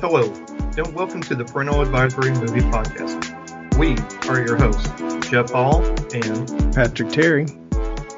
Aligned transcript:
Hello, 0.00 0.32
and 0.76 0.94
welcome 0.94 1.20
to 1.22 1.34
the 1.34 1.44
Parental 1.44 1.80
Advisory 1.82 2.30
Movie 2.32 2.60
Podcast. 2.60 3.76
We 3.78 3.96
are 4.28 4.40
your 4.46 4.56
hosts, 4.56 4.88
Jeff 5.28 5.50
Hall 5.50 5.84
and 6.14 6.74
Patrick 6.74 7.10
Terry. 7.10 7.46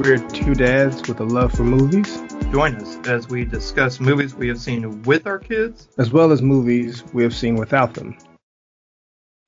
We're 0.00 0.18
two 0.28 0.54
dads 0.54 1.06
with 1.08 1.20
a 1.20 1.24
love 1.24 1.52
for 1.52 1.64
movies, 1.64 2.20
join 2.50 2.74
us 2.76 2.96
as 3.08 3.28
we 3.28 3.44
discuss 3.44 4.00
movies 4.00 4.34
we 4.34 4.48
have 4.48 4.58
seen 4.58 5.02
with 5.02 5.26
our 5.26 5.38
kids. 5.38 5.88
as 5.98 6.12
well 6.12 6.32
as 6.32 6.42
movies 6.42 7.04
we 7.12 7.22
have 7.22 7.34
seen 7.34 7.56
without 7.56 7.94
them. 7.94 8.16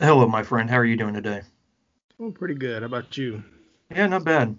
Hello, 0.01 0.27
my 0.29 0.43
friend. 0.43 0.69
How 0.71 0.77
are 0.79 0.85
you 0.85 0.97
doing 0.97 1.15
today? 1.15 1.43
Oh, 2.21 2.31
pretty 2.31 2.55
good. 2.55 2.83
How 2.83 2.87
about 2.87 3.17
you? 3.17 3.43
Yeah, 3.91 4.07
not 4.07 4.25
bad. 4.25 4.59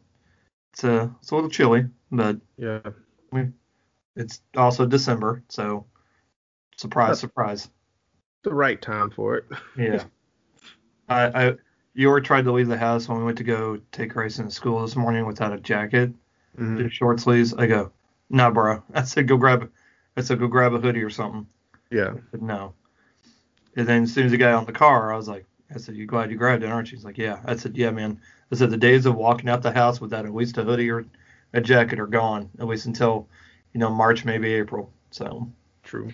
It's 0.74 0.84
uh, 0.84 1.10
it's 1.22 1.32
a 1.32 1.36
little 1.36 1.50
chilly, 1.50 1.86
but 2.12 2.38
Yeah. 2.58 2.80
it's 4.16 4.42
also 4.56 4.86
December, 4.86 5.44
so 5.50 5.86
surprise, 6.78 7.20
surprise. 7.20 7.70
The 8.44 8.54
right 8.54 8.82
time 8.82 9.10
for 9.10 9.38
it. 9.38 9.46
Yeah. 9.78 10.04
I, 11.08 11.48
I, 11.48 11.56
Yor 11.94 12.20
tried 12.20 12.46
to 12.46 12.52
leave 12.52 12.68
the 12.68 12.78
house 12.78 13.08
when 13.08 13.20
we 13.20 13.24
went 13.24 13.38
to 13.38 13.44
go 13.44 13.80
take 13.92 14.14
Grayson 14.14 14.46
to 14.46 14.52
school 14.52 14.82
this 14.82 14.96
morning 14.96 15.26
without 15.26 15.54
a 15.54 15.60
jacket, 15.60 16.12
Mhm. 16.58 16.84
just 16.84 16.96
short 16.96 17.20
sleeves. 17.20 17.54
I 17.54 17.68
go, 17.68 17.92
nah, 18.30 18.50
bro. 18.50 18.82
I 18.94 19.04
said, 19.04 19.28
go 19.28 19.38
grab, 19.38 19.70
I 20.18 20.22
said, 20.22 20.40
go 20.40 20.48
grab 20.48 20.74
a 20.74 20.80
hoodie 20.80 21.04
or 21.04 21.10
something. 21.10 21.46
Yeah. 21.92 22.16
But 22.32 22.42
no. 22.42 22.74
And 23.76 23.88
then 23.88 24.04
as 24.04 24.14
soon 24.14 24.26
as 24.26 24.32
he 24.32 24.38
got 24.38 24.54
out 24.54 24.60
in 24.62 24.66
the 24.66 24.72
car, 24.72 25.14
I 25.14 25.18
was 25.18 25.28
like, 25.28 25.46
I 25.74 25.78
said, 25.78 25.96
you 25.96 26.06
glad 26.06 26.32
you 26.32 26.38
grabbed 26.38 26.64
it, 26.64 26.68
aren't 26.72 26.92
you? 26.92 26.98
He's 26.98 27.06
like, 27.06 27.18
yeah. 27.18 27.40
I 27.46 27.56
said, 27.56 27.76
yeah, 27.78 27.92
man. 27.92 28.20
I 28.52 28.56
said, 28.56 28.70
the 28.72 28.78
days 28.78 29.06
of 29.06 29.16
walking 29.16 29.50
out 29.50 29.62
the 29.62 29.72
house 29.72 30.00
without 30.00 30.26
at 30.26 30.34
least 30.34 30.58
a 30.58 30.64
hoodie 30.64 30.90
or 30.90 31.06
a 31.54 31.62
jacket 31.62 32.00
are 32.00 32.08
gone, 32.08 32.50
at 32.60 32.68
least 32.68 32.86
until, 32.86 33.28
you 33.74 33.80
know, 33.80 33.90
March, 33.90 34.26
maybe 34.26 34.54
April. 34.54 34.92
So, 35.12 35.52
True. 35.84 36.12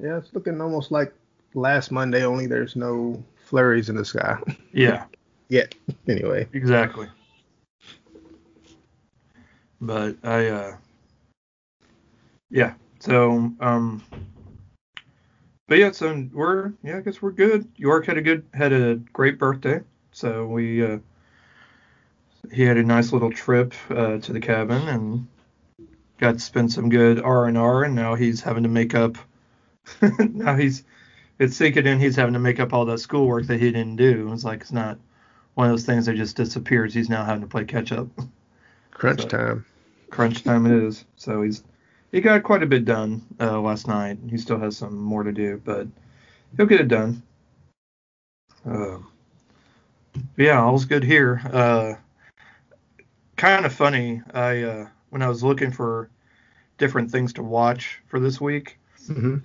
Yeah, 0.00 0.18
it's 0.18 0.32
looking 0.34 0.60
almost 0.60 0.90
like 0.90 1.12
last 1.54 1.90
Monday, 1.90 2.24
only 2.24 2.46
there's 2.46 2.76
no 2.76 3.22
flurries 3.44 3.88
in 3.88 3.96
the 3.96 4.04
sky. 4.04 4.38
yeah, 4.72 5.04
Yet. 5.52 5.74
Anyway. 6.08 6.48
exactly. 6.54 7.08
But 9.82 10.16
I, 10.22 10.46
uh, 10.46 10.76
yeah. 12.50 12.72
So, 13.00 13.52
um, 13.60 14.02
but 15.68 15.76
yeah, 15.76 15.90
so 15.90 16.26
we're, 16.32 16.72
yeah, 16.82 16.96
I 16.96 17.00
guess 17.00 17.20
we're 17.20 17.32
good. 17.32 17.68
York 17.76 18.06
had 18.06 18.16
a 18.16 18.22
good, 18.22 18.46
had 18.54 18.72
a 18.72 18.94
great 19.12 19.38
birthday. 19.38 19.80
So 20.12 20.46
we, 20.46 20.82
uh, 20.82 20.98
he 22.50 22.62
had 22.62 22.78
a 22.78 22.82
nice 22.82 23.12
little 23.12 23.30
trip, 23.30 23.74
uh, 23.90 24.18
to 24.18 24.32
the 24.32 24.40
cabin 24.40 24.88
and 24.88 25.26
got 26.18 26.32
to 26.32 26.40
spend 26.40 26.72
some 26.72 26.88
good 26.88 27.20
R 27.20 27.46
and 27.46 27.58
R. 27.58 27.84
And 27.84 27.94
now 27.94 28.14
he's 28.14 28.40
having 28.40 28.62
to 28.62 28.70
make 28.70 28.94
up, 28.94 29.18
now 30.18 30.56
he's, 30.56 30.84
it's 31.38 31.56
sinking 31.56 31.86
in. 31.86 31.98
He's 31.98 32.16
having 32.16 32.34
to 32.34 32.38
make 32.40 32.60
up 32.60 32.72
all 32.72 32.84
that 32.86 32.98
schoolwork 32.98 33.46
that 33.46 33.60
he 33.60 33.70
didn't 33.72 33.96
do. 33.96 34.32
It's 34.32 34.44
like, 34.44 34.60
it's 34.62 34.72
not 34.72 34.98
one 35.54 35.66
of 35.66 35.72
those 35.72 35.84
things 35.86 36.06
that 36.06 36.16
just 36.16 36.36
disappears. 36.36 36.94
He's 36.94 37.08
now 37.08 37.24
having 37.24 37.42
to 37.42 37.48
play 37.48 37.64
catch 37.64 37.92
up. 37.92 38.08
Crunch 38.90 39.22
So- 39.22 39.28
time. 39.28 39.66
crunch 40.10 40.44
time 40.44 40.66
it 40.66 40.72
is. 40.84 41.04
So 41.16 41.42
he's 41.42 41.62
he 42.12 42.20
got 42.20 42.42
quite 42.42 42.62
a 42.62 42.66
bit 42.66 42.84
done 42.84 43.22
uh, 43.40 43.58
last 43.60 43.88
night. 43.88 44.18
He 44.28 44.36
still 44.36 44.58
has 44.58 44.76
some 44.76 44.96
more 44.98 45.22
to 45.22 45.32
do, 45.32 45.60
but 45.64 45.86
he'll 46.56 46.66
get 46.66 46.80
it 46.82 46.88
done. 46.88 47.22
Uh, 48.68 48.98
yeah, 50.36 50.62
all's 50.62 50.84
good 50.84 51.02
here. 51.02 51.40
Uh, 51.50 51.94
kind 53.36 53.64
of 53.64 53.72
funny. 53.72 54.20
I 54.34 54.62
uh, 54.62 54.88
when 55.10 55.22
I 55.22 55.28
was 55.28 55.42
looking 55.42 55.72
for 55.72 56.10
different 56.78 57.10
things 57.10 57.32
to 57.34 57.42
watch 57.42 58.00
for 58.06 58.20
this 58.20 58.40
week, 58.40 58.78
hmm 59.06 59.38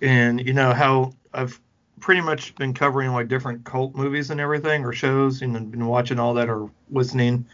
and 0.00 0.44
you 0.46 0.52
know 0.52 0.72
how 0.72 1.12
I've 1.32 1.60
pretty 2.00 2.20
much 2.20 2.54
been 2.56 2.72
covering 2.74 3.12
like 3.12 3.28
different 3.28 3.64
cult 3.64 3.94
movies 3.94 4.30
and 4.30 4.40
everything 4.40 4.84
or 4.84 4.92
shows 4.92 5.42
and 5.42 5.70
been 5.70 5.86
watching 5.86 6.18
all 6.18 6.34
that 6.34 6.48
or 6.48 6.70
listening 6.90 7.46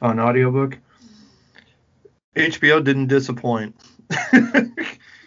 on 0.00 0.18
audiobook. 0.18 0.78
HBO 2.36 2.80
didn't 2.80 3.08
disappoint 3.08 3.76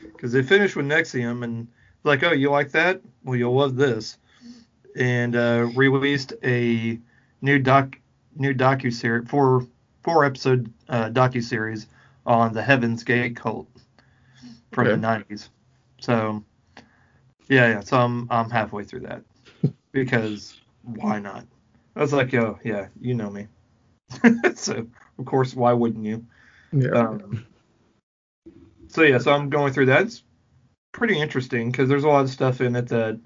because 0.02 0.32
they 0.32 0.42
finished 0.42 0.76
with 0.76 0.86
NXIVM 0.88 1.44
and 1.44 1.68
like, 2.04 2.24
oh, 2.24 2.32
you 2.32 2.50
like 2.50 2.72
that? 2.72 3.02
Well, 3.24 3.36
you'll 3.38 3.56
love 3.56 3.76
this, 3.76 4.18
and 4.96 5.36
uh, 5.36 5.70
released 5.76 6.34
a 6.44 7.00
new 7.42 7.60
doc 7.60 7.98
new 8.36 8.54
docu 8.54 8.92
series 8.92 9.28
four 9.30 9.68
four 10.02 10.26
episode 10.26 10.72
uh, 10.90 11.10
docu 11.10 11.42
series 11.44 11.88
on 12.26 12.54
the 12.54 12.62
Heaven's 12.64 13.04
Gate 13.04 13.36
cult 13.36 13.68
from 14.72 14.88
Okay. 14.88 14.92
the 14.92 14.98
nineties. 14.98 15.50
So 16.00 16.44
yeah, 17.50 17.68
yeah. 17.68 17.80
So 17.82 17.98
I'm 17.98 18.28
I'm 18.30 18.50
halfway 18.50 18.84
through 18.84 19.02
that 19.02 19.24
because 19.92 20.60
why 20.84 21.20
not? 21.20 21.46
I 21.96 22.02
was 22.02 22.14
like, 22.14 22.32
yo, 22.32 22.60
yeah, 22.64 22.88
you 23.00 23.14
know 23.14 23.30
me. 23.30 23.48
so 24.56 24.88
of 25.20 25.26
course, 25.26 25.56
why 25.56 25.74
wouldn't 25.74 26.06
you? 26.06 26.26
Yeah. 26.72 26.90
Um, 26.90 27.46
so 28.88 29.04
yeah, 29.04 29.18
so 29.18 29.32
I'm 29.32 29.50
going 29.50 29.74
through 29.74 29.88
that. 29.88 30.04
It's 30.04 30.24
pretty 30.92 31.20
interesting 31.20 31.72
because 31.72 31.90
there's 31.90 32.04
a 32.04 32.08
lot 32.08 32.24
of 32.24 32.30
stuff 32.30 32.62
in 32.62 32.76
it 32.76 32.88
that, 32.90 33.20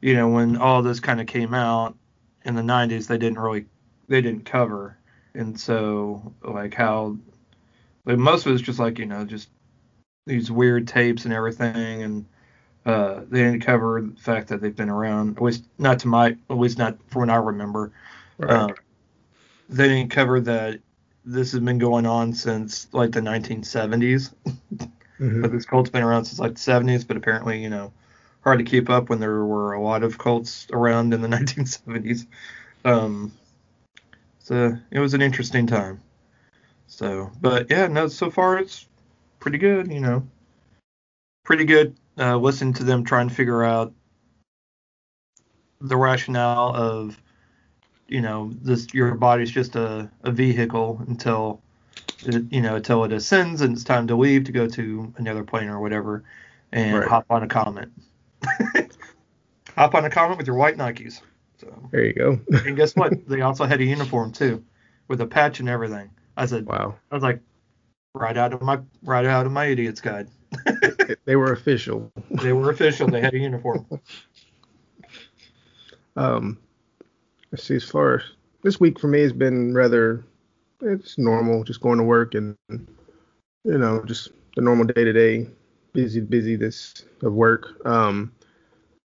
you 0.00 0.14
know, 0.14 0.28
when 0.28 0.56
all 0.56 0.82
this 0.82 1.00
kind 1.00 1.20
of 1.20 1.26
came 1.26 1.54
out 1.54 1.96
in 2.44 2.54
the 2.54 2.62
90s, 2.62 3.06
they 3.06 3.18
didn't 3.18 3.38
really, 3.38 3.66
they 4.08 4.20
didn't 4.20 4.44
cover, 4.44 4.96
and 5.34 5.58
so 5.58 6.34
like 6.42 6.74
how, 6.74 7.16
like 8.04 8.18
most 8.18 8.46
of 8.46 8.52
it's 8.52 8.62
just 8.62 8.78
like 8.78 8.98
you 8.98 9.06
know 9.06 9.24
just 9.24 9.50
these 10.26 10.50
weird 10.50 10.88
tapes 10.88 11.24
and 11.24 11.34
everything, 11.34 12.02
and 12.02 12.26
uh, 12.88 13.20
they 13.28 13.42
didn't 13.42 13.60
cover 13.60 14.00
the 14.00 14.18
fact 14.18 14.48
that 14.48 14.62
they've 14.62 14.74
been 14.74 14.88
around, 14.88 15.36
at 15.36 15.42
least 15.42 15.64
not 15.76 15.98
to 15.98 16.08
my, 16.08 16.34
at 16.48 16.58
least 16.58 16.78
not 16.78 16.96
from 17.08 17.20
what 17.20 17.30
I 17.30 17.36
remember. 17.36 17.92
right. 18.38 18.50
Um, 18.50 18.74
they 19.68 19.88
didn't 19.88 20.10
cover 20.10 20.40
that 20.40 20.80
this 21.22 21.52
has 21.52 21.60
been 21.60 21.76
going 21.76 22.06
on 22.06 22.32
since 22.32 22.88
like 22.92 23.12
the 23.12 23.20
1970s. 23.20 24.32
Mhm. 25.20 25.42
But 25.42 25.52
this 25.52 25.66
cult's 25.66 25.90
been 25.90 26.02
around 26.02 26.24
since 26.24 26.38
like 26.38 26.54
the 26.54 26.60
70s, 26.60 27.04
but 27.04 27.18
apparently, 27.18 27.62
you 27.62 27.68
know, 27.68 27.92
hard 28.42 28.58
to 28.58 28.64
keep 28.64 28.88
up 28.88 29.10
when 29.10 29.20
there 29.20 29.44
were 29.44 29.74
a 29.74 29.82
lot 29.82 30.02
of 30.02 30.16
cults 30.16 30.66
around 30.72 31.12
in 31.12 31.20
the 31.20 31.28
1970s. 31.36 32.24
Um, 32.86 33.32
so 34.38 34.78
it 34.90 34.98
was 34.98 35.12
an 35.12 35.20
interesting 35.20 35.66
time. 35.66 36.00
So, 36.86 37.30
but 37.42 37.68
yeah, 37.68 37.86
no, 37.88 38.08
so 38.08 38.30
far 38.30 38.56
it's 38.58 38.86
pretty 39.40 39.58
good, 39.58 39.92
you 39.92 40.00
know, 40.00 40.26
pretty 41.44 41.64
good. 41.64 41.96
Uh, 42.18 42.36
listening 42.36 42.74
to 42.74 42.84
them 42.84 43.04
trying 43.04 43.28
to 43.28 43.34
figure 43.34 43.62
out 43.62 43.92
the 45.80 45.96
rationale 45.96 46.74
of, 46.74 47.16
you 48.08 48.20
know, 48.20 48.50
this 48.60 48.92
your 48.92 49.14
body's 49.14 49.50
just 49.50 49.76
a, 49.76 50.10
a 50.24 50.32
vehicle 50.32 51.00
until 51.06 51.62
it, 52.26 52.44
you 52.50 52.60
know, 52.60 52.76
until 52.76 53.04
it 53.04 53.12
ascends 53.12 53.60
and 53.60 53.72
it's 53.74 53.84
time 53.84 54.08
to 54.08 54.16
leave 54.16 54.44
to 54.44 54.52
go 54.52 54.66
to 54.66 55.12
another 55.16 55.44
plane 55.44 55.68
or 55.68 55.78
whatever, 55.80 56.24
and 56.72 56.98
Right. 56.98 57.08
hop 57.08 57.26
on 57.30 57.44
a 57.44 57.48
comet. 57.48 57.88
hop 59.76 59.94
on 59.94 60.04
a 60.04 60.10
comet 60.10 60.38
with 60.38 60.46
your 60.48 60.56
white 60.56 60.76
Nikes. 60.76 61.20
So, 61.58 61.72
There 61.92 62.04
you 62.04 62.12
go. 62.14 62.40
and 62.66 62.76
guess 62.76 62.96
what? 62.96 63.28
they 63.28 63.42
also 63.42 63.64
had 63.64 63.80
a 63.80 63.84
uniform 63.84 64.32
too, 64.32 64.64
with 65.06 65.20
a 65.20 65.26
patch 65.26 65.60
and 65.60 65.68
everything. 65.68 66.10
I 66.36 66.46
said, 66.46 66.66
wow. 66.66 66.96
I 67.10 67.14
was 67.14 67.22
like, 67.22 67.40
right 68.14 68.36
out 68.36 68.52
of 68.52 68.62
my 68.62 68.80
right 69.04 69.24
out 69.26 69.46
of 69.46 69.52
my 69.52 69.66
idiot's 69.66 70.00
guide. 70.00 70.28
They- 71.08 71.16
They 71.24 71.36
were 71.36 71.52
official. 71.52 72.12
They 72.30 72.52
were 72.52 72.70
official. 72.70 73.08
They 73.08 73.20
had 73.20 73.34
a 73.34 73.38
uniform. 73.38 73.86
Um, 76.16 76.58
let's 77.52 77.62
see. 77.62 77.76
As 77.76 77.84
far 77.84 78.16
as 78.16 78.22
this 78.64 78.80
week 78.80 78.98
for 78.98 79.06
me 79.06 79.20
has 79.20 79.32
been 79.32 79.72
rather, 79.72 80.24
it's 80.82 81.16
normal. 81.16 81.62
Just 81.62 81.80
going 81.80 81.98
to 81.98 82.02
work 82.04 82.34
and 82.34 82.56
you 82.68 82.88
know 83.78 84.02
just 84.04 84.30
the 84.56 84.62
normal 84.62 84.84
day 84.84 85.04
to 85.04 85.12
day, 85.12 85.46
busy 85.92 86.20
busy 86.20 86.56
this 86.56 87.04
of 87.22 87.34
work. 87.34 87.86
Um, 87.86 88.32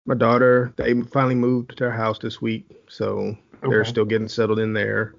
my 0.06 0.14
daughter 0.14 0.72
they 0.76 1.00
finally 1.02 1.34
moved 1.34 1.76
to 1.78 1.86
our 1.86 1.90
house 1.90 2.20
this 2.20 2.40
week, 2.40 2.64
so 2.88 3.36
they're 3.68 3.84
still 3.84 4.04
getting 4.04 4.28
settled 4.28 4.60
in 4.60 4.72
there. 4.72 5.16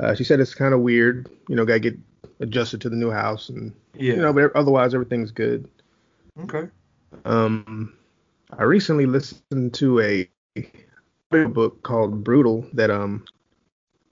Uh, 0.00 0.14
she 0.14 0.22
said 0.22 0.38
it's 0.38 0.54
kind 0.54 0.72
of 0.72 0.80
weird, 0.82 1.28
you 1.48 1.56
know, 1.56 1.64
gotta 1.64 1.80
get 1.80 1.98
adjusted 2.38 2.80
to 2.82 2.88
the 2.88 2.96
new 2.96 3.10
house, 3.10 3.48
and 3.48 3.72
Yeah. 3.96 4.14
you 4.14 4.20
know, 4.22 4.32
but 4.32 4.54
otherwise 4.54 4.94
everything's 4.94 5.32
good. 5.32 5.68
Okay. 6.38 6.68
Um, 7.24 7.94
I 8.58 8.64
recently 8.64 9.06
listened 9.06 9.74
to 9.74 10.00
a 10.00 10.28
book 11.48 11.82
called 11.82 12.24
Brutal 12.24 12.66
that 12.74 12.90
um 12.90 13.24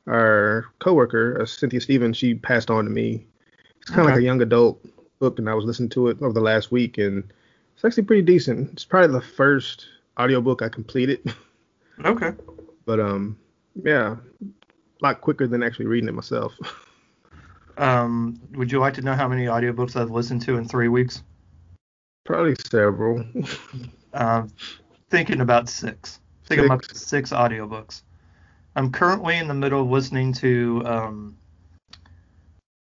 our 0.06 0.67
coworker 0.78 1.40
uh, 1.40 1.46
Cynthia 1.46 1.81
Stevens 1.81 2.17
she 2.17 2.34
passed 2.34 2.70
on 2.70 2.84
to 2.84 2.90
me. 2.90 3.26
It's 3.81 3.90
kind 3.90 4.00
of 4.00 4.06
Okay. 4.06 4.14
like 4.14 4.20
a 4.20 4.25
young 4.25 4.43
adult 4.43 4.84
book, 5.19 5.38
and 5.38 5.49
I 5.49 5.55
was 5.55 5.64
listening 5.64 5.90
to 5.90 6.08
it 6.08 6.22
over 6.22 6.32
the 6.32 6.40
last 6.40 6.70
week, 6.70 6.99
and 6.99 7.32
it's 7.75 7.84
actually 7.84 8.05
pretty 8.05 8.22
decent. 8.22 8.72
It's 8.72 8.84
probably 8.84 9.12
the 9.12 9.25
first 9.26 9.87
audiobook 10.19 10.62
I 10.62 10.69
completed, 10.69 11.34
Okay. 12.05 12.32
but 12.87 13.00
um 13.00 13.38
yeah, 13.82 14.17
a 14.43 15.05
lot 15.05 15.20
quicker 15.20 15.46
than 15.46 15.62
actually 15.62 15.87
reading 15.87 16.08
it 16.08 16.14
myself. 16.14 16.55
Um, 17.76 18.40
would 18.52 18.70
you 18.70 18.78
like 18.78 18.94
to 18.94 19.02
know 19.02 19.14
how 19.14 19.26
many 19.28 19.46
audiobooks 19.46 19.96
I've 19.96 20.11
listened 20.11 20.43
to 20.43 20.56
in 20.56 20.69
three 20.69 20.88
weeks? 20.88 21.22
Probably 22.25 22.55
several. 22.70 23.25
Um, 24.12 24.50
thinking 25.08 25.40
about 25.40 25.69
six. 25.69 26.19
Thinking 26.46 26.67
about 26.67 26.84
six 26.96 27.31
audiobooks. 27.31 28.02
I'm 28.75 28.90
currently 28.90 29.37
in 29.37 29.46
the 29.46 29.55
middle 29.55 29.82
of 29.82 29.88
listening 29.88 30.32
to 30.34 30.82
um, 30.84 31.37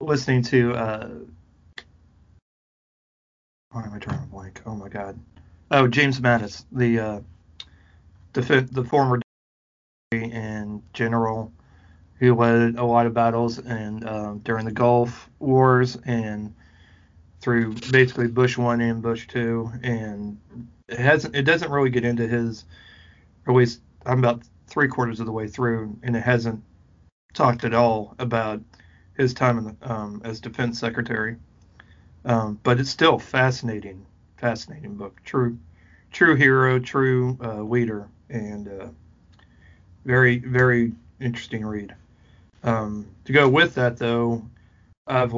listening 0.00 0.43
to 0.44 0.75
uh, 0.75 1.08
why 3.70 3.85
am 3.85 3.93
I 3.93 3.99
drawing 3.99 4.23
a 4.23 4.26
blank? 4.26 4.62
Oh 4.64 4.75
my 4.75 4.88
god. 4.88 5.19
Oh, 5.70 5.87
James 5.87 6.20
Mattis, 6.20 6.64
the 6.73 6.99
uh, 6.99 7.20
the 8.32 8.67
the 8.73 8.85
former 8.85 9.20
and 10.12 10.82
general 10.94 11.52
who 12.14 12.35
led 12.35 12.76
a 12.76 12.85
lot 12.85 13.06
of 13.06 13.14
battles 13.14 13.58
and 13.58 14.08
um, 14.08 14.38
during 14.38 14.64
the 14.64 14.73
Gulf 14.73 15.29
Wars 15.38 15.96
and 16.06 16.55
through 17.40 17.75
basically 17.90 18.26
Bush 18.26 18.58
one 18.58 18.81
and 18.81 19.02
Bush 19.02 19.26
two, 19.26 19.70
and 19.82 20.38
it 20.88 20.99
hasn't 20.99 21.37
it 21.37 21.43
doesn't 21.43 21.70
really 21.70 21.90
get 21.90 22.05
into 22.05 22.26
his 22.26 22.64
at 23.46 23.55
least 23.55 23.81
I'm 24.06 24.19
about 24.19 24.43
three 24.67 24.88
quarters 24.88 25.20
of 25.20 25.26
the 25.26 25.32
way 25.32 25.49
through, 25.49 25.96
and 26.02 26.17
it 26.17 26.23
hasn't 26.23 26.62
talked 27.35 27.64
at 27.64 27.75
all 27.75 28.14
about 28.19 28.61
his 29.17 29.35
time 29.35 29.64
the, 29.64 29.93
um, 29.93 30.20
as 30.25 30.40
defense 30.40 30.79
secretary. 30.79 31.37
Um, 32.25 32.58
but 32.62 32.79
it's 32.79 32.90
still 32.90 33.19
fascinating, 33.19 34.05
fascinating 34.37 34.96
book. 34.96 35.20
True, 35.25 35.58
true 36.12 36.35
hero, 36.35 36.79
true 36.79 37.38
uh, 37.43 37.62
leader, 37.62 38.08
and 38.29 38.69
uh, 38.69 38.88
very, 40.05 40.38
very 40.38 40.93
interesting 41.20 41.64
read. 41.64 41.94
Um, 42.64 43.06
to 43.25 43.32
go 43.32 43.49
with 43.49 43.75
that, 43.76 43.96
though, 43.96 44.43
I've 45.06 45.32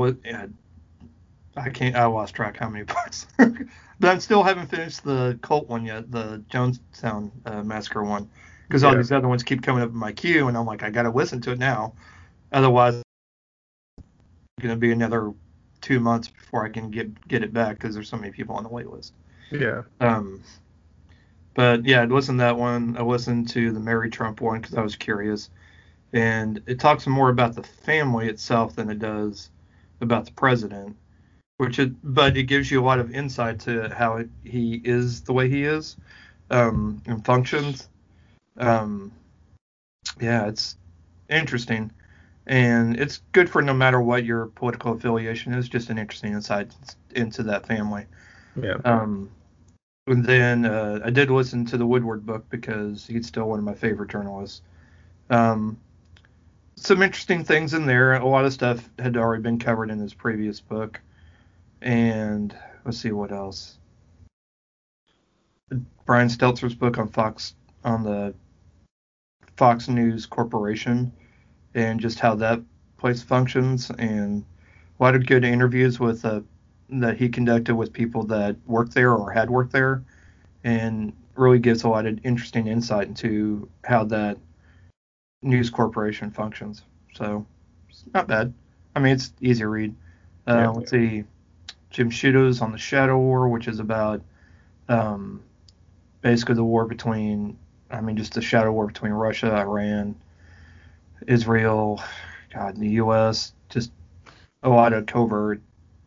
I 1.60 1.70
can't. 1.70 1.96
I 1.96 2.06
lost 2.06 2.34
track 2.34 2.56
how 2.56 2.68
many 2.68 2.84
books, 2.86 3.26
but 3.36 4.10
I 4.10 4.18
still 4.18 4.42
haven't 4.42 4.68
finished 4.68 5.04
the 5.04 5.38
cult 5.42 5.68
one 5.68 5.84
yet, 5.84 6.10
the 6.10 6.42
Jonestown 6.50 7.30
uh, 7.46 7.62
massacre 7.62 8.02
one, 8.02 8.28
because 8.68 8.82
yeah. 8.82 8.88
all 8.88 8.96
these 8.96 9.12
other 9.12 9.28
ones 9.28 9.42
keep 9.42 9.62
coming 9.62 9.82
up 9.82 9.90
in 9.90 9.96
my 9.96 10.12
queue, 10.12 10.48
and 10.48 10.56
I'm 10.56 10.66
like, 10.66 10.82
I 10.82 10.90
gotta 10.90 11.10
listen 11.10 11.40
to 11.42 11.52
it 11.52 11.58
now, 11.58 11.94
otherwise, 12.52 12.94
it's 12.96 14.62
gonna 14.62 14.76
be 14.76 14.92
another 14.92 15.32
two 15.80 16.00
months 16.00 16.28
before 16.28 16.64
I 16.64 16.68
can 16.68 16.90
get 16.90 17.28
get 17.28 17.42
it 17.42 17.52
back 17.52 17.76
because 17.76 17.94
there's 17.94 18.08
so 18.08 18.16
many 18.16 18.32
people 18.32 18.54
on 18.56 18.62
the 18.62 18.68
wait 18.68 18.88
list. 18.88 19.12
Yeah. 19.50 19.82
Um. 20.00 20.42
But 21.54 21.84
yeah, 21.84 22.02
I 22.02 22.04
listened 22.04 22.38
to 22.38 22.44
that 22.44 22.56
one. 22.56 22.96
I 22.96 23.02
listened 23.02 23.48
to 23.50 23.72
the 23.72 23.80
Mary 23.80 24.08
Trump 24.08 24.40
one 24.40 24.60
because 24.60 24.76
I 24.76 24.82
was 24.82 24.96
curious, 24.96 25.50
and 26.12 26.62
it 26.66 26.78
talks 26.80 27.06
more 27.06 27.28
about 27.28 27.54
the 27.54 27.62
family 27.62 28.28
itself 28.28 28.76
than 28.76 28.88
it 28.88 28.98
does 28.98 29.50
about 30.00 30.26
the 30.26 30.32
president. 30.32 30.96
Which 31.60 31.78
it, 31.78 31.92
but 32.02 32.36
it 32.36 32.44
gives 32.44 32.70
you 32.70 32.80
a 32.80 32.84
lot 32.84 32.98
of 32.98 33.14
insight 33.14 33.60
to 33.60 33.88
how 33.90 34.16
it, 34.16 34.28
he 34.44 34.80
is 34.82 35.22
the 35.22 35.32
way 35.32 35.48
he 35.48 35.64
is, 35.64 35.96
um, 36.50 37.02
and 37.06 37.24
functions. 37.24 37.88
Um, 38.56 39.12
yeah, 40.20 40.46
it's 40.46 40.76
interesting 41.28 41.92
and 42.46 42.98
it's 42.98 43.22
good 43.30 43.48
for 43.48 43.62
no 43.62 43.72
matter 43.72 44.00
what 44.00 44.24
your 44.24 44.46
political 44.46 44.92
affiliation 44.92 45.54
is. 45.54 45.68
Just 45.68 45.88
an 45.88 45.98
interesting 45.98 46.32
insight 46.32 46.72
into 47.14 47.44
that 47.44 47.64
family. 47.66 48.06
Yeah. 48.60 48.74
Um, 48.84 49.30
and 50.08 50.24
then 50.24 50.66
uh, 50.66 50.98
I 51.04 51.10
did 51.10 51.30
listen 51.30 51.64
to 51.66 51.76
the 51.76 51.86
Woodward 51.86 52.26
book 52.26 52.44
because 52.50 53.06
he's 53.06 53.28
still 53.28 53.48
one 53.48 53.60
of 53.60 53.64
my 53.64 53.74
favorite 53.74 54.10
journalists. 54.10 54.62
Um, 55.30 55.78
some 56.74 57.02
interesting 57.02 57.44
things 57.44 57.72
in 57.72 57.86
there. 57.86 58.14
A 58.14 58.26
lot 58.26 58.44
of 58.44 58.52
stuff 58.52 58.88
had 58.98 59.16
already 59.16 59.42
been 59.42 59.60
covered 59.60 59.90
in 59.90 60.00
his 60.00 60.12
previous 60.12 60.60
book. 60.60 61.00
And 61.82 62.54
let's 62.84 62.98
see 62.98 63.12
what 63.12 63.32
else. 63.32 63.78
Brian 66.04 66.28
Stelter's 66.28 66.74
book 66.74 66.98
on 66.98 67.08
Fox 67.08 67.54
on 67.84 68.02
the 68.02 68.34
Fox 69.56 69.88
News 69.88 70.26
Corporation 70.26 71.12
and 71.74 72.00
just 72.00 72.18
how 72.18 72.34
that 72.36 72.60
place 72.98 73.22
functions 73.22 73.90
and 73.98 74.44
a 74.98 75.02
lot 75.02 75.14
of 75.14 75.26
good 75.26 75.44
interviews 75.44 76.00
with 76.00 76.24
uh, 76.24 76.40
that 76.90 77.16
he 77.16 77.28
conducted 77.28 77.74
with 77.74 77.92
people 77.92 78.24
that 78.24 78.56
worked 78.66 78.94
there 78.94 79.12
or 79.12 79.30
had 79.30 79.48
worked 79.48 79.72
there 79.72 80.02
and 80.64 81.12
really 81.36 81.58
gives 81.58 81.84
a 81.84 81.88
lot 81.88 82.06
of 82.06 82.18
interesting 82.24 82.66
insight 82.66 83.06
into 83.08 83.68
how 83.84 84.04
that 84.04 84.36
news 85.42 85.70
corporation 85.70 86.30
functions 86.30 86.82
so 87.14 87.46
it's 87.88 88.04
not 88.12 88.26
bad 88.26 88.52
i 88.94 89.00
mean 89.00 89.14
it's 89.14 89.32
easy 89.40 89.60
to 89.60 89.68
read 89.68 89.94
uh, 90.46 90.54
yeah, 90.54 90.68
let's 90.68 90.92
yeah. 90.92 90.98
see 90.98 91.24
jim 92.08 92.62
on 92.62 92.72
the 92.72 92.78
shadow 92.78 93.18
war 93.18 93.48
which 93.48 93.68
is 93.68 93.78
about 93.78 94.22
um, 94.88 95.42
basically 96.22 96.54
the 96.54 96.64
war 96.64 96.84
between 96.84 97.58
i 97.90 98.00
mean 98.00 98.16
just 98.16 98.34
the 98.34 98.42
shadow 98.42 98.72
war 98.72 98.86
between 98.86 99.12
russia 99.12 99.54
iran 99.54 100.14
Israel, 101.26 102.02
God, 102.52 102.76
the 102.76 102.88
U.S. 102.88 103.52
Just 103.68 103.92
a 104.62 104.68
lot 104.68 104.92
of 104.92 105.06
covert 105.06 105.60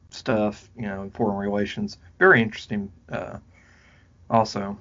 stuff, 0.10 0.70
you 0.76 0.84
know, 0.84 1.10
foreign 1.14 1.38
relations. 1.38 1.98
Very 2.20 2.42
interesting. 2.42 2.92
Uh, 3.10 3.38
also, 4.30 4.78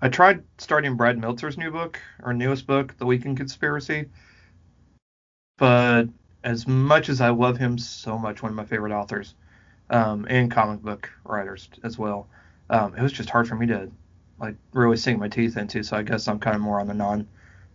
I 0.00 0.08
tried 0.08 0.42
starting 0.58 0.96
Brad 0.96 1.18
Meltzer's 1.18 1.58
new 1.58 1.70
book 1.70 1.98
or 2.22 2.32
newest 2.32 2.66
book, 2.66 2.96
The 2.98 3.04
Lincoln 3.04 3.36
Conspiracy, 3.36 4.06
but 5.58 6.04
as 6.42 6.66
much 6.66 7.08
as 7.10 7.20
I 7.20 7.28
love 7.28 7.58
him 7.58 7.76
so 7.76 8.18
much, 8.18 8.42
one 8.42 8.50
of 8.50 8.56
my 8.56 8.64
favorite 8.64 8.92
authors, 8.92 9.34
um, 9.90 10.26
and 10.30 10.50
comic 10.50 10.80
book 10.80 11.10
writers 11.24 11.68
as 11.82 11.98
well, 11.98 12.28
um, 12.70 12.94
it 12.96 13.02
was 13.02 13.12
just 13.12 13.28
hard 13.28 13.48
for 13.48 13.56
me 13.56 13.66
to 13.66 13.90
like 14.40 14.54
really 14.72 14.96
sink 14.96 15.18
my 15.18 15.28
teeth 15.28 15.56
into. 15.56 15.82
So 15.82 15.96
I 15.96 16.02
guess 16.02 16.26
I'm 16.28 16.38
kind 16.38 16.56
of 16.56 16.62
more 16.62 16.80
on 16.80 16.86
the 16.86 16.94
non 16.94 17.28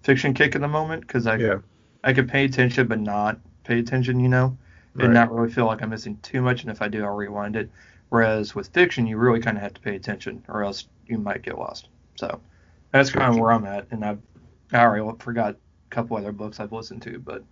fiction 0.03 0.33
kick 0.33 0.55
at 0.55 0.61
the 0.61 0.67
moment 0.67 1.01
because 1.01 1.27
I 1.27 1.35
yeah. 1.35 1.57
I 2.03 2.13
could 2.13 2.29
pay 2.29 2.45
attention 2.45 2.87
but 2.87 2.99
not 2.99 3.39
pay 3.63 3.79
attention, 3.79 4.19
you 4.19 4.29
know, 4.29 4.57
and 4.93 5.03
right. 5.03 5.13
not 5.13 5.31
really 5.31 5.51
feel 5.51 5.65
like 5.65 5.81
I'm 5.81 5.89
missing 5.89 6.17
too 6.21 6.41
much. 6.41 6.61
And 6.61 6.71
if 6.71 6.81
I 6.81 6.87
do, 6.87 7.03
I'll 7.03 7.15
rewind 7.15 7.55
it. 7.55 7.69
Whereas 8.09 8.55
with 8.55 8.67
fiction, 8.69 9.07
you 9.07 9.17
really 9.17 9.41
kind 9.41 9.57
of 9.57 9.63
have 9.63 9.73
to 9.73 9.81
pay 9.81 9.95
attention, 9.95 10.43
or 10.47 10.63
else 10.63 10.87
you 11.07 11.17
might 11.17 11.41
get 11.41 11.57
lost. 11.57 11.89
So 12.15 12.39
that's 12.91 13.11
kind 13.11 13.33
of 13.33 13.39
where 13.39 13.51
I'm 13.51 13.65
at. 13.65 13.87
And 13.91 14.05
I've 14.05 14.19
I 14.71 14.77
already 14.77 15.17
forgot 15.19 15.55
a 15.55 15.89
couple 15.89 16.17
other 16.17 16.31
books 16.31 16.59
I've 16.59 16.71
listened 16.71 17.01
to, 17.03 17.19
but 17.19 17.43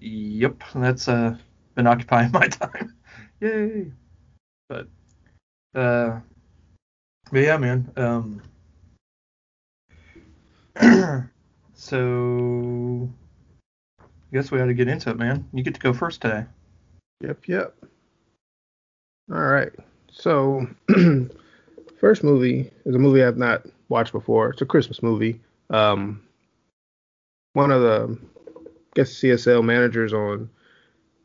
yep, 0.00 0.62
that's 0.74 1.08
uh 1.08 1.36
been 1.74 1.86
occupying 1.86 2.30
my 2.32 2.48
time. 2.48 2.94
Yay! 3.42 3.90
But 4.68 4.86
uh, 5.74 6.20
but 7.30 7.40
yeah, 7.40 7.58
man. 7.58 7.92
Um. 7.96 8.42
So, 11.82 13.10
I 14.00 14.04
guess 14.32 14.52
we 14.52 14.60
ought 14.60 14.66
to 14.66 14.74
get 14.74 14.86
into 14.86 15.10
it, 15.10 15.18
man. 15.18 15.48
You 15.52 15.64
get 15.64 15.74
to 15.74 15.80
go 15.80 15.92
first 15.92 16.20
today. 16.20 16.44
Yep, 17.22 17.48
yep. 17.48 17.74
All 19.32 19.40
right. 19.40 19.72
So, 20.12 20.68
first 22.00 22.22
movie 22.22 22.70
is 22.84 22.94
a 22.94 23.00
movie 23.00 23.24
I've 23.24 23.36
not 23.36 23.66
watched 23.88 24.12
before. 24.12 24.50
It's 24.50 24.62
a 24.62 24.64
Christmas 24.64 25.02
movie. 25.02 25.40
Um, 25.70 26.22
one 27.54 27.72
of 27.72 27.82
the, 27.82 28.16
I 28.56 28.60
guess, 28.94 29.14
CSL 29.14 29.64
managers 29.64 30.12
on 30.12 30.48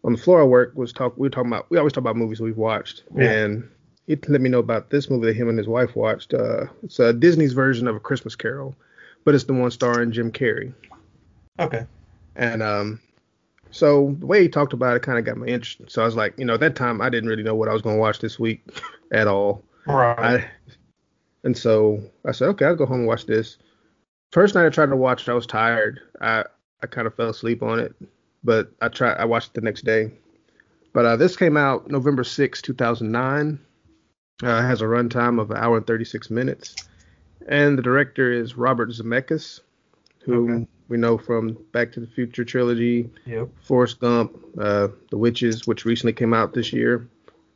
on 0.08 0.14
the 0.14 0.20
floor 0.20 0.42
I 0.42 0.46
work 0.46 0.72
was 0.76 0.92
talk. 0.92 1.16
We 1.18 1.28
were 1.28 1.30
talking 1.30 1.52
about. 1.52 1.70
We 1.70 1.78
always 1.78 1.94
talk 1.94 2.02
about 2.02 2.16
movies 2.16 2.42
we've 2.42 2.58
watched, 2.58 3.04
yeah. 3.16 3.30
and 3.30 3.70
he 4.08 4.18
let 4.28 4.42
me 4.42 4.50
know 4.50 4.60
about 4.60 4.90
this 4.90 5.10
movie 5.10 5.28
that 5.28 5.36
him 5.36 5.50
and 5.50 5.58
his 5.58 5.68
wife 5.68 5.96
watched. 5.96 6.34
Uh, 6.34 6.66
it's 6.82 6.98
a 6.98 7.14
Disney's 7.14 7.54
version 7.54 7.88
of 7.88 7.96
A 7.96 8.00
Christmas 8.00 8.36
Carol 8.36 8.76
but 9.28 9.36
it's 9.36 9.44
the 9.44 9.54
one 9.54 9.70
starring 9.70 10.10
Jim 10.10 10.32
Carrey. 10.32 10.74
Okay. 11.60 11.86
And 12.38 12.64
um, 12.64 13.02
so 13.72 14.16
the 14.20 14.26
way 14.26 14.42
he 14.42 14.48
talked 14.48 14.72
about 14.72 14.96
it 14.96 15.02
kind 15.02 15.20
of 15.20 15.26
got 15.26 15.36
my 15.36 15.48
interest. 15.48 15.92
So 15.92 16.02
I 16.02 16.06
was 16.06 16.16
like, 16.16 16.34
you 16.38 16.46
know, 16.46 16.54
at 16.54 16.62
that 16.62 16.78
time 16.78 17.02
I 17.02 17.10
didn't 17.10 17.28
really 17.28 17.44
know 17.44 17.54
what 17.54 17.68
I 17.68 17.74
was 17.74 17.82
going 17.82 17.98
to 17.98 18.00
watch 18.00 18.20
this 18.20 18.40
week 18.40 18.62
at 19.12 19.28
all. 19.28 19.66
Right. 19.86 20.18
I, 20.18 20.50
and 21.44 21.58
so 21.58 22.02
I 22.26 22.32
said, 22.32 22.48
okay, 22.52 22.64
I'll 22.64 22.76
go 22.78 22.86
home 22.86 23.00
and 23.00 23.08
watch 23.08 23.26
this. 23.26 23.58
First 24.32 24.56
night 24.56 24.66
I 24.66 24.70
tried 24.70 24.92
to 24.92 24.96
watch 24.96 25.28
it, 25.28 25.32
I 25.32 25.34
was 25.34 25.46
tired. 25.46 26.00
I 26.22 26.46
I 26.82 26.88
kind 26.88 27.06
of 27.06 27.14
fell 27.14 27.32
asleep 27.32 27.62
on 27.62 27.80
it, 27.80 27.94
but 28.44 28.72
I 28.82 28.90
tried. 28.90 29.18
I 29.18 29.26
watched 29.26 29.50
it 29.50 29.54
the 29.56 29.62
next 29.62 29.86
day. 29.86 30.12
But 30.94 31.06
uh, 31.06 31.16
this 31.16 31.36
came 31.36 31.58
out 31.58 31.90
November 31.90 32.24
6, 32.24 32.62
2009. 32.62 33.60
Uh, 34.44 34.48
it 34.48 34.62
has 34.62 34.82
a 34.82 34.86
runtime 34.86 35.40
of 35.40 35.52
an 35.52 35.58
hour 35.58 35.78
and 35.78 35.86
36 35.86 36.30
minutes 36.30 36.76
and 37.48 37.78
the 37.78 37.82
director 37.82 38.32
is 38.32 38.58
Robert 38.58 38.90
Zemeckis, 38.90 39.62
who 40.24 40.54
okay. 40.54 40.68
we 40.90 40.98
know 40.98 41.18
from 41.18 41.58
Back 41.72 41.92
to 41.94 42.00
the 42.00 42.08
Future 42.08 42.44
trilogy, 42.44 43.10
yep. 43.26 43.50
Forrest 43.62 44.00
Gump, 44.00 44.38
uh, 44.60 44.90
The 45.10 45.18
Witches, 45.18 45.66
which 45.66 45.86
recently 45.86 46.14
came 46.14 46.34
out 46.34 46.54
this 46.54 46.74
year, 46.74 47.08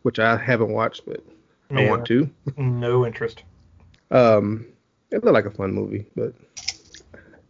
which 0.03 0.19
I 0.19 0.37
haven't 0.37 0.71
watched, 0.71 1.05
but 1.05 1.23
I 1.69 1.89
want 1.89 2.05
to. 2.07 2.29
no 2.57 3.05
interest. 3.05 3.43
Um, 4.09 4.65
it 5.11 5.23
looked 5.23 5.33
like 5.33 5.45
a 5.45 5.51
fun 5.51 5.73
movie, 5.73 6.05
but 6.15 6.33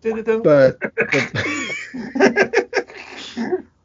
did 0.02 0.18
it 0.18 0.26
though? 0.26 0.42
But, 0.42 0.80
but 0.80 0.94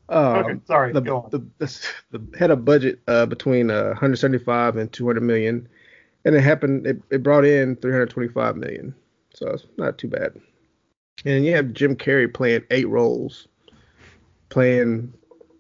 Um, 0.09 0.37
Okay, 0.37 0.61
sorry, 0.67 0.93
The, 0.93 1.01
the, 1.01 1.43
the, 1.59 1.89
the 2.13 2.39
had 2.39 2.51
a 2.51 2.57
budget 2.57 3.01
uh, 3.09 3.27
between 3.27 3.71
uh, 3.71 3.87
175 3.89 4.77
and 4.77 4.93
200 4.93 5.21
million, 5.23 5.69
and 6.25 6.35
it 6.35 6.41
happened. 6.43 6.87
It, 6.87 7.03
it 7.11 7.23
brought 7.23 7.45
in 7.45 7.77
325 7.77 8.57
million, 8.57 8.95
so 9.35 9.49
it's 9.51 9.67
not 9.77 9.99
too 9.99 10.09
bad. 10.09 10.33
And 11.25 11.45
you 11.45 11.55
have 11.57 11.73
Jim 11.73 11.97
Carrey 11.97 12.33
playing 12.33 12.63
eight 12.71 12.89
roles, 12.89 13.49
playing 14.49 15.13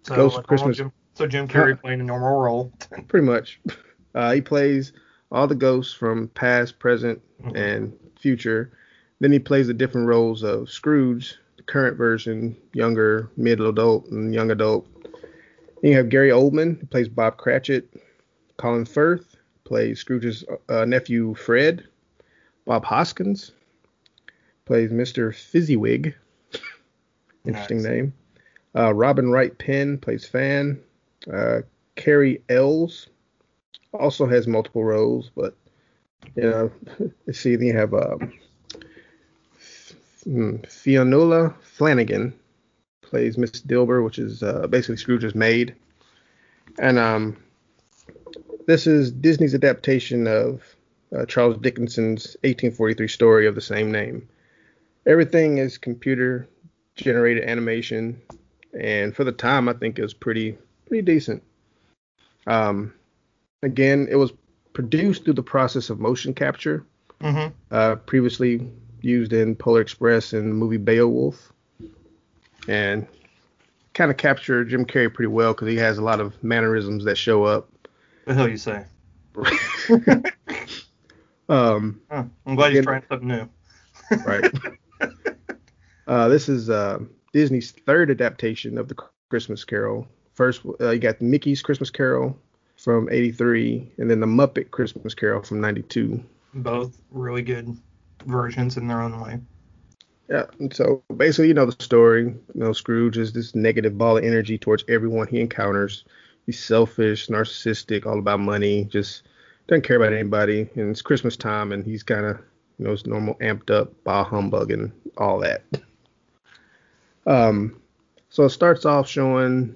So, 0.04 0.14
Ghost 0.14 0.34
normal 0.34 0.42
Christmas- 0.48 0.76
Jim, 0.76 0.92
so 1.14 1.26
Jim 1.26 1.48
Carrey 1.48 1.80
playing 1.80 2.00
a 2.00 2.04
normal 2.04 2.38
role. 2.40 2.72
pretty 3.08 3.26
much. 3.26 3.58
Uh, 4.14 4.32
he 4.32 4.40
plays 4.40 4.92
all 5.32 5.46
the 5.48 5.54
ghosts 5.54 5.92
from 5.94 6.28
past, 6.28 6.78
present, 6.78 7.20
Mhm. 7.42 7.56
and 7.56 7.92
future. 8.18 8.70
Then 9.20 9.32
he 9.32 9.38
plays 9.38 9.66
the 9.66 9.74
different 9.74 10.06
roles 10.08 10.42
of 10.42 10.70
Scrooge, 10.70 11.36
current 11.66 11.96
version, 11.96 12.56
younger, 12.72 13.30
middle 13.36 13.68
adult, 13.68 14.06
and 14.06 14.32
young 14.32 14.50
adult. 14.50 14.86
Then 15.82 15.90
you 15.90 15.96
have 15.96 16.08
Gary 16.08 16.30
Oldman, 16.30 16.78
who 16.80 16.86
plays 16.86 17.08
Bob 17.08 17.36
Cratchit. 17.36 17.88
Colin 18.56 18.84
Firth 18.86 19.36
plays 19.64 20.00
Scrooge's 20.00 20.44
uh, 20.68 20.84
nephew 20.84 21.34
Fred. 21.34 21.84
Bob 22.64 22.84
Hoskins 22.84 23.52
plays 24.64 24.90
Mr. 24.90 25.34
Fezziwig. 25.34 26.14
Interesting 27.46 27.78
Nice. 27.82 27.86
name. 27.86 28.14
Uh, 28.76 28.92
Robin 28.94 29.30
Wright 29.30 29.56
Penn 29.58 29.98
plays 29.98 30.26
Fan. 30.26 30.80
Uh, 31.32 31.60
Cary 31.96 32.42
Elwes 32.48 33.08
also 33.92 34.26
has 34.26 34.46
multiple 34.46 34.84
roles, 34.84 35.30
but 35.34 35.56
you 36.34 36.42
know, 36.42 36.70
let's 37.26 37.40
see. 37.40 37.56
Then 37.56 37.66
you 37.68 37.76
have 37.76 37.94
um, 37.94 38.32
Fionnuala 40.26 41.54
Flanagan 41.62 42.34
plays 43.02 43.38
Miss 43.38 43.52
Dilber, 43.52 44.04
which 44.04 44.18
is 44.18 44.42
uh, 44.42 44.66
basically 44.66 44.96
Scrooge's 44.96 45.34
maid, 45.34 45.74
and 46.78 46.98
um, 46.98 47.36
this 48.66 48.86
is 48.86 49.12
Disney's 49.12 49.54
adaptation 49.54 50.26
of 50.26 50.62
uh, 51.16 51.24
Charles 51.26 51.56
Dickinson's 51.58 52.36
1843 52.42 53.08
story 53.08 53.46
of 53.46 53.54
the 53.54 53.60
same 53.60 53.92
name. 53.92 54.28
Everything 55.06 55.58
is 55.58 55.78
computer 55.78 56.48
generated 56.96 57.44
animation, 57.44 58.20
and 58.78 59.14
for 59.14 59.22
the 59.22 59.32
time, 59.32 59.68
I 59.68 59.74
think 59.74 59.98
it 59.98 60.02
was 60.02 60.14
pretty 60.14 60.58
pretty 60.88 61.02
decent. 61.02 61.42
Um, 62.48 62.92
again, 63.62 64.08
it 64.10 64.16
was 64.16 64.32
produced 64.72 65.24
through 65.24 65.34
the 65.34 65.42
process 65.42 65.88
of 65.88 66.00
motion 66.00 66.34
capture, 66.34 66.84
hmm 67.20 67.46
uh, 67.70 67.94
previously 67.96 68.68
used 69.00 69.32
in 69.32 69.54
Polar 69.54 69.80
Express 69.80 70.32
and 70.32 70.50
the 70.50 70.54
movie 70.54 70.76
Beowulf, 70.76 71.52
and 72.68 73.06
kind 73.94 74.10
of 74.10 74.16
capture 74.16 74.64
Jim 74.64 74.84
Carrey 74.84 75.12
pretty 75.12 75.28
well 75.28 75.52
because 75.54 75.68
he 75.68 75.76
has 75.76 75.98
a 75.98 76.02
lot 76.02 76.20
of 76.20 76.42
mannerisms 76.42 77.04
that 77.04 77.16
show 77.16 77.44
up. 77.44 77.68
The 78.26 78.34
hell 78.34 78.48
you 78.48 78.56
say? 78.56 78.84
um, 81.48 82.00
I'm 82.10 82.30
glad 82.54 82.70
he's 82.72 82.78
Again- 82.80 82.84
trying 82.84 83.02
something 83.08 83.28
new. 83.28 83.48
right. 84.26 84.52
uh, 86.06 86.28
this 86.28 86.48
is 86.48 86.70
uh, 86.70 86.98
Disney's 87.32 87.72
third 87.72 88.10
adaptation 88.10 88.78
of 88.78 88.88
the 88.88 88.96
Christmas 89.30 89.64
Carol. 89.64 90.06
First, 90.34 90.62
uh, 90.80 90.90
you 90.90 90.98
got 90.98 91.20
Mickey's 91.22 91.62
Christmas 91.62 91.90
Carol 91.90 92.36
from 92.76 93.08
'83, 93.10 93.92
and 93.98 94.10
then 94.10 94.20
the 94.20 94.26
Muppet 94.26 94.70
Christmas 94.70 95.14
Carol 95.14 95.42
from 95.42 95.60
'92. 95.60 96.22
Both 96.54 96.98
really 97.10 97.42
good 97.42 97.76
versions 98.26 98.76
in 98.76 98.88
their 98.88 99.00
own 99.00 99.20
way. 99.20 99.40
Yeah, 100.28 100.46
and 100.58 100.74
so 100.74 101.02
basically, 101.16 101.48
you 101.48 101.54
know 101.54 101.66
the 101.66 101.82
story. 101.82 102.24
You 102.24 102.40
know, 102.54 102.72
Scrooge 102.72 103.16
is 103.16 103.32
this 103.32 103.54
negative 103.54 103.96
ball 103.96 104.18
of 104.18 104.24
energy 104.24 104.58
towards 104.58 104.84
everyone 104.88 105.28
he 105.28 105.40
encounters. 105.40 106.04
He's 106.46 106.62
selfish, 106.62 107.28
narcissistic, 107.28 108.06
all 108.06 108.18
about 108.18 108.40
money, 108.40 108.84
just 108.84 109.22
doesn't 109.68 109.82
care 109.82 109.96
about 109.96 110.12
anybody. 110.12 110.68
And 110.74 110.90
it's 110.90 111.02
Christmas 111.02 111.36
time, 111.36 111.72
and 111.72 111.84
he's 111.84 112.02
kind 112.02 112.26
of, 112.26 112.38
you 112.78 112.84
know, 112.84 112.90
his 112.92 113.06
normal 113.06 113.34
amped 113.36 113.70
up, 113.70 113.92
bah 114.04 114.24
humbug, 114.24 114.70
and 114.72 114.92
all 115.16 115.38
that. 115.40 115.62
Um, 117.26 117.80
so 118.30 118.44
it 118.44 118.50
starts 118.50 118.84
off 118.84 119.08
showing 119.08 119.74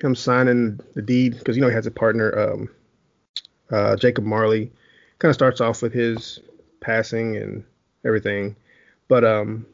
him 0.00 0.14
signing 0.14 0.80
the 0.94 1.02
deed 1.02 1.38
because 1.38 1.56
you 1.56 1.62
know 1.62 1.68
he 1.68 1.74
has 1.74 1.86
a 1.86 1.90
partner, 1.90 2.38
um, 2.38 2.68
uh, 3.70 3.96
Jacob 3.96 4.24
Marley. 4.24 4.72
Kind 5.18 5.30
of 5.30 5.34
starts 5.34 5.60
off 5.60 5.80
with 5.80 5.92
his 5.92 6.40
passing 6.86 7.36
and 7.36 7.64
everything. 8.04 8.54
But 9.08 9.24
um, 9.24 9.66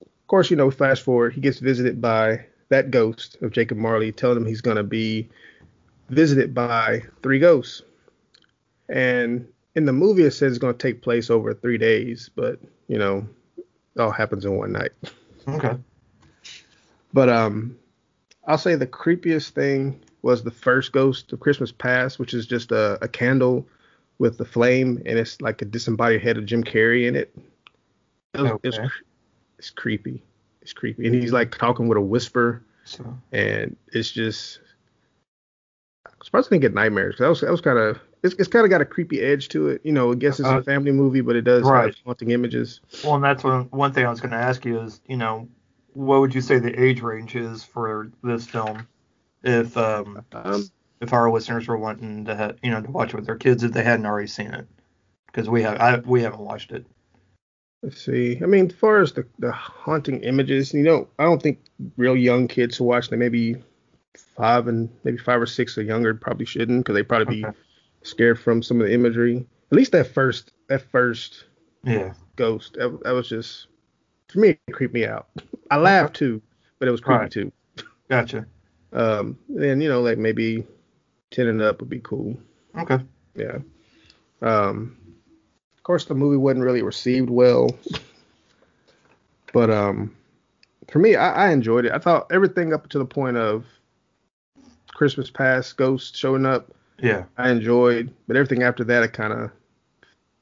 of 0.00 0.26
course, 0.28 0.48
you 0.50 0.56
know, 0.56 0.70
fast 0.70 1.02
forward, 1.02 1.34
he 1.34 1.40
gets 1.40 1.58
visited 1.58 2.00
by 2.00 2.46
that 2.68 2.92
ghost 2.92 3.36
of 3.42 3.50
Jacob 3.50 3.78
Marley, 3.78 4.12
telling 4.12 4.36
him 4.36 4.46
he's 4.46 4.60
gonna 4.60 4.84
be 4.84 5.28
visited 6.08 6.54
by 6.54 7.02
three 7.22 7.40
ghosts. 7.40 7.82
And 8.88 9.48
in 9.74 9.84
the 9.84 9.92
movie, 9.92 10.22
it 10.22 10.30
says 10.30 10.52
it's 10.52 10.58
gonna 10.58 10.74
take 10.74 11.02
place 11.02 11.30
over 11.30 11.52
three 11.52 11.78
days, 11.78 12.30
but 12.34 12.60
you 12.86 12.98
know, 12.98 13.28
it 13.56 14.00
all 14.00 14.12
happens 14.12 14.44
in 14.44 14.56
one 14.56 14.72
night. 14.72 14.92
Okay. 15.48 15.76
But 17.12 17.28
um, 17.28 17.76
I'll 18.46 18.58
say 18.58 18.76
the 18.76 18.86
creepiest 18.86 19.50
thing 19.50 20.00
was 20.22 20.44
the 20.44 20.50
first 20.50 20.92
ghost 20.92 21.32
of 21.32 21.40
Christmas 21.40 21.72
Past, 21.72 22.18
which 22.18 22.34
is 22.34 22.46
just 22.46 22.70
a, 22.70 22.98
a 23.02 23.08
candle 23.08 23.66
with 24.18 24.38
the 24.38 24.44
flame, 24.44 25.00
and 25.06 25.18
it's 25.18 25.40
like 25.40 25.62
a 25.62 25.64
disembodied 25.64 26.20
head 26.22 26.36
of 26.36 26.46
Jim 26.46 26.64
Carrey 26.64 27.06
in 27.06 27.14
it. 27.16 27.34
It 28.34 28.40
was- 28.42 28.60
it's, 28.62 28.76
Okay. 28.78 28.88
cre- 28.88 29.04
it's 29.58 29.70
creepy. 29.70 30.22
It's 30.62 30.72
creepy, 30.72 31.06
and 31.06 31.14
he's 31.14 31.32
like 31.32 31.56
talking 31.56 31.88
with 31.88 31.96
a 31.98 32.00
whisper, 32.00 32.62
So 32.84 33.16
and 33.32 33.76
it's 33.92 34.10
just. 34.10 34.60
I'm 36.06 36.12
surprised 36.22 36.48
I 36.48 36.50
didn't 36.56 36.62
get 36.62 36.74
nightmares. 36.74 37.16
That 37.18 37.28
was 37.28 37.40
that 37.40 37.50
was 37.50 37.60
kind 37.60 37.78
of 37.78 37.98
it's, 38.22 38.34
it's 38.34 38.48
kind 38.48 38.64
of 38.64 38.70
got 38.70 38.80
a 38.80 38.84
creepy 38.84 39.20
edge 39.20 39.48
to 39.50 39.68
it. 39.68 39.80
You 39.84 39.92
know, 39.92 40.12
I 40.12 40.16
guess 40.16 40.40
it's 40.40 40.48
Uh, 40.48 40.58
a 40.58 40.62
family 40.62 40.90
movie, 40.92 41.20
but 41.20 41.36
it 41.36 41.42
does 41.42 41.62
right. 41.62 41.86
have 41.86 41.94
haunting 42.04 42.32
images. 42.32 42.80
Well, 43.04 43.14
and 43.14 43.24
that's 43.24 43.44
one 43.44 43.64
one 43.70 43.92
thing 43.92 44.04
I 44.04 44.10
was 44.10 44.20
going 44.20 44.32
to 44.32 44.36
ask 44.36 44.64
you 44.64 44.80
is, 44.80 45.00
you 45.06 45.16
know, 45.16 45.48
what 45.94 46.20
would 46.20 46.34
you 46.34 46.40
say 46.40 46.58
the 46.58 46.78
age 46.78 47.00
range 47.00 47.36
is 47.36 47.62
for 47.64 48.10
this 48.22 48.46
film, 48.46 48.86
if 49.42 49.76
um 49.76 50.24
Um, 50.32 50.68
if 51.00 51.12
our 51.12 51.30
listeners 51.30 51.66
were 51.68 51.78
wanting 51.78 52.24
to 52.26 52.36
ha- 52.36 52.52
you 52.62 52.70
know 52.70 52.80
to 52.82 52.90
watch 52.90 53.10
it 53.10 53.16
with 53.16 53.26
their 53.26 53.36
kids 53.36 53.62
if 53.64 53.72
they 53.72 53.82
hadn't 53.84 54.06
already 54.06 54.26
seen 54.28 54.52
it, 54.52 54.66
because 55.26 55.48
we 55.48 55.62
have 55.62 55.80
I 55.80 55.98
we 56.00 56.22
haven't 56.22 56.40
watched 56.40 56.72
it. 56.72 56.86
Let's 57.82 58.04
see. 58.04 58.40
I 58.42 58.46
mean, 58.46 58.66
as 58.66 58.72
far 58.74 59.00
as 59.00 59.12
the, 59.12 59.24
the 59.38 59.52
haunting 59.52 60.20
images, 60.22 60.74
you 60.74 60.82
know, 60.82 61.08
I 61.18 61.22
don't 61.24 61.40
think 61.42 61.60
real 61.96 62.16
young 62.16 62.48
kids 62.48 62.76
who 62.76 62.84
watch 62.84 63.08
them, 63.08 63.20
maybe 63.20 63.56
five 64.16 64.66
and 64.66 64.88
maybe 65.04 65.18
five 65.18 65.40
or 65.40 65.46
six 65.46 65.78
or 65.78 65.82
younger, 65.82 66.12
probably 66.14 66.44
shouldn't 66.44 66.80
because 66.80 66.94
they'd 66.94 67.08
probably 67.08 67.42
Okay. 67.44 67.52
be 67.52 67.58
scared 68.02 68.38
from 68.40 68.62
some 68.62 68.80
of 68.80 68.88
the 68.88 68.92
imagery. 68.92 69.46
At 69.70 69.76
least 69.76 69.92
that 69.92 70.08
first 70.08 70.52
that 70.68 70.82
first 70.82 71.44
Yeah. 71.84 72.14
ghost, 72.36 72.74
that, 72.74 72.98
that 73.04 73.12
was 73.12 73.28
just 73.28 73.68
for 74.28 74.40
me, 74.40 74.48
it 74.66 74.72
creeped 74.72 74.94
me 74.94 75.06
out. 75.06 75.28
I 75.70 75.76
laughed 75.76 76.16
too, 76.16 76.42
but 76.80 76.88
it 76.88 76.90
was 76.90 77.00
creepy 77.00 77.20
Right. 77.20 77.30
too. 77.30 77.52
Gotcha. 78.08 78.46
Um, 78.92 79.38
and 79.56 79.82
you 79.82 79.88
know, 79.88 80.00
like 80.00 80.18
maybe 80.18 80.66
ten 81.30 81.46
and 81.46 81.62
up 81.62 81.80
would 81.80 81.90
be 81.90 82.00
cool. 82.00 82.38
Okay. 82.78 82.98
Yeah. 83.34 83.58
Um, 84.42 84.96
of 85.76 85.82
course, 85.82 86.04
the 86.04 86.14
movie 86.14 86.36
wasn't 86.36 86.64
really 86.64 86.82
received 86.82 87.30
well, 87.30 87.76
but 89.52 89.70
um, 89.70 90.14
for 90.90 90.98
me, 90.98 91.16
I, 91.16 91.48
I 91.48 91.50
enjoyed 91.52 91.84
it. 91.86 91.92
I 91.92 91.98
thought 91.98 92.26
everything 92.30 92.72
up 92.72 92.88
to 92.90 92.98
the 92.98 93.04
point 93.04 93.36
of 93.36 93.64
Christmas 94.94 95.30
Past, 95.30 95.76
Ghost 95.76 96.16
showing 96.16 96.44
up, 96.46 96.70
Yeah. 97.00 97.24
I 97.36 97.50
enjoyed, 97.50 98.12
but 98.26 98.36
everything 98.36 98.62
after 98.62 98.84
that, 98.84 99.02
I 99.02 99.06
kind 99.06 99.32
of 99.32 99.50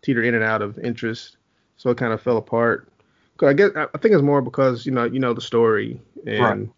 teetered 0.03 0.25
in 0.25 0.35
and 0.35 0.45
out 0.45 0.63
of 0.63 0.79
interest, 0.79 1.37
so 1.77 1.91
it 1.91 1.99
kind 1.99 2.13
of 2.13 2.21
fell 2.21 2.37
apart. 2.37 2.89
'Cause 3.37 3.49
I 3.51 3.53
guess 3.53 3.71
I 3.77 3.85
I 3.95 3.99
think 3.99 4.15
it's 4.15 4.23
more 4.23 4.41
because 4.41 4.87
you 4.87 4.93
know 4.93 5.05
you 5.05 5.19
know 5.19 5.35
the 5.35 5.43
story, 5.43 6.01
and 6.27 6.41
Right. 6.41 6.69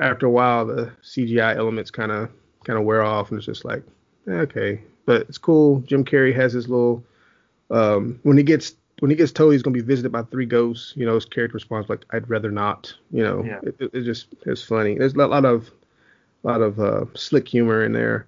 after 0.00 0.26
a 0.26 0.30
while 0.30 0.66
the 0.66 0.90
CGI 1.02 1.54
elements 1.56 1.90
kind 1.92 2.10
of 2.10 2.30
kind 2.64 2.78
of 2.78 2.84
wear 2.84 3.02
off, 3.02 3.30
and 3.30 3.38
it's 3.38 3.46
just 3.46 3.64
like 3.64 3.82
eh, 4.28 4.32
okay, 4.32 4.80
but 5.06 5.22
it's 5.22 5.38
cool. 5.38 5.80
Jim 5.80 6.04
Carrey 6.04 6.34
has 6.34 6.52
his 6.52 6.68
little 6.68 7.04
um, 7.70 8.18
when 8.22 8.36
he 8.36 8.42
gets 8.42 8.74
when 9.00 9.10
he 9.10 9.16
gets 9.16 9.32
told 9.32 9.52
he's 9.52 9.62
gonna 9.62 9.74
be 9.74 9.80
visited 9.80 10.12
by 10.12 10.22
three 10.22 10.46
ghosts, 10.46 10.92
you 10.96 11.04
know 11.06 11.14
his 11.14 11.24
character 11.24 11.54
responds 11.54 11.88
like 11.88 12.04
I'd 12.10 12.28
rather 12.30 12.50
not, 12.50 12.94
you 13.10 13.22
know, 13.22 13.44
Yeah. 13.44 13.60
it, 13.62 13.76
it, 13.78 13.90
it 13.94 14.02
just 14.04 14.28
it's 14.46 14.62
funny. 14.62 14.96
There's 14.96 15.14
a 15.14 15.26
lot 15.26 15.44
of 15.44 15.70
a 16.44 16.48
lot 16.48 16.60
of 16.60 16.78
uh, 16.78 17.04
slick 17.14 17.48
humor 17.48 17.84
in 17.84 17.92
there. 17.92 18.26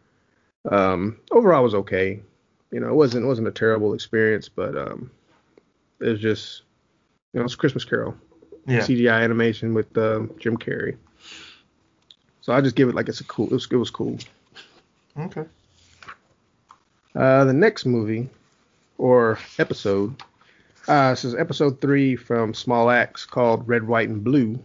Um, 0.71 1.19
overall, 1.31 1.61
it 1.61 1.64
was 1.64 1.75
okay. 1.75 2.21
You 2.73 2.81
know, 2.81 2.88
it 2.88 2.95
wasn't 2.95 3.25
it 3.25 3.28
wasn't 3.28 3.49
a 3.49 3.52
terrible 3.52 3.95
experience, 3.95 4.49
but 4.49 4.76
um, 4.76 5.11
it 6.00 6.09
was 6.09 6.21
just 6.21 6.62
you 7.33 7.40
know 7.40 7.45
it's 7.45 7.55
Christmas 7.55 7.85
Carol 7.85 8.16
Yeah. 8.66 8.81
CGI 8.81 9.23
animation 9.23 9.75
with 9.75 9.97
um, 9.97 10.33
Jim 10.38 10.57
Carrey. 10.57 10.97
So 12.46 12.52
I 12.52 12.60
just 12.60 12.76
give 12.76 12.88
it 12.88 12.94
like 12.94 13.08
it's 13.08 13.20
a 13.20 13.24
cool. 13.24 13.46
It 13.46 13.54
was, 13.54 13.66
it 13.72 13.76
was 13.76 13.90
cool. 13.90 14.18
Okay. 15.18 15.46
Uh, 17.12 17.44
the 17.44 17.52
next 17.52 17.86
movie 17.86 18.28
or 18.98 19.40
episode. 19.58 20.22
Uh, 20.86 21.10
this 21.10 21.24
is 21.24 21.34
episode 21.34 21.80
three 21.80 22.14
from 22.14 22.54
Small 22.54 22.88
Axe 22.88 23.26
called 23.26 23.66
Red, 23.66 23.82
White, 23.82 24.10
and 24.10 24.22
Blue. 24.22 24.60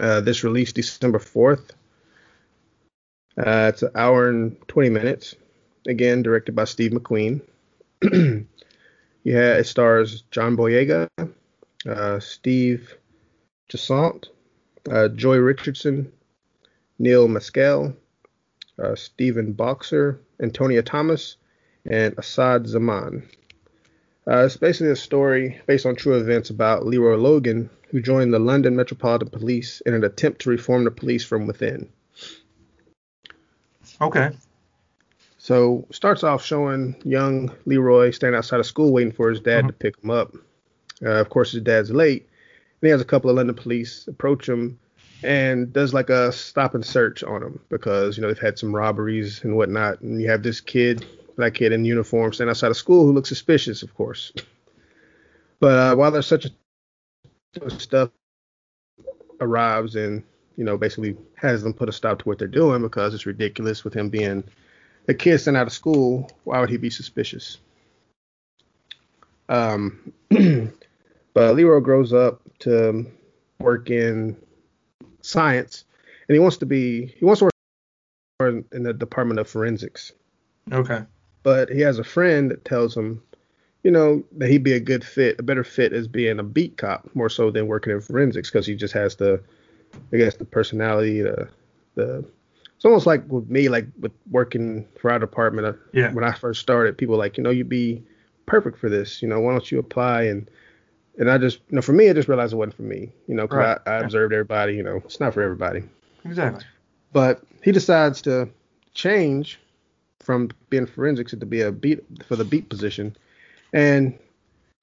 Uh, 0.00 0.22
this 0.22 0.44
released 0.44 0.76
December 0.76 1.18
4th. 1.18 1.72
Uh, 3.36 3.68
it's 3.68 3.82
an 3.82 3.90
hour 3.94 4.30
and 4.30 4.56
20 4.66 4.88
minutes. 4.88 5.34
Again, 5.86 6.22
directed 6.22 6.54
by 6.54 6.64
Steve 6.64 6.92
McQueen. 6.92 7.42
yeah, 9.24 9.52
it 9.56 9.64
stars 9.64 10.22
John 10.30 10.56
Boyega, 10.56 11.06
uh, 11.86 12.18
Steve 12.20 12.96
Toussaint, 13.68 14.30
uh, 14.90 15.08
Joy 15.08 15.36
Richardson, 15.36 16.10
Neil 16.98 17.28
Maskell, 17.28 17.94
uh, 18.82 18.94
Stephen 18.94 19.52
Boxer, 19.52 20.20
Antonia 20.40 20.82
Thomas, 20.82 21.36
and 21.84 22.14
Assad 22.18 22.66
Zaman. 22.66 23.28
Uh, 24.28 24.44
it's 24.44 24.56
basically 24.56 24.90
a 24.90 24.96
story 24.96 25.60
based 25.66 25.86
on 25.86 25.94
true 25.94 26.16
events 26.16 26.50
about 26.50 26.84
Leroy 26.84 27.16
Logan, 27.16 27.70
who 27.90 28.00
joined 28.00 28.34
the 28.34 28.38
London 28.38 28.74
Metropolitan 28.74 29.28
Police 29.28 29.80
in 29.86 29.94
an 29.94 30.02
attempt 30.02 30.40
to 30.42 30.50
reform 30.50 30.84
the 30.84 30.90
police 30.90 31.24
from 31.24 31.46
within. 31.46 31.88
Okay. 34.00 34.30
So 35.38 35.86
starts 35.92 36.24
off 36.24 36.44
showing 36.44 36.96
young 37.04 37.54
Leroy 37.66 38.10
standing 38.10 38.36
outside 38.36 38.58
of 38.58 38.66
school 38.66 38.92
waiting 38.92 39.12
for 39.12 39.30
his 39.30 39.40
dad 39.40 39.60
mm-hmm. 39.60 39.68
to 39.68 39.72
pick 39.74 39.94
him 40.02 40.10
up. 40.10 40.34
Uh, 41.00 41.10
of 41.10 41.28
course, 41.28 41.52
his 41.52 41.62
dad's 41.62 41.90
late. 41.90 42.22
And 42.22 42.88
he 42.88 42.88
has 42.88 43.00
a 43.00 43.04
couple 43.04 43.30
of 43.30 43.36
London 43.36 43.54
police 43.54 44.08
approach 44.08 44.48
him 44.48 44.78
and 45.22 45.72
does 45.72 45.94
like 45.94 46.10
a 46.10 46.32
stop 46.32 46.74
and 46.74 46.84
search 46.84 47.22
on 47.22 47.40
them 47.40 47.60
because 47.68 48.16
you 48.16 48.22
know 48.22 48.28
they've 48.28 48.38
had 48.38 48.58
some 48.58 48.74
robberies 48.74 49.42
and 49.44 49.56
whatnot. 49.56 50.00
And 50.00 50.20
you 50.20 50.28
have 50.30 50.42
this 50.42 50.60
kid, 50.60 51.06
black 51.36 51.54
kid 51.54 51.72
in 51.72 51.84
uniform, 51.84 52.32
standing 52.32 52.50
outside 52.50 52.70
of 52.70 52.76
school 52.76 53.04
who 53.04 53.12
looks 53.12 53.28
suspicious, 53.28 53.82
of 53.82 53.94
course. 53.94 54.32
But 55.60 55.78
uh, 55.78 55.96
while 55.96 56.10
there's 56.10 56.26
such 56.26 56.46
a 56.46 57.70
stuff 57.70 58.10
arrives 59.40 59.96
and 59.96 60.22
you 60.56 60.64
know 60.64 60.76
basically 60.76 61.16
has 61.34 61.62
them 61.62 61.72
put 61.72 61.88
a 61.88 61.92
stop 61.92 62.18
to 62.18 62.24
what 62.24 62.38
they're 62.38 62.48
doing 62.48 62.82
because 62.82 63.14
it's 63.14 63.26
ridiculous 63.26 63.84
with 63.84 63.94
him 63.94 64.08
being 64.08 64.44
a 65.08 65.14
kid 65.14 65.38
sent 65.38 65.56
out 65.56 65.66
of 65.66 65.72
school. 65.72 66.30
Why 66.44 66.60
would 66.60 66.70
he 66.70 66.76
be 66.76 66.90
suspicious? 66.90 67.58
Um, 69.48 70.12
but 71.34 71.54
Leroy 71.54 71.80
grows 71.80 72.12
up 72.12 72.42
to 72.60 73.06
work 73.58 73.90
in 73.90 74.36
science, 75.26 75.84
and 76.28 76.34
he 76.34 76.38
wants 76.38 76.56
to 76.58 76.66
be 76.66 77.06
he 77.06 77.24
wants 77.24 77.40
to 77.40 77.50
work 78.40 78.64
in 78.72 78.82
the 78.82 78.92
Department 78.92 79.40
of 79.40 79.48
Forensics. 79.48 80.12
Okay. 80.72 81.02
But 81.42 81.68
he 81.68 81.80
has 81.80 81.98
a 81.98 82.04
friend 82.04 82.50
that 82.50 82.64
tells 82.64 82.96
him, 82.96 83.22
you 83.84 83.90
know, 83.90 84.24
that 84.38 84.50
he'd 84.50 84.64
be 84.64 84.72
a 84.72 84.80
good 84.80 85.04
fit, 85.04 85.38
a 85.38 85.42
better 85.42 85.62
fit 85.64 85.92
as 85.92 86.08
being 86.08 86.38
a 86.38 86.42
beat 86.42 86.76
cop 86.76 87.08
more 87.14 87.28
so 87.28 87.50
than 87.50 87.66
working 87.66 87.92
in 87.92 88.00
forensics 88.00 88.50
because 88.50 88.66
he 88.66 88.74
just 88.74 88.94
has 88.94 89.16
the, 89.16 89.40
I 90.12 90.16
guess, 90.16 90.36
the 90.36 90.44
personality, 90.44 91.22
the 91.22 91.48
the 91.94 92.24
it's 92.76 92.84
almost 92.84 93.06
like 93.06 93.26
with 93.28 93.48
me, 93.48 93.68
like 93.68 93.86
with 93.98 94.12
working 94.30 94.86
for 95.00 95.10
our 95.10 95.18
department. 95.18 95.66
Uh, 95.66 95.72
yeah. 95.92 96.12
When 96.12 96.24
I 96.24 96.32
first 96.32 96.60
started, 96.60 96.98
people 96.98 97.16
like, 97.16 97.38
you 97.38 97.42
know, 97.42 97.50
you'd 97.50 97.68
be 97.70 98.02
perfect 98.44 98.78
for 98.78 98.90
this. 98.90 99.22
You 99.22 99.28
know, 99.28 99.40
why 99.40 99.52
don't 99.52 99.70
you 99.72 99.78
apply? 99.78 100.24
And 100.24 100.50
and 101.18 101.30
I 101.30 101.38
just, 101.38 101.60
you 101.70 101.76
know, 101.76 101.82
for 101.82 101.92
me, 101.92 102.10
I 102.10 102.12
just 102.12 102.28
realized 102.28 102.52
it 102.52 102.56
wasn't 102.56 102.74
for 102.74 102.82
me. 102.82 103.10
You 103.26 103.34
know, 103.34 103.46
because 103.46 103.58
right. 103.58 103.78
I, 103.86 103.90
I 103.90 104.00
observed 104.00 104.32
everybody. 104.32 104.74
You 104.74 104.82
know, 104.82 104.96
it's 104.96 105.20
not 105.20 105.34
for 105.34 105.42
everybody. 105.42 105.82
Exactly. 106.24 106.64
But 107.12 107.42
he 107.62 107.72
decides 107.72 108.20
to 108.22 108.48
change 108.94 109.58
from 110.20 110.50
being 110.70 110.86
forensics 110.86 111.32
to 111.32 111.46
be 111.46 111.60
a 111.60 111.72
beat 111.72 112.00
for 112.26 112.36
the 112.36 112.44
beat 112.44 112.68
position, 112.68 113.16
and 113.72 114.18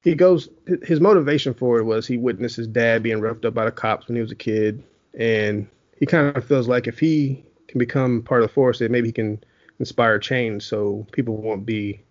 he 0.01 0.15
goes. 0.15 0.49
His 0.83 0.99
motivation 0.99 1.53
for 1.53 1.77
it 1.77 1.83
was 1.83 2.07
he 2.07 2.17
witnessed 2.17 2.55
his 2.55 2.67
dad 2.67 3.03
being 3.03 3.21
roughed 3.21 3.45
up 3.45 3.53
by 3.53 3.65
the 3.65 3.71
cops 3.71 4.07
when 4.07 4.15
he 4.15 4.21
was 4.21 4.31
a 4.31 4.35
kid, 4.35 4.83
and 5.13 5.67
he 5.99 6.05
kind 6.05 6.35
of 6.35 6.45
feels 6.45 6.67
like 6.67 6.87
if 6.87 6.97
he 6.97 7.43
can 7.67 7.79
become 7.79 8.21
part 8.23 8.41
of 8.41 8.49
the 8.49 8.53
force, 8.53 8.79
that 8.79 8.91
maybe 8.91 9.09
he 9.09 9.13
can 9.13 9.43
inspire 9.79 10.17
change, 10.17 10.63
so 10.63 11.05
people 11.11 11.37
won't 11.37 11.65
be, 11.65 12.01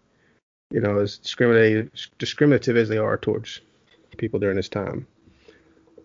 you 0.71 0.81
know, 0.81 0.99
as 0.99 1.19
discriminative 1.19 1.91
discriminative 2.19 2.77
as 2.77 2.89
they 2.89 2.99
are 2.99 3.17
towards 3.17 3.61
people 4.19 4.39
during 4.41 4.57
this 4.57 4.69
time. 4.69 5.07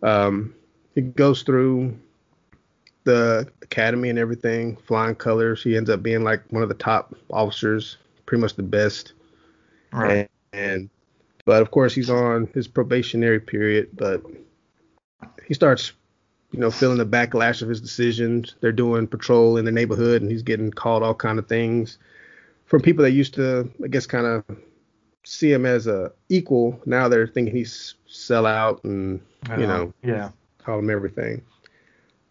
Um, 0.04 0.54
he 0.96 1.02
goes 1.02 1.44
through 1.44 1.98
the 3.04 3.48
academy 3.62 4.10
and 4.10 4.20
everything, 4.20 4.76
flying 4.86 5.16
colors. 5.16 5.64
He 5.64 5.78
ends 5.78 5.90
up 5.90 6.04
being 6.04 6.24
like 6.24 6.42
one 6.50 6.64
of 6.64 6.70
the 6.70 6.76
top 6.76 7.16
officers, 7.30 7.98
pretty 8.26 8.42
much 8.42 8.56
the 8.56 8.64
best. 8.64 9.14
Right. 9.94 10.30
And, 10.52 10.62
and 10.72 10.90
but 11.46 11.62
of 11.62 11.72
course 11.72 11.96
he's 11.96 12.10
on 12.10 12.50
his 12.54 12.68
probationary 12.68 13.40
period, 13.40 13.90
but 13.94 14.22
he 15.46 15.54
starts, 15.54 15.94
you 16.52 16.60
know, 16.60 16.70
feeling 16.70 16.98
the 16.98 17.06
backlash 17.06 17.62
of 17.62 17.70
his 17.70 17.80
decisions. 17.80 18.56
They're 18.60 18.74
doing 18.74 19.08
patrol 19.08 19.56
in 19.56 19.64
the 19.64 19.72
neighborhood, 19.72 20.22
and 20.22 20.30
he's 20.30 20.44
getting 20.44 20.72
called 20.72 21.04
all 21.04 21.16
kind 21.16 21.40
of 21.40 21.48
things 21.48 21.98
from 22.66 22.82
people 22.82 23.04
that 23.04 23.12
used 23.12 23.34
to, 23.36 23.72
I 23.82 23.88
guess, 23.88 24.06
kind 24.06 24.26
of 24.26 24.44
see 25.24 25.52
him 25.52 25.66
as 25.66 25.88
a 25.88 26.12
equal. 26.28 26.82
Now 26.86 27.08
they're 27.08 27.28
thinking 27.28 27.56
he's 27.56 27.96
sell 28.08 28.46
out 28.46 28.84
and 28.84 29.22
you 29.58 29.68
know, 29.68 29.94
yeah, 30.04 30.32
call 30.60 30.80
him 30.80 30.90
everything. 30.90 31.42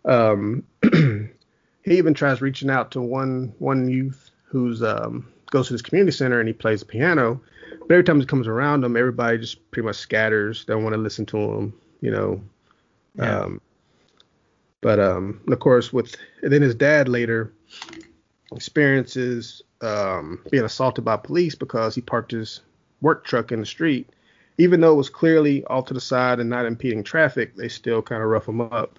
Um, 0.04 0.64
he 0.82 1.96
even 1.98 2.14
tries 2.14 2.40
reaching 2.40 2.70
out 2.70 2.90
to 2.92 3.00
one 3.00 3.54
one 3.58 3.88
youth 3.88 4.30
who's 4.44 4.82
um, 4.82 5.28
goes 5.50 5.68
to 5.68 5.74
this 5.74 5.82
community 5.82 6.16
center 6.16 6.40
and 6.40 6.48
he 6.48 6.52
plays 6.52 6.80
the 6.80 6.86
piano. 6.86 7.40
But 7.80 7.94
every 7.94 8.04
time 8.04 8.20
he 8.20 8.26
comes 8.26 8.46
around 8.46 8.84
him, 8.84 8.96
everybody 8.96 9.38
just 9.38 9.70
pretty 9.70 9.86
much 9.86 9.96
scatters. 9.96 10.64
Don't 10.64 10.82
want 10.82 10.94
to 10.94 11.00
listen 11.00 11.26
to 11.26 11.38
him, 11.38 11.74
you 12.00 12.10
know. 12.10 12.40
Yeah. 13.14 13.40
Um, 13.40 13.60
but 14.80 15.00
um, 15.00 15.40
of 15.48 15.58
course, 15.58 15.92
with 15.92 16.16
then 16.42 16.62
his 16.62 16.74
dad 16.74 17.08
later 17.08 17.52
experiences 18.52 19.62
um, 19.80 20.40
being 20.50 20.64
assaulted 20.64 21.04
by 21.04 21.16
police 21.16 21.54
because 21.54 21.94
he 21.94 22.00
parked 22.00 22.32
his 22.32 22.60
work 23.00 23.24
truck 23.24 23.52
in 23.52 23.60
the 23.60 23.66
street. 23.66 24.08
Even 24.58 24.80
though 24.80 24.92
it 24.92 24.96
was 24.96 25.10
clearly 25.10 25.64
off 25.66 25.86
to 25.86 25.94
the 25.94 26.00
side 26.00 26.40
and 26.40 26.48
not 26.48 26.66
impeding 26.66 27.02
traffic, 27.02 27.56
they 27.56 27.68
still 27.68 28.02
kind 28.02 28.22
of 28.22 28.28
rough 28.28 28.48
him 28.48 28.60
up, 28.60 28.98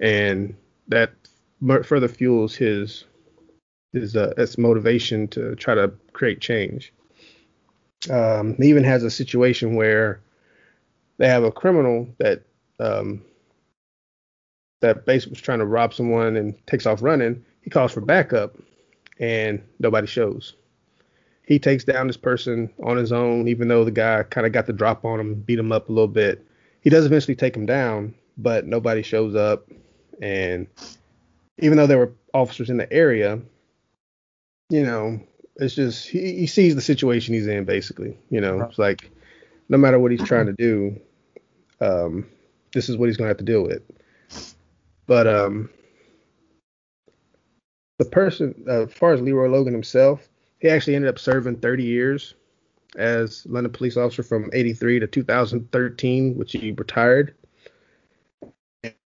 and 0.00 0.54
that 0.88 1.12
further 1.84 2.08
fuels 2.08 2.54
his 2.54 3.04
his 3.92 4.16
uh, 4.16 4.32
his 4.36 4.58
motivation 4.58 5.28
to 5.28 5.54
try 5.56 5.74
to 5.74 5.92
create 6.12 6.40
change. 6.40 6.92
Um, 8.10 8.54
he 8.56 8.68
even 8.68 8.84
has 8.84 9.02
a 9.02 9.10
situation 9.10 9.74
where 9.74 10.20
they 11.18 11.28
have 11.28 11.44
a 11.44 11.52
criminal 11.52 12.08
that 12.18 12.42
um, 12.80 13.22
that 14.80 15.04
basically 15.04 15.32
was 15.32 15.40
trying 15.40 15.58
to 15.58 15.66
rob 15.66 15.92
someone 15.92 16.36
and 16.36 16.54
takes 16.66 16.86
off 16.86 17.02
running. 17.02 17.44
He 17.62 17.70
calls 17.70 17.92
for 17.92 18.00
backup, 18.00 18.56
and 19.18 19.62
nobody 19.78 20.06
shows 20.06 20.54
he 21.48 21.58
takes 21.58 21.82
down 21.82 22.06
this 22.06 22.18
person 22.18 22.68
on 22.84 22.98
his 22.98 23.10
own, 23.10 23.48
even 23.48 23.68
though 23.68 23.82
the 23.82 23.90
guy 23.90 24.22
kind 24.22 24.46
of 24.46 24.52
got 24.52 24.66
the 24.66 24.72
drop 24.74 25.06
on 25.06 25.18
him, 25.18 25.34
beat 25.34 25.58
him 25.58 25.72
up 25.72 25.88
a 25.88 25.92
little 25.92 26.06
bit. 26.06 26.46
He 26.82 26.90
does 26.90 27.06
eventually 27.06 27.36
take 27.36 27.56
him 27.56 27.64
down, 27.64 28.14
but 28.36 28.66
nobody 28.66 29.00
shows 29.00 29.34
up. 29.34 29.66
And 30.20 30.66
even 31.58 31.78
though 31.78 31.86
there 31.86 31.96
were 31.96 32.12
officers 32.34 32.68
in 32.68 32.76
the 32.76 32.92
area, 32.92 33.40
you 34.68 34.84
know, 34.84 35.18
it's 35.56 35.74
just 35.74 36.06
he, 36.06 36.34
he 36.34 36.46
sees 36.46 36.74
the 36.74 36.82
situation 36.82 37.32
he's 37.32 37.46
in 37.46 37.64
basically. 37.64 38.14
You 38.28 38.42
know, 38.42 38.60
it's 38.60 38.78
like 38.78 39.10
no 39.70 39.78
matter 39.78 39.98
what 39.98 40.10
he's 40.10 40.24
trying 40.24 40.46
to 40.46 40.52
do, 40.52 41.00
um, 41.80 42.26
this 42.74 42.90
is 42.90 42.98
what 42.98 43.06
he's 43.06 43.16
gonna 43.16 43.28
have 43.28 43.38
to 43.38 43.44
deal 43.44 43.62
with. 43.62 43.80
But 45.06 45.26
um, 45.26 45.70
the 47.98 48.04
person, 48.04 48.54
uh, 48.68 48.82
as 48.82 48.92
far 48.92 49.14
as 49.14 49.22
Leroy 49.22 49.48
Logan 49.48 49.72
himself, 49.72 50.28
he 50.58 50.68
actually 50.68 50.96
ended 50.96 51.08
up 51.08 51.18
serving 51.18 51.56
30 51.56 51.84
years 51.84 52.34
as 52.96 53.46
London 53.46 53.72
police 53.72 53.96
officer 53.96 54.22
from 54.22 54.50
83 54.52 55.00
to 55.00 55.06
2013, 55.06 56.36
which 56.36 56.52
he 56.52 56.72
retired. 56.72 57.34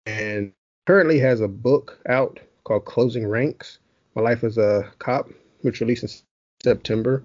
And 0.07 0.53
currently 0.87 1.19
has 1.21 1.41
a 1.41 1.49
book 1.49 1.99
out 2.09 2.41
called 2.65 2.85
Closing 2.85 3.27
Ranks 3.27 3.79
My 4.15 4.23
Life 4.23 4.45
as 4.45 4.59
a 4.59 4.91
Cop, 4.99 5.31
which 5.63 5.81
released 5.81 6.03
in 6.03 6.11
September. 6.63 7.25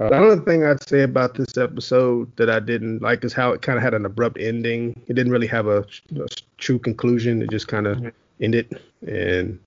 Uh, 0.00 0.10
the 0.10 0.16
only 0.16 0.44
thing 0.44 0.64
I'd 0.64 0.86
say 0.88 1.02
about 1.02 1.34
this 1.34 1.56
episode 1.58 2.34
that 2.36 2.48
I 2.48 2.60
didn't 2.60 3.02
like 3.02 3.24
is 3.24 3.32
how 3.32 3.50
it 3.50 3.62
kind 3.62 3.76
of 3.76 3.82
had 3.82 3.94
an 3.94 4.06
abrupt 4.06 4.38
ending. 4.38 5.00
It 5.08 5.14
didn't 5.14 5.32
really 5.32 5.48
have 5.48 5.66
a, 5.66 5.84
a 6.14 6.26
true 6.56 6.78
conclusion. 6.78 7.42
It 7.42 7.50
just 7.50 7.66
kind 7.66 7.88
of 7.88 8.12
ended. 8.40 8.80
And 9.04 9.58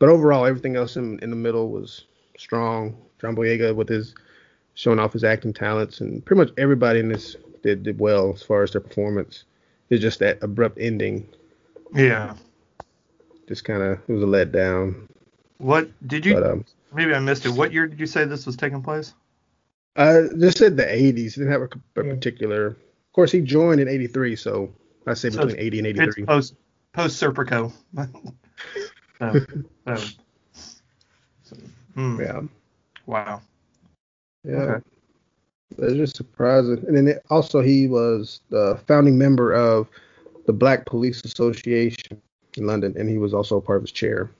but 0.00 0.08
overall, 0.08 0.44
everything 0.44 0.74
else 0.74 0.96
in, 0.96 1.20
in 1.20 1.30
the 1.30 1.36
middle 1.36 1.70
was 1.70 2.04
strong. 2.36 2.96
John 3.20 3.36
Boyega 3.36 3.74
with 3.74 3.88
his 3.88 4.14
showing 4.74 4.98
off 4.98 5.12
his 5.12 5.24
acting 5.24 5.52
talents, 5.52 6.00
and 6.00 6.24
pretty 6.24 6.40
much 6.40 6.50
everybody 6.58 7.00
in 7.00 7.08
this 7.08 7.36
did, 7.62 7.82
did 7.82 7.98
well 7.98 8.32
as 8.34 8.42
far 8.42 8.62
as 8.62 8.72
their 8.72 8.80
performance. 8.80 9.44
It's 9.90 10.02
just 10.02 10.18
that 10.20 10.42
abrupt 10.42 10.78
ending. 10.80 11.26
Yeah. 11.94 12.34
Just 13.48 13.64
kind 13.64 13.82
of 13.82 13.98
it 14.08 14.12
was 14.12 14.22
a 14.22 14.26
letdown. 14.26 15.08
What 15.58 15.90
did 16.06 16.26
you? 16.26 16.34
But, 16.34 16.42
um, 16.44 16.64
maybe 16.92 17.14
I 17.14 17.20
missed 17.20 17.46
it. 17.46 17.50
What 17.50 17.72
year 17.72 17.86
did 17.86 18.00
you 18.00 18.06
say 18.06 18.24
this 18.24 18.46
was 18.46 18.56
taking 18.56 18.82
place? 18.82 19.14
I 19.96 20.22
just 20.38 20.58
said 20.58 20.76
the 20.76 20.82
80s. 20.82 21.34
Didn't 21.34 21.52
have 21.52 21.62
a, 21.62 22.00
a 22.00 22.04
particular. 22.04 22.66
Of 22.68 23.12
course, 23.12 23.30
he 23.30 23.40
joined 23.40 23.80
in 23.80 23.88
'83, 23.88 24.34
so 24.34 24.72
I 25.06 25.14
say 25.14 25.30
so 25.30 25.46
between 25.46 25.60
80 25.60 25.78
and 25.78 25.86
83. 25.86 26.06
It's 26.06 26.26
post 26.26 26.54
post 26.92 27.22
Serpico. 27.22 27.72
so, 29.18 29.40
so, 29.86 30.06
hmm, 31.94 32.20
Yeah. 32.20 32.40
Wow. 33.06 33.40
Yeah. 34.44 34.54
Okay. 34.54 34.84
It's 35.78 35.94
just 35.94 36.16
surprising. 36.16 36.84
And 36.86 36.96
then 36.96 37.08
it, 37.08 37.22
also 37.30 37.60
he 37.60 37.88
was 37.88 38.40
the 38.50 38.80
founding 38.86 39.18
member 39.18 39.52
of 39.52 39.88
the 40.46 40.52
Black 40.52 40.86
Police 40.86 41.24
Association 41.24 42.20
in 42.56 42.66
London, 42.66 42.94
and 42.96 43.08
he 43.08 43.18
was 43.18 43.34
also 43.34 43.60
part 43.60 43.78
of 43.78 43.84
its 43.84 43.92
chair. 43.92 44.30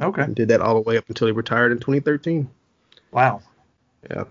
Okay. 0.00 0.22
And 0.22 0.34
did 0.34 0.48
that 0.48 0.60
all 0.60 0.74
the 0.74 0.80
way 0.80 0.96
up 0.96 1.04
until 1.08 1.26
he 1.28 1.32
retired 1.32 1.72
in 1.72 1.78
2013. 1.78 2.48
Wow. 3.12 3.40
Yeah. 4.10 4.24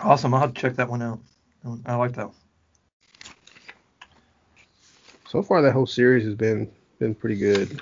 Awesome. 0.00 0.32
I'll 0.32 0.40
have 0.40 0.54
to 0.54 0.60
check 0.60 0.76
that 0.76 0.88
one 0.88 1.02
out. 1.02 1.18
I 1.84 1.96
like 1.96 2.12
that. 2.12 2.30
So 5.28 5.42
far, 5.42 5.60
that 5.60 5.72
whole 5.72 5.86
series 5.86 6.24
has 6.24 6.34
been 6.34 6.70
been 6.98 7.14
pretty 7.14 7.36
good. 7.36 7.80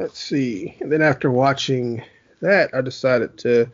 Let's 0.00 0.18
see. 0.18 0.78
And 0.80 0.90
then 0.90 1.02
after 1.02 1.30
watching 1.30 2.02
that, 2.40 2.70
I 2.72 2.80
decided 2.80 3.36
to 3.40 3.70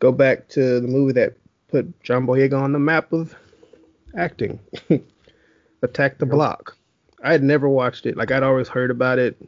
go 0.00 0.12
back 0.12 0.48
to 0.48 0.80
the 0.80 0.86
movie 0.86 1.14
that 1.14 1.34
put 1.68 2.02
John 2.02 2.26
Boyega 2.26 2.60
on 2.60 2.72
the 2.72 2.78
map 2.78 3.10
of 3.14 3.34
acting, 4.14 4.60
Attack 5.82 6.18
the. 6.18 6.26
Block. 6.26 6.76
I 7.24 7.32
had 7.32 7.42
never 7.42 7.70
watched 7.70 8.04
it. 8.04 8.18
Like 8.18 8.30
I'd 8.30 8.42
always 8.42 8.68
heard 8.68 8.90
about 8.90 9.18
it, 9.18 9.40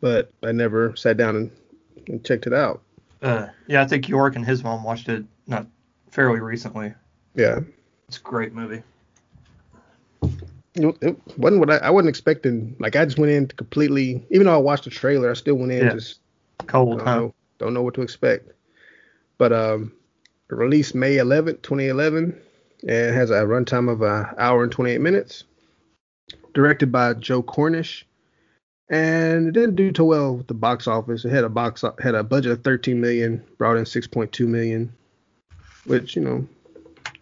but 0.00 0.32
I 0.42 0.50
never 0.50 0.96
sat 0.96 1.16
down 1.16 1.36
and, 1.36 1.50
and 2.08 2.24
checked 2.24 2.48
it 2.48 2.52
out. 2.52 2.82
Uh, 3.22 3.46
yeah, 3.68 3.82
I 3.82 3.86
think 3.86 4.08
York 4.08 4.34
and 4.34 4.44
his 4.44 4.64
mom 4.64 4.82
watched 4.82 5.08
it 5.08 5.24
not 5.46 5.68
fairly 6.10 6.40
recently. 6.40 6.94
Yeah. 7.36 7.60
It's 8.08 8.16
a 8.16 8.22
great 8.22 8.54
movie. 8.54 8.82
It, 10.78 10.96
it 11.02 11.38
wasn't 11.38 11.60
what 11.60 11.70
I, 11.70 11.76
I 11.78 11.90
wasn't 11.90 12.10
expecting. 12.10 12.76
Like 12.78 12.96
I 12.96 13.04
just 13.04 13.18
went 13.18 13.32
in 13.32 13.46
completely. 13.48 14.24
Even 14.30 14.46
though 14.46 14.54
I 14.54 14.58
watched 14.58 14.84
the 14.84 14.90
trailer, 14.90 15.30
I 15.30 15.34
still 15.34 15.56
went 15.56 15.72
in 15.72 15.86
Yeah. 15.86 15.92
just 15.92 16.20
Cold, 16.66 16.98
don't 16.98 17.06
huh? 17.06 17.16
know, 17.16 17.34
don't 17.58 17.74
know 17.74 17.82
what 17.82 17.94
to 17.94 18.02
expect. 18.02 18.50
But 19.38 19.52
um, 19.52 19.92
released 20.48 20.94
May 20.94 21.16
11th, 21.16 21.62
2011, 21.62 22.40
and 22.88 23.14
has 23.14 23.30
a 23.30 23.42
runtime 23.42 23.90
of 23.90 24.02
an 24.02 24.26
hour 24.38 24.62
and 24.62 24.72
28 24.72 25.00
minutes. 25.00 25.44
Directed 26.54 26.90
by 26.90 27.14
Joe 27.14 27.42
Cornish, 27.42 28.04
and 28.90 29.48
it 29.48 29.52
didn't 29.52 29.76
do 29.76 29.92
too 29.92 30.04
well 30.04 30.36
with 30.36 30.46
the 30.48 30.54
box 30.54 30.88
office. 30.88 31.24
It 31.24 31.30
had 31.30 31.44
a 31.44 31.48
box 31.48 31.84
had 32.00 32.14
a 32.14 32.24
budget 32.24 32.52
of 32.52 32.64
13 32.64 33.00
million, 33.00 33.44
brought 33.58 33.76
in 33.76 33.84
6.2 33.84 34.46
million, 34.46 34.92
which 35.84 36.16
you 36.16 36.22
know, 36.22 36.46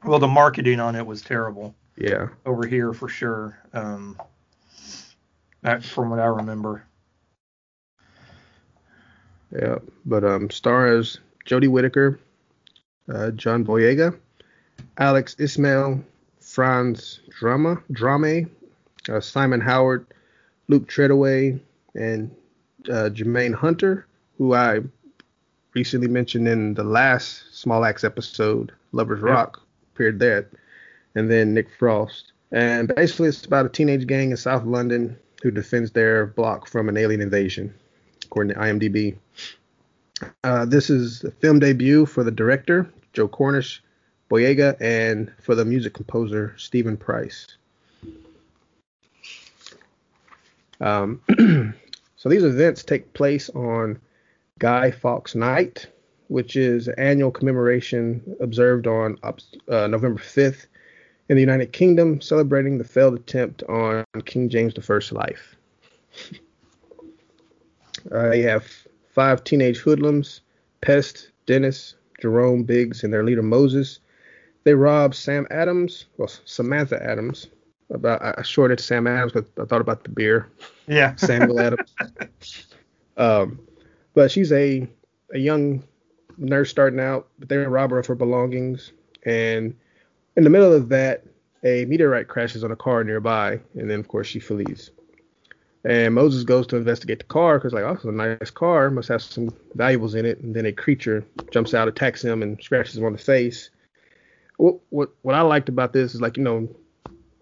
Well, 0.05 0.19
the 0.19 0.29
marketing 0.29 0.81
on 0.81 0.95
it 0.97 1.07
was 1.07 1.21
terrible 1.23 1.75
yeah, 1.97 2.29
over 2.45 2.67
here 2.67 2.93
for 2.93 3.09
sure. 3.09 3.59
Um, 3.73 4.19
that, 5.63 5.83
from 5.85 6.11
what 6.11 6.19
I 6.19 6.27
remember. 6.27 6.85
yeah. 9.53 9.79
But 10.05 10.25
um, 10.25 10.51
stars 10.51 11.19
Jodie 11.47 11.69
Whittaker, 11.69 12.19
uh, 13.13 13.31
John 13.33 13.65
Boyega, 13.65 14.17
Alex 14.99 15.35
Esmail, 15.37 16.03
Franz 16.41 17.21
Drama, 17.31 17.83
Drameh, 17.93 18.49
uh, 19.09 19.21
Simon 19.21 19.61
Howard, 19.61 20.07
Luke 20.69 20.89
Treadaway, 20.89 21.59
and 21.95 22.31
uh, 22.89 23.11
Jumayn 23.13 23.55
Hunter, 23.55 24.07
who 24.39 24.55
I 24.55 24.81
recently 25.75 26.09
mentioned 26.09 26.49
in 26.49 26.75
the 26.75 26.85
last 26.85 27.45
Small 27.53 27.85
Axe 27.85 28.05
episode, 28.05 28.73
Lovers 28.93 29.21
Yep. 29.21 29.31
Rock, 29.31 29.63
appeared 29.95 30.19
there, 30.19 30.49
and 31.17 31.31
then 31.31 31.55
Nick 31.55 31.67
Frost. 31.77 32.33
And 32.53 32.95
basically, 32.95 33.29
it's 33.29 33.45
about 33.45 33.67
a 33.67 33.71
teenage 33.71 34.07
gang 34.07 34.31
in 34.31 34.37
South 34.37 34.65
London 34.65 35.19
who 35.43 35.51
defends 35.51 35.91
their 35.91 36.27
block 36.27 36.69
from 36.69 36.89
an 36.89 36.97
alien 36.97 37.21
invasion, 37.21 37.75
according 38.25 38.55
to 38.55 38.61
IMDb. 38.61 39.17
Uh, 40.45 40.65
this 40.65 40.89
is 40.89 41.21
the 41.21 41.31
film 41.31 41.59
debut 41.59 42.07
for 42.07 42.23
the 42.23 42.31
director, 42.31 42.89
Joe 43.13 43.29
Cornish, 43.29 43.83
Boyega, 44.31 44.77
and 44.81 45.33
for 45.41 45.55
the 45.55 45.65
music 45.65 45.95
composer, 45.95 46.55
Steven 46.57 46.97
Price. 46.97 47.47
Um, 50.81 51.21
so 52.17 52.29
these 52.29 52.45
events 52.45 52.85
take 52.85 53.13
place 53.15 53.49
on 53.51 53.99
Guy 54.59 54.91
Fawkes 54.91 55.35
Night, 55.35 55.87
which 56.29 56.57
is 56.57 56.89
an 56.89 56.95
annual 56.99 57.31
commemoration 57.31 58.23
observed 58.41 58.87
on 58.87 59.19
uh, 59.23 59.87
November 59.87 60.21
5th 60.21 60.67
in 61.29 61.37
the 61.37 61.41
United 61.41 61.73
Kingdom, 61.73 62.21
celebrating 62.21 62.79
the 62.79 62.85
failed 62.85 63.15
attempt 63.15 63.62
on 63.65 64.05
King 64.25 64.49
James 64.49 64.75
I's 64.79 65.12
life. 65.12 65.57
Uh, 68.12 68.31
you 68.31 68.47
have 68.47 68.67
five 69.11 69.43
teenage 69.45 69.79
hoodlums, 69.79 70.43
Pest, 70.81 71.31
Dennis, 71.47 71.97
Jerome 72.21 72.62
Biggs, 72.62 73.03
and 73.03 73.12
their 73.12 73.25
leader 73.25 73.43
Moses. 73.43 73.99
They 74.65 74.75
rob 74.75 75.15
Sam 75.15 75.47
Adams, 75.51 76.07
well 76.17 76.31
Samantha 76.45 77.03
Adams. 77.03 77.49
About 77.91 78.21
I 78.39 78.43
shorted 78.43 78.81
Sam 78.81 79.07
Adams 79.07 79.33
because 79.33 79.49
I 79.61 79.65
thought 79.65 79.81
about 79.81 80.03
the 80.03 80.11
beer. 80.11 80.49
Yeah. 80.89 81.15
Samuel 81.17 81.61
Adams. 81.61 81.95
Um, 83.17 83.61
but 84.15 84.31
she's 84.31 84.53
a 84.53 84.89
a 85.33 85.39
young 85.39 85.83
nurse 86.37 86.71
starting 86.71 87.01
out, 87.01 87.29
but 87.39 87.49
they 87.49 87.57
rob 87.59 87.91
her 87.91 87.99
of 87.99 88.07
her 88.07 88.15
belongings, 88.15 88.93
and 89.25 89.75
in 90.37 90.44
the 90.44 90.51
middle 90.51 90.72
of 90.72 90.88
that, 90.90 91.25
a 91.64 91.85
meteorite 91.87 92.29
crashes 92.29 92.62
on 92.62 92.70
a 92.70 92.77
car 92.77 93.03
nearby, 93.03 93.61
and 93.75 93.90
then 93.90 93.99
of 93.99 94.09
course 94.09 94.27
she 94.27 94.38
flees. 94.38 94.90
And 95.85 96.14
Moses 96.14 96.42
goes 96.42 96.66
to 96.68 96.77
investigate 96.77 97.20
the 97.20 97.25
car 97.27 97.59
because 97.59 97.72
like, 97.72 97.85
oh, 97.85 97.92
it's 97.92 98.05
a 98.05 98.11
nice 98.11 98.51
car, 98.51 98.90
must 98.90 99.09
have 99.09 99.22
some 99.22 99.55
valuables 99.75 100.16
in 100.16 100.27
it. 100.27 100.40
And 100.40 100.55
then 100.55 100.66
a 100.66 100.72
creature 100.72 101.25
jumps 101.53 101.75
out, 101.75 101.87
attacks 101.87 102.22
him, 102.22 102.42
and 102.42 102.61
scratches 102.61 102.96
him 102.96 103.05
on 103.05 103.12
the 103.12 103.18
face. 103.18 103.70
What 104.57 104.77
what 104.90 105.11
what 105.22 105.35
I 105.35 105.42
liked 105.42 105.68
about 105.68 105.92
this 105.92 106.14
is 106.14 106.20
like 106.20 106.37
you 106.37 106.42
know, 106.42 106.68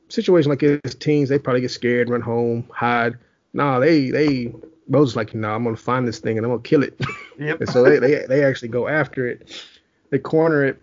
situation 0.08 0.50
like 0.50 0.60
this, 0.60 0.94
teens 0.94 1.28
they 1.28 1.38
probably 1.38 1.62
get 1.62 1.70
scared, 1.70 2.10
run 2.10 2.20
home, 2.20 2.68
hide. 2.70 3.16
Nah, 3.54 3.78
they 3.78 4.10
they 4.10 4.54
Moses 4.88 5.16
like, 5.16 5.34
no, 5.34 5.50
I'm 5.50 5.64
gonna 5.64 5.76
find 5.76 6.06
this 6.06 6.18
thing 6.18 6.36
and 6.36 6.44
I'm 6.44 6.52
gonna 6.52 6.62
kill 6.62 6.82
it. 6.82 7.00
Yep. 7.38 7.60
and 7.60 7.68
so 7.70 7.82
they, 7.82 7.98
they 7.98 8.26
they 8.26 8.44
actually 8.44 8.68
go 8.68 8.88
after 8.88 9.26
it. 9.26 9.64
They 10.10 10.18
corner 10.18 10.64
it, 10.64 10.82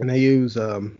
and 0.00 0.08
they 0.08 0.18
use 0.18 0.56
um, 0.56 0.98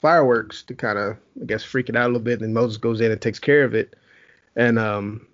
fireworks 0.00 0.62
to 0.64 0.74
kind 0.74 0.98
of 0.98 1.16
I 1.40 1.44
guess 1.46 1.62
freak 1.62 1.88
it 1.88 1.96
out 1.96 2.04
a 2.04 2.08
little 2.08 2.20
bit. 2.20 2.34
And 2.34 2.42
then 2.42 2.52
Moses 2.54 2.76
goes 2.76 3.00
in 3.00 3.10
and 3.10 3.20
takes 3.20 3.38
care 3.38 3.64
of 3.64 3.74
it. 3.74 3.96
And 4.56 4.78
um, 4.78 5.26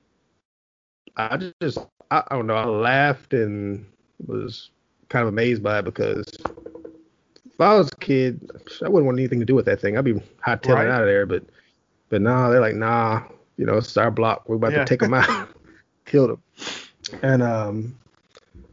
I 1.17 1.51
just 1.61 1.79
I, 2.11 2.23
I 2.29 2.35
don't 2.35 2.47
know. 2.47 2.55
I 2.57 2.65
laughed 2.65 3.33
and 3.35 3.87
was 4.27 4.71
kind 5.09 5.23
of 5.23 5.29
amazed 5.29 5.63
by 5.63 5.79
it 5.79 5.85
because 5.85 6.25
if 6.45 7.61
I 7.61 7.75
was 7.75 7.89
a 7.89 7.97
kid, 8.05 8.51
I 8.85 8.89
wouldn't 8.89 9.07
want 9.07 9.19
anything 9.19 9.41
to 9.41 9.47
do 9.47 9.55
with 9.55 9.67
that 9.67 9.81
thing. 9.81 9.97
I'd 9.97 10.05
be 10.05 10.15
hightailing 10.45 10.75
Right. 10.75 10.89
out 10.89 11.03
of 11.03 11.07
there. 11.07 11.27
But 11.27 11.45
but 12.09 12.21
nah, 12.23 12.51
they're 12.51 12.61
like, 12.61 12.75
nah, 12.77 13.23
you 13.57 13.67
know, 13.67 13.77
it's 13.79 13.97
our 13.97 14.11
block. 14.11 14.49
We're 14.49 14.57
about 14.57 14.73
Yeah. 14.73 14.81
to 14.81 14.85
take 14.85 15.01
them 15.01 15.15
out, 15.15 15.49
kill 16.05 16.29
them. 16.29 16.43
And 17.23 17.43
um, 17.43 17.99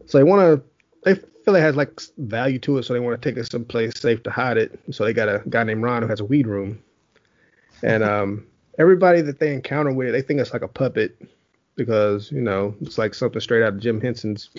so 0.05 0.17
they 0.17 0.23
want 0.23 0.41
to. 0.41 0.63
They 1.03 1.21
feel 1.43 1.55
it 1.55 1.61
has 1.61 1.75
like 1.75 1.99
value 2.17 2.59
to 2.59 2.77
it, 2.77 2.83
so 2.83 2.93
they 2.93 2.99
want 2.99 3.21
to 3.21 3.29
take 3.29 3.37
it 3.37 3.49
someplace 3.51 3.99
safe 3.99 4.23
to 4.23 4.31
hide 4.31 4.57
it. 4.57 4.79
So 4.91 5.03
they 5.03 5.13
got 5.13 5.29
a 5.29 5.41
guy 5.49 5.63
named 5.63 5.83
Ron 5.83 6.01
who 6.01 6.07
has 6.07 6.19
a 6.19 6.25
weed 6.25 6.47
room. 6.47 6.81
And 7.83 8.03
um, 8.03 8.45
everybody 8.79 9.21
that 9.21 9.39
they 9.39 9.53
encounter 9.53 9.91
with, 9.91 10.07
it, 10.09 10.11
they 10.13 10.21
think 10.21 10.39
it's 10.39 10.53
like 10.53 10.61
a 10.61 10.67
puppet 10.67 11.17
because 11.75 12.31
you 12.31 12.41
know 12.41 12.75
it's 12.81 12.97
like 12.97 13.13
something 13.13 13.41
straight 13.41 13.63
out 13.63 13.73
of 13.73 13.79
Jim 13.79 13.99
Henson's 13.99 14.49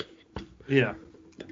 Yeah. 0.69 0.95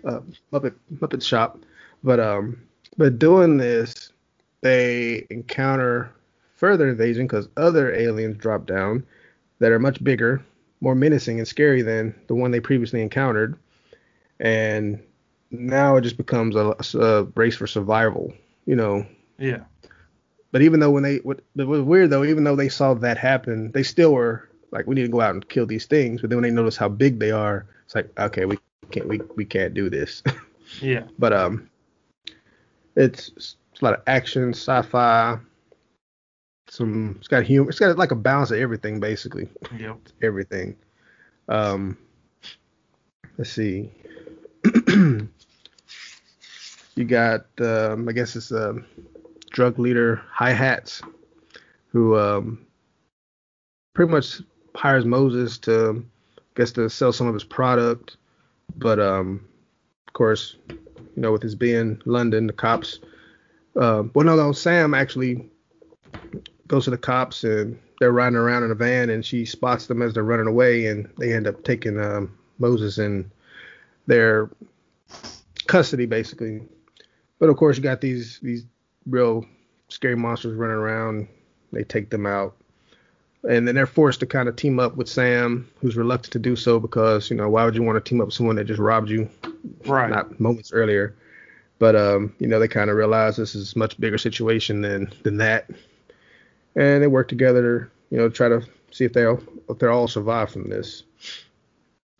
uh, 0.04 0.20
Muppet 0.52 0.74
Muppet 0.96 1.22
shop. 1.24 1.58
But 2.04 2.20
um, 2.20 2.60
but 2.98 3.18
doing 3.18 3.56
this, 3.56 4.12
they 4.60 5.26
encounter 5.30 6.10
further 6.56 6.88
invasion 6.88 7.26
because 7.26 7.48
other 7.56 7.94
aliens 7.94 8.36
drop 8.36 8.66
down 8.66 9.04
that 9.60 9.72
are 9.72 9.78
much 9.78 10.02
bigger, 10.04 10.44
more 10.80 10.94
menacing 10.94 11.38
and 11.38 11.48
scary 11.48 11.82
than 11.82 12.14
the 12.26 12.34
one 12.34 12.50
they 12.50 12.60
previously 12.60 13.00
encountered, 13.00 13.56
and 14.40 15.00
now 15.52 15.96
it 15.96 16.02
just 16.02 16.16
becomes 16.16 16.56
a, 16.56 16.74
a 16.98 17.24
race 17.36 17.56
for 17.56 17.66
survival. 17.66 18.32
You 18.66 18.76
know, 18.76 19.06
Yeah. 19.38 19.64
but 20.52 20.62
even 20.62 20.80
though 20.80 20.90
when 20.90 21.02
they 21.02 21.16
what 21.18 21.40
it 21.56 21.64
was 21.66 21.80
weird 21.82 22.10
though, 22.10 22.24
even 22.24 22.44
though 22.44 22.56
they 22.56 22.68
saw 22.68 22.94
that 22.94 23.18
happen, 23.18 23.70
they 23.72 23.82
still 23.82 24.12
were 24.12 24.48
like, 24.70 24.86
we 24.86 24.94
need 24.94 25.02
to 25.02 25.08
go 25.08 25.20
out 25.20 25.34
and 25.34 25.48
kill 25.48 25.66
these 25.66 25.86
things. 25.86 26.20
But 26.20 26.30
then 26.30 26.38
when 26.38 26.44
they 26.44 26.54
notice 26.54 26.76
how 26.76 26.88
big 26.88 27.18
they 27.18 27.30
are, 27.30 27.66
it's 27.84 27.94
like, 27.94 28.10
okay, 28.18 28.44
we 28.46 28.58
can't 28.90 29.08
we, 29.08 29.20
we 29.36 29.44
can't 29.44 29.74
do 29.74 29.90
this. 29.90 30.22
Yeah. 30.80 31.02
but 31.18 31.32
um, 31.34 31.68
it's, 32.96 33.30
it's 33.36 33.56
a 33.82 33.84
lot 33.84 33.94
of 33.94 34.02
action, 34.06 34.50
sci-fi, 34.54 35.38
some 36.68 37.16
it's 37.18 37.28
got 37.28 37.42
humor, 37.44 37.68
it's 37.68 37.78
got 37.78 37.98
like 37.98 38.10
a 38.12 38.16
balance 38.16 38.50
of 38.50 38.58
everything 38.58 38.98
basically, 39.00 39.48
Yep. 39.78 39.98
everything. 40.22 40.76
Um, 41.48 41.98
let's 43.36 43.50
see. 43.50 43.90
you 46.94 47.04
got 47.04 47.46
um, 47.60 48.08
I 48.08 48.12
guess 48.12 48.36
it's 48.36 48.50
a 48.50 48.76
drug 49.50 49.78
leader 49.78 50.22
Hi 50.30 50.50
Hats, 50.50 51.02
who 51.88 52.18
um, 52.18 52.66
pretty 53.94 54.10
much 54.10 54.40
hires 54.74 55.04
Moses 55.04 55.58
to, 55.58 56.04
I 56.38 56.42
guess, 56.56 56.72
to 56.72 56.88
sell 56.88 57.12
some 57.12 57.26
of 57.26 57.34
his 57.34 57.44
product. 57.44 58.16
But 58.76 58.98
um, 58.98 59.46
of 60.08 60.12
course, 60.14 60.56
you 60.68 60.78
know, 61.16 61.32
with 61.32 61.42
his 61.42 61.54
being 61.54 62.00
London, 62.04 62.46
the 62.46 62.52
cops. 62.52 63.00
Uh, 63.76 64.04
well, 64.14 64.26
no, 64.26 64.36
no, 64.36 64.52
Sam 64.52 64.94
actually 64.94 65.48
goes 66.66 66.84
to 66.84 66.90
the 66.90 66.98
cops 66.98 67.44
and 67.44 67.78
they're 68.00 68.12
riding 68.12 68.36
around 68.36 68.64
in 68.64 68.70
a 68.70 68.74
van 68.74 69.10
and 69.10 69.24
she 69.24 69.44
spots 69.44 69.86
them 69.86 70.02
as 70.02 70.14
they're 70.14 70.22
running 70.22 70.46
away 70.46 70.86
and 70.86 71.08
they 71.18 71.32
end 71.32 71.46
up 71.46 71.64
taking 71.64 71.98
um, 72.02 72.36
Moses 72.58 72.98
in 72.98 73.30
their 74.06 74.50
custody 75.66 76.06
basically. 76.06 76.62
But 77.42 77.50
of 77.50 77.56
course 77.56 77.76
you 77.76 77.82
got 77.82 78.00
these 78.00 78.38
these 78.40 78.64
real 79.04 79.44
scary 79.88 80.14
monsters 80.14 80.54
running 80.54 80.76
around. 80.76 81.26
They 81.72 81.82
take 81.82 82.08
them 82.08 82.24
out. 82.24 82.54
And 83.48 83.66
then 83.66 83.74
they're 83.74 83.84
forced 83.84 84.20
to 84.20 84.26
kind 84.26 84.48
of 84.48 84.54
team 84.54 84.78
up 84.78 84.94
with 84.94 85.08
Sam, 85.08 85.68
who's 85.80 85.96
reluctant 85.96 86.32
to 86.34 86.38
do 86.38 86.54
so 86.54 86.78
because, 86.78 87.28
you 87.28 87.36
know, 87.36 87.48
why 87.48 87.64
would 87.64 87.74
you 87.74 87.82
want 87.82 87.96
to 87.96 88.08
team 88.08 88.20
up 88.20 88.28
with 88.28 88.34
someone 88.34 88.54
that 88.54 88.66
just 88.66 88.78
robbed 88.78 89.10
you 89.10 89.28
Right. 89.84 90.08
not 90.08 90.38
moments 90.38 90.72
earlier? 90.72 91.16
But 91.80 91.96
um, 91.96 92.32
you 92.38 92.46
know, 92.46 92.60
they 92.60 92.68
kind 92.68 92.90
of 92.90 92.96
realize 92.96 93.36
this 93.36 93.56
is 93.56 93.74
a 93.74 93.78
much 93.78 93.98
bigger 93.98 94.18
situation 94.18 94.82
than 94.82 95.12
than 95.24 95.38
that 95.38 95.68
and 96.76 97.02
they 97.02 97.08
work 97.08 97.26
together, 97.26 97.90
you 98.10 98.18
know, 98.18 98.28
try 98.28 98.48
to 98.48 98.62
see 98.92 99.04
if 99.04 99.14
they'll 99.14 99.42
if 99.68 99.80
they'll 99.80 99.90
all 99.90 100.06
survive 100.06 100.52
from 100.52 100.70
this. 100.70 101.02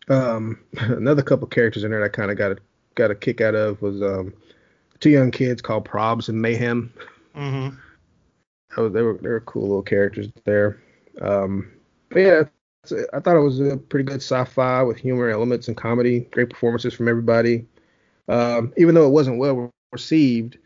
Um, 0.09 0.59
another 0.79 1.21
couple 1.21 1.47
characters 1.47 1.85
in 1.85 1.91
there 1.91 2.01
that 2.01 2.11
kind 2.11 2.29
of 2.29 2.37
got 2.37 2.51
a 2.51 2.57
got 2.95 3.09
a 3.09 3.15
kick 3.15 3.39
out 3.39 3.55
of 3.55 3.81
was 3.81 4.01
um, 4.01 4.33
two 5.03 5.09
young 5.09 5.31
kids 5.31 5.61
called 5.61 5.87
Probs 5.87 6.29
and 6.29 6.41
Mayhem. 6.41 6.91
Mm-hmm. 7.35 7.75
Was, 8.81 8.93
they 8.93 9.01
were 9.01 9.17
they 9.21 9.29
were 9.29 9.41
cool 9.41 9.63
little 9.63 9.81
characters 9.83 10.29
there. 10.45 10.81
Um, 11.21 11.71
but 12.09 12.19
yeah, 12.19 12.43
I 13.13 13.19
thought 13.19 13.35
it 13.35 13.39
was 13.39 13.59
a 13.59 13.77
pretty 13.77 14.05
good 14.05 14.21
sci-fi 14.21 14.81
with 14.81 14.97
humor 14.97 15.29
elements 15.29 15.67
and 15.67 15.77
comedy. 15.77 16.21
Great 16.31 16.49
performances 16.49 16.93
from 16.93 17.07
everybody. 17.07 17.65
Um, 18.29 18.73
even 18.77 18.95
though 18.95 19.05
it 19.05 19.11
wasn't 19.11 19.37
well 19.37 19.69
received 19.91 20.57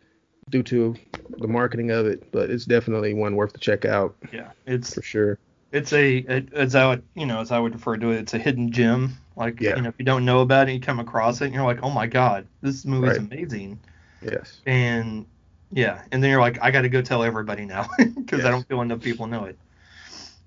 due 0.50 0.63
to 0.63 0.95
the 1.39 1.47
marketing 1.47 1.89
of 1.91 2.06
it, 2.06 2.32
but 2.32 2.50
it's 2.50 2.65
definitely 2.65 3.13
one 3.13 3.36
worth 3.36 3.54
to 3.54 3.60
check 3.60 3.84
out 3.84 4.15
Yeah. 4.32 4.52
It's 4.67 4.93
for 4.93 5.02
sure. 5.02 5.39
it's 5.73 5.91
a 5.91 6.17
it, 6.17 6.54
as 6.54 6.76
I 6.76 6.88
would 6.88 7.04
you 7.15 7.26
know 7.26 7.41
as 7.41 7.52
I 7.52 7.60
would 7.60 7.73
refer 7.73 7.97
to 7.97 8.12
it, 8.12 8.19
it's 8.19 8.34
a 8.36 8.38
hidden 8.38 8.71
gem. 8.71 9.17
Like 9.36 9.60
Yeah. 9.60 9.76
you 9.76 9.82
know 9.82 9.89
if 9.89 9.95
you 9.97 10.06
don't 10.06 10.23
know 10.26 10.41
about 10.41 10.69
it, 10.69 10.73
you 10.73 10.80
come 10.80 11.00
across 11.00 11.41
it, 11.41 11.45
and 11.45 11.54
you're 11.56 11.65
like, 11.65 11.80
oh 11.84 11.89
my 11.89 12.08
god, 12.08 12.47
this 12.62 12.86
movie's 12.86 13.17
Right. 13.17 13.34
amazing. 13.34 13.80
Yes. 14.22 14.62
And 14.66 15.26
yeah, 15.72 16.04
and 16.12 16.24
then 16.24 16.32
you're 16.32 16.42
like, 16.42 16.60
I 16.62 16.72
got 16.72 16.82
to 16.82 16.90
go 16.90 17.02
tell 17.02 17.24
everybody 17.24 17.66
now 17.66 17.88
because 17.98 18.46
I 18.46 18.52
don't 18.52 18.68
feel 18.68 18.82
enough 18.82 19.02
people 19.02 19.28
know 19.28 19.46
it. 19.46 19.58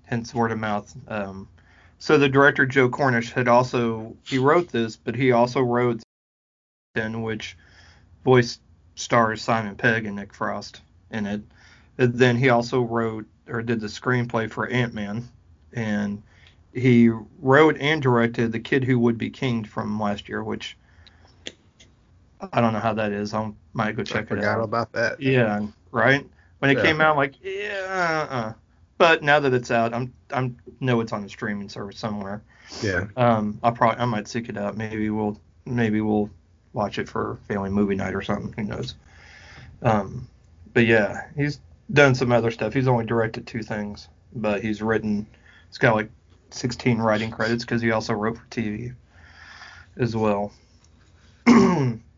Hence 0.03 0.33
word 0.33 0.51
of 0.51 0.59
mouth. 0.59 0.93
Um, 1.07 1.47
so 1.99 2.17
the 2.17 2.27
director 2.27 2.65
Joe 2.65 2.89
Cornish 2.89 3.31
had 3.31 3.47
also 3.47 4.15
he 4.25 4.39
wrote 4.39 4.69
this, 4.69 4.97
but 4.97 5.15
he 5.15 5.31
also 5.31 5.61
wrote 5.61 6.01
in 6.95 7.21
which 7.21 7.57
voice 8.25 8.59
stars 8.95 9.41
Simon 9.41 9.75
Pegg 9.75 10.05
and 10.05 10.15
Nick 10.15 10.33
Frost 10.33 10.81
in 11.11 11.25
it. 11.25 11.41
And 11.97 12.13
then 12.13 12.35
he 12.37 12.49
also 12.49 12.81
wrote 12.81 13.25
or 13.47 13.61
did 13.61 13.79
the 13.79 13.87
screenplay 13.87 14.49
for 14.49 14.67
Ant 14.67 14.93
Man, 14.93 15.27
and 15.73 16.23
he 16.73 17.09
wrote 17.39 17.77
and 17.79 18.01
directed 18.01 18.51
The 18.51 18.59
Kid 18.59 18.83
Who 18.83 18.97
Would 18.99 19.17
Be 19.17 19.29
King 19.29 19.63
from 19.63 19.99
last 19.99 20.29
year, 20.29 20.43
which 20.43 20.77
I 22.51 22.61
don't 22.61 22.73
know 22.73 22.79
how 22.79 22.93
that 22.93 23.11
is. 23.11 23.33
I 23.33 23.51
might 23.73 23.95
go 23.95 24.01
I 24.01 24.05
check 24.05 24.25
it 24.25 24.29
forgot 24.29 24.57
out. 24.59 24.63
about 24.63 24.91
that. 24.93 25.21
Yeah, 25.21 25.65
right. 25.91 26.25
When 26.59 26.71
it 26.71 26.77
Yeah. 26.77 26.83
came 26.83 27.01
out, 27.01 27.11
I'm 27.11 27.17
like, 27.17 27.35
yeah, 27.43 28.27
uh-uh. 28.29 28.53
but 28.97 29.23
now 29.23 29.39
that 29.39 29.53
it's 29.53 29.71
out, 29.71 29.93
I'm 29.93 30.13
I'm 30.31 30.57
know 30.79 31.01
it's 31.01 31.13
on 31.13 31.23
a 31.23 31.29
streaming 31.29 31.69
service 31.69 31.97
somewhere. 31.99 32.41
Yeah. 32.81 33.07
Um, 33.17 33.59
I 33.63 33.71
probably 33.71 33.99
I 33.99 34.05
might 34.05 34.27
seek 34.27 34.49
it 34.49 34.57
out. 34.57 34.77
Maybe 34.77 35.09
we'll 35.09 35.39
maybe 35.65 36.01
we'll 36.01 36.29
watch 36.73 36.97
it 36.99 37.09
for 37.09 37.37
family 37.47 37.69
movie 37.69 37.95
night 37.95 38.15
or 38.15 38.21
something. 38.21 38.53
Who 38.53 38.63
knows? 38.71 38.95
Um, 39.81 40.27
but 40.73 40.85
yeah, 40.85 41.27
he's 41.35 41.59
done 41.93 42.15
some 42.15 42.31
other 42.31 42.51
stuff. 42.51 42.73
He's 42.73 42.87
only 42.87 43.05
directed 43.05 43.45
two 43.47 43.63
things, 43.63 44.07
but 44.33 44.61
he's 44.61 44.81
written. 44.81 45.27
He's 45.67 45.77
got 45.77 45.95
like 45.95 46.09
16 46.51 46.99
writing 46.99 47.31
credits 47.31 47.63
because 47.65 47.81
he 47.81 47.91
also 47.91 48.13
wrote 48.13 48.37
for 48.37 48.45
TV 48.45 48.93
as 49.97 50.15
well. 50.15 50.51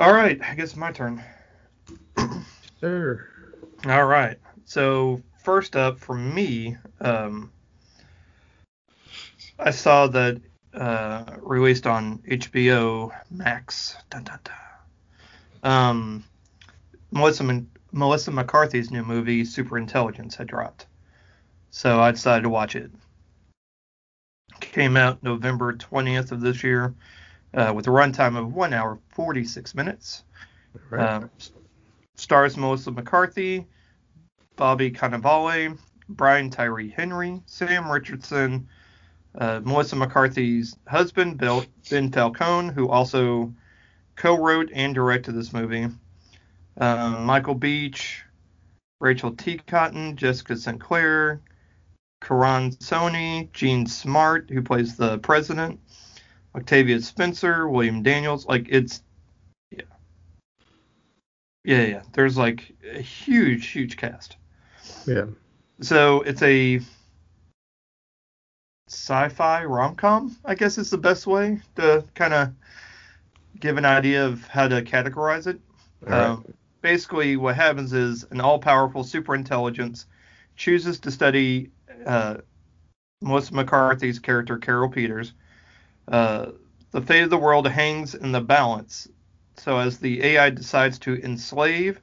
All 0.00 0.14
right, 0.14 0.40
I 0.42 0.54
guess 0.54 0.70
it's 0.70 0.76
my 0.76 0.92
turn. 0.92 1.22
Sure. 2.80 3.28
All 3.86 4.06
right. 4.06 4.38
So 4.64 5.20
first 5.44 5.76
up 5.76 5.98
for 5.98 6.14
me, 6.14 6.78
um, 7.02 7.52
I 9.58 9.70
saw 9.70 10.06
that 10.06 10.40
uh, 10.72 11.36
released 11.42 11.86
on 11.86 12.16
HBO 12.20 13.10
Max. 13.30 13.94
Dun, 14.08 14.24
dun, 14.24 14.38
dun. 14.42 15.70
Um, 15.70 16.24
Melissa 17.10 17.62
Melissa 17.92 18.30
McCarthy's 18.30 18.90
new 18.90 19.04
movie 19.04 19.42
Superintelligence 19.42 20.34
had 20.34 20.46
dropped, 20.46 20.86
so 21.70 22.00
I 22.00 22.10
decided 22.10 22.44
to 22.44 22.48
watch 22.48 22.74
it. 22.74 22.90
Came 24.60 24.96
out 24.96 25.22
November 25.22 25.74
20th 25.74 26.32
of 26.32 26.40
this 26.40 26.64
year, 26.64 26.94
uh, 27.54 27.72
with 27.74 27.86
a 27.86 27.90
runtime 27.90 28.36
of 28.36 28.54
one 28.54 28.72
hour 28.72 28.98
46 29.10 29.74
minutes. 29.74 30.24
Right. 30.90 31.08
Um, 31.08 31.30
s- 31.38 31.52
stars 32.16 32.56
Melissa 32.56 32.90
McCarthy, 32.90 33.66
Bobby 34.56 34.90
Cannavale, 34.90 35.78
Brian 36.08 36.50
Tyree 36.50 36.90
Henry, 36.90 37.40
Sam 37.46 37.90
Richardson, 37.90 38.68
uh, 39.38 39.60
Melissa 39.64 39.96
McCarthy's 39.96 40.76
husband, 40.88 41.38
Bill, 41.38 41.64
Ben 41.88 42.10
Falcone, 42.10 42.72
who 42.72 42.88
also 42.88 43.52
co-wrote 44.16 44.70
and 44.72 44.94
directed 44.94 45.32
this 45.32 45.52
movie, 45.52 45.88
um, 46.78 47.24
Michael 47.24 47.54
Beach, 47.54 48.24
Rachel 49.00 49.32
T. 49.32 49.58
Cotton, 49.66 50.16
Jessica 50.16 50.56
Sinclair, 50.56 51.40
Karan 52.20 52.72
Soni, 52.72 53.50
Jean 53.52 53.86
Smart, 53.86 54.50
who 54.50 54.62
plays 54.62 54.96
the 54.96 55.18
president, 55.18 55.80
Octavia 56.54 57.00
Spencer, 57.00 57.68
William 57.68 58.02
Daniels. 58.02 58.46
Like 58.46 58.66
it's 58.68 59.02
yeah. 59.70 59.82
Yeah, 61.64 61.82
yeah. 61.82 62.02
There's 62.12 62.36
like 62.36 62.72
a 62.92 63.00
huge, 63.00 63.68
huge 63.68 63.96
cast. 63.96 64.36
yeah. 65.06 65.26
So 65.80 66.20
it's 66.22 66.42
a 66.42 66.80
sci-fi 68.88 69.64
rom-com, 69.64 70.36
I 70.44 70.54
guess 70.54 70.76
is 70.76 70.90
the 70.90 70.98
best 70.98 71.26
way 71.26 71.60
to 71.76 72.04
kind 72.14 72.34
of 72.34 72.50
give 73.58 73.78
an 73.78 73.84
idea 73.84 74.26
of 74.26 74.46
how 74.48 74.68
to 74.68 74.82
categorize 74.82 75.46
it. 75.46 75.60
Right. 76.00 76.20
Um, 76.20 76.44
basically, 76.82 77.36
what 77.36 77.56
happens 77.56 77.92
is 77.92 78.26
an 78.30 78.40
all-powerful 78.40 79.04
superintelligence 79.04 80.06
chooses 80.56 80.98
to 81.00 81.10
study 81.10 81.70
uh, 82.04 82.38
Melissa 83.22 83.54
McCarthy's 83.54 84.18
character, 84.18 84.58
Carol 84.58 84.88
Peters. 84.88 85.32
Uh, 86.08 86.52
the 86.90 87.00
fate 87.00 87.22
of 87.22 87.30
the 87.30 87.38
world 87.38 87.68
hangs 87.68 88.14
in 88.14 88.32
the 88.32 88.40
balance. 88.40 89.08
So, 89.56 89.78
as 89.78 89.98
the 89.98 90.22
AI 90.22 90.50
decides 90.50 90.98
to 91.00 91.22
enslave 91.22 92.00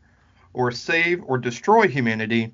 or 0.54 0.72
save 0.72 1.24
or 1.24 1.38
destroy 1.38 1.88
humanity, 1.88 2.54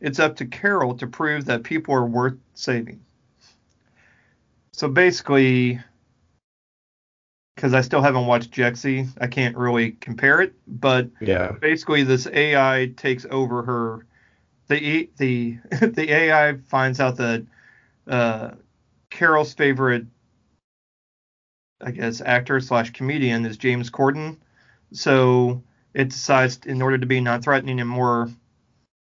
it's 0.00 0.18
up 0.18 0.36
to 0.36 0.46
Carol 0.46 0.94
to 0.96 1.06
prove 1.06 1.46
that 1.46 1.62
people 1.62 1.94
are 1.94 2.06
worth 2.06 2.36
saving. 2.54 3.00
So, 4.72 4.88
basically, 4.88 5.80
because 7.54 7.74
I 7.74 7.80
still 7.80 8.02
haven't 8.02 8.26
watched 8.26 8.50
Jexi, 8.50 9.08
I 9.20 9.26
can't 9.26 9.56
really 9.56 9.92
compare 9.92 10.40
it, 10.40 10.54
but 10.66 11.08
yeah. 11.20 11.52
basically 11.60 12.02
this 12.02 12.26
AI 12.26 12.92
takes 12.96 13.24
over 13.30 13.62
her. 13.62 14.06
The 14.68 15.08
the 15.16 15.58
the 15.80 16.12
AI 16.12 16.56
finds 16.66 17.00
out 17.00 17.16
that 17.18 17.46
uh, 18.08 18.50
Carol's 19.10 19.54
favorite, 19.54 20.06
I 21.82 21.90
guess, 21.90 22.20
actor 22.20 22.60
slash 22.60 22.90
comedian 22.92 23.44
is 23.44 23.56
James 23.56 23.90
Corden. 23.90 24.38
So 24.92 25.62
it 25.94 26.10
decides, 26.10 26.58
in 26.64 26.80
order 26.80 26.98
to 26.98 27.06
be 27.06 27.20
non-threatening 27.20 27.80
and 27.80 27.88
more 27.88 28.30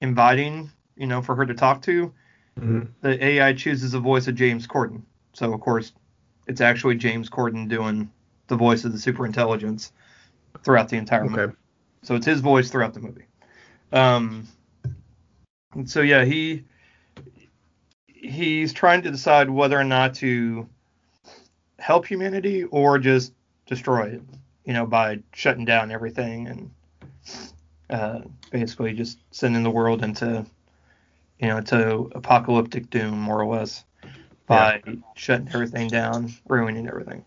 inviting, 0.00 0.70
you 0.96 1.06
know, 1.06 1.22
for 1.22 1.34
her 1.34 1.46
to 1.46 1.54
talk 1.54 1.82
to, 1.82 2.12
Mhm. 2.58 2.88
the 3.00 3.24
AI 3.24 3.52
chooses 3.54 3.92
the 3.92 4.00
voice 4.00 4.28
of 4.28 4.34
James 4.34 4.66
Corden. 4.66 5.02
So 5.32 5.52
of 5.52 5.60
course, 5.60 5.92
it's 6.46 6.60
actually 6.60 6.96
James 6.96 7.28
Corden 7.28 7.68
doing 7.68 8.10
the 8.48 8.56
voice 8.56 8.84
of 8.84 8.92
the 8.92 8.98
superintelligence 8.98 9.90
throughout 10.62 10.88
the 10.88 10.96
entire 10.96 11.24
movie. 11.24 11.40
Okay. 11.40 11.56
So 12.02 12.14
it's 12.14 12.26
his 12.26 12.40
voice 12.40 12.70
throughout 12.70 12.94
the 12.94 13.00
movie. 13.00 13.24
Um, 13.92 14.46
so 15.84 16.00
yeah, 16.02 16.24
he 16.24 16.64
he's 18.06 18.72
trying 18.72 19.02
to 19.02 19.10
decide 19.10 19.50
whether 19.50 19.78
or 19.78 19.84
not 19.84 20.14
to 20.14 20.68
help 21.86 22.04
humanity 22.04 22.64
or 22.64 22.98
just 22.98 23.32
destroy 23.64 24.06
it, 24.06 24.22
you 24.64 24.72
know, 24.72 24.84
by 24.84 25.20
shutting 25.32 25.64
down 25.64 25.92
everything 25.92 26.48
and 26.48 26.70
uh, 27.90 28.18
basically 28.50 28.92
just 28.92 29.18
sending 29.30 29.62
the 29.62 29.70
world 29.70 30.02
into, 30.02 30.44
you 31.38 31.46
know, 31.46 31.60
to 31.60 32.10
apocalyptic 32.16 32.90
doom 32.90 33.20
more 33.20 33.40
or 33.40 33.46
less 33.46 33.84
by 34.48 34.82
yeah. 34.84 34.94
shutting 35.14 35.48
everything 35.54 35.86
down, 35.86 36.34
ruining 36.48 36.88
everything. 36.88 37.24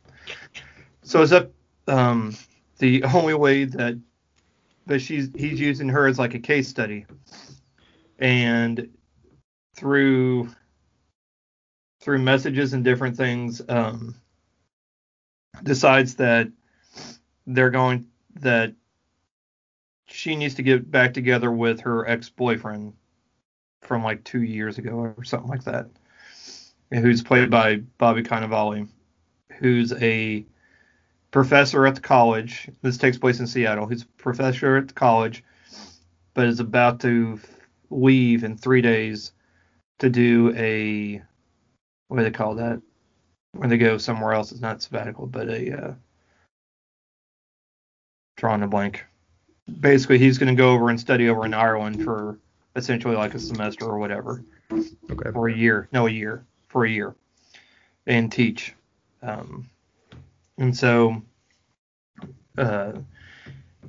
So 1.03 1.21
is 1.21 1.29
that 1.29 1.51
um, 1.87 2.35
the 2.79 3.01
only 3.13 3.35
way 3.35 3.63
that 3.63 3.97
that 4.87 4.99
she's 4.99 5.29
he's 5.35 5.57
using 5.57 5.87
her 5.87 6.05
as 6.05 6.19
like 6.19 6.33
a 6.33 6.39
case 6.39 6.67
study, 6.67 7.05
and 8.19 8.89
through 9.77 10.49
through 12.01 12.19
messages 12.19 12.73
and 12.73 12.83
different 12.83 13.15
things, 13.15 13.61
um, 13.69 14.15
decides 15.63 16.15
that 16.15 16.49
they're 17.47 17.69
going 17.69 18.07
that 18.35 18.73
she 20.07 20.35
needs 20.35 20.55
to 20.55 20.63
get 20.63 20.89
back 20.89 21.13
together 21.13 21.51
with 21.51 21.81
her 21.81 22.07
ex-boyfriend 22.07 22.93
from 23.81 24.03
like 24.03 24.23
two 24.23 24.41
years 24.41 24.77
ago 24.77 25.13
or 25.17 25.23
something 25.23 25.49
like 25.49 25.63
that, 25.63 25.87
who's 26.91 27.21
played 27.21 27.49
by 27.49 27.77
Bobby 27.97 28.23
Cannavale, 28.23 28.87
who's 29.59 29.93
a 29.93 30.45
professor 31.31 31.85
at 31.85 31.95
the 31.95 32.01
college. 32.01 32.69
This 32.81 32.97
takes 32.97 33.17
place 33.17 33.39
in 33.39 33.47
Seattle. 33.47 33.87
He's 33.87 34.03
a 34.03 34.07
professor 34.17 34.77
at 34.77 34.87
the 34.87 34.93
college, 34.93 35.43
but 36.33 36.47
is 36.47 36.59
about 36.59 36.99
to 37.01 37.39
leave 37.89 38.43
in 38.43 38.57
three 38.57 38.81
days 38.81 39.31
to 39.99 40.09
do 40.09 40.53
a 40.55 41.21
what 42.07 42.17
do 42.17 42.23
they 42.23 42.31
call 42.31 42.55
that? 42.55 42.81
When 43.53 43.69
they 43.69 43.77
go 43.77 43.97
somewhere 43.97 44.33
else, 44.33 44.51
it's 44.51 44.61
not 44.61 44.81
sabbatical, 44.81 45.25
but 45.25 45.49
a 45.49 45.85
uh, 45.85 45.93
drawing 48.37 48.63
a 48.63 48.67
blank. 48.67 49.05
Basically, 49.79 50.17
he's 50.17 50.37
going 50.37 50.55
to 50.55 50.59
go 50.59 50.71
over 50.71 50.89
and 50.89 50.99
study 50.99 51.29
over 51.29 51.45
in 51.45 51.53
Ireland 51.53 52.03
for 52.03 52.37
essentially 52.75 53.15
like 53.15 53.33
a 53.33 53.39
semester 53.39 53.85
or 53.85 53.97
whatever. 53.97 54.43
Okay. 54.71 55.31
For 55.31 55.49
a 55.49 55.53
year, 55.53 55.87
no, 55.91 56.07
a 56.07 56.11
year 56.11 56.45
for 56.67 56.85
a 56.85 56.89
year, 56.89 57.15
and 58.05 58.31
teach. 58.31 58.73
Um, 59.21 59.69
and 60.57 60.75
so 60.75 61.21
uh, 62.57 62.93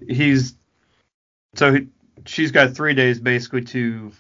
he's 0.09 0.55
so 1.55 1.75
he, 1.75 1.88
she's 2.27 2.51
got 2.51 2.75
three 2.75 2.94
days 2.94 3.20
basically 3.20 3.62
to 3.62 4.12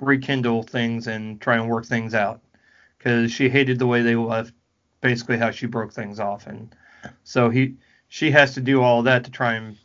rekindle 0.00 0.62
things 0.62 1.06
and 1.06 1.40
try 1.40 1.56
and 1.56 1.68
work 1.68 1.86
things 1.86 2.14
out 2.14 2.40
because 2.98 3.32
she 3.32 3.48
hated 3.48 3.78
the 3.78 3.86
way 3.86 4.02
they 4.02 4.16
left 4.16 4.52
basically 5.00 5.38
how 5.38 5.50
she 5.50 5.66
broke 5.66 5.92
things 5.92 6.18
off 6.18 6.46
and 6.46 6.74
so 7.24 7.48
he 7.48 7.74
she 8.08 8.30
has 8.30 8.54
to 8.54 8.60
do 8.60 8.82
all 8.82 9.02
that 9.02 9.24
to 9.24 9.30
try 9.30 9.54
and 9.54 9.76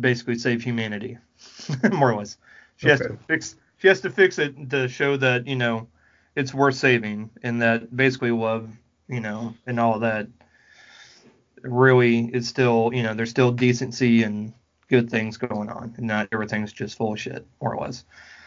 basically 0.00 0.36
save 0.36 0.62
humanity 0.62 1.18
more 1.92 2.12
or 2.12 2.16
less 2.16 2.38
she 2.76 2.90
okay. 2.90 2.92
has 2.92 3.00
to 3.00 3.18
fix 3.26 3.56
she 3.76 3.88
has 3.88 4.00
to 4.00 4.10
fix 4.10 4.38
it 4.38 4.70
to 4.70 4.88
show 4.88 5.16
that 5.16 5.46
you 5.46 5.56
know 5.56 5.86
it's 6.34 6.54
worth 6.54 6.74
saving 6.74 7.30
and 7.42 7.60
that 7.60 7.94
basically 7.94 8.30
love 8.30 8.70
you 9.08 9.20
know 9.20 9.54
and 9.66 9.78
all 9.78 9.98
that 9.98 10.26
really 11.62 12.24
is 12.32 12.48
still 12.48 12.90
you 12.92 13.02
know 13.02 13.14
there's 13.14 13.30
still 13.30 13.52
decency 13.52 14.22
and 14.22 14.52
good 14.88 15.10
things 15.10 15.36
going 15.36 15.68
on 15.68 15.94
and 15.96 16.06
not 16.06 16.28
everything's 16.32 16.72
just 16.72 16.96
full 16.96 17.12
of 17.12 17.20
shit 17.20 17.46
more 17.60 17.74
or 17.74 17.84
less 17.84 18.04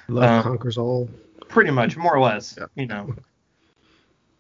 love 0.08 0.24
um, 0.24 0.44
conquers 0.44 0.78
all 0.78 1.10
pretty 1.48 1.72
much 1.72 1.98
more 1.98 2.15
or 2.15 2.22
less 2.22 2.56
yeah. 2.58 2.65
you 2.76 2.86
know 2.86 3.13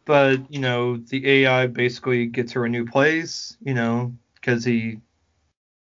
but 0.05 0.39
you 0.51 0.59
know 0.59 0.97
the 0.97 1.27
ai 1.27 1.67
basically 1.67 2.25
gets 2.25 2.51
her 2.51 2.65
a 2.65 2.69
new 2.69 2.85
place 2.85 3.57
you 3.61 3.73
know 3.73 4.13
because 4.35 4.63
he 4.63 4.99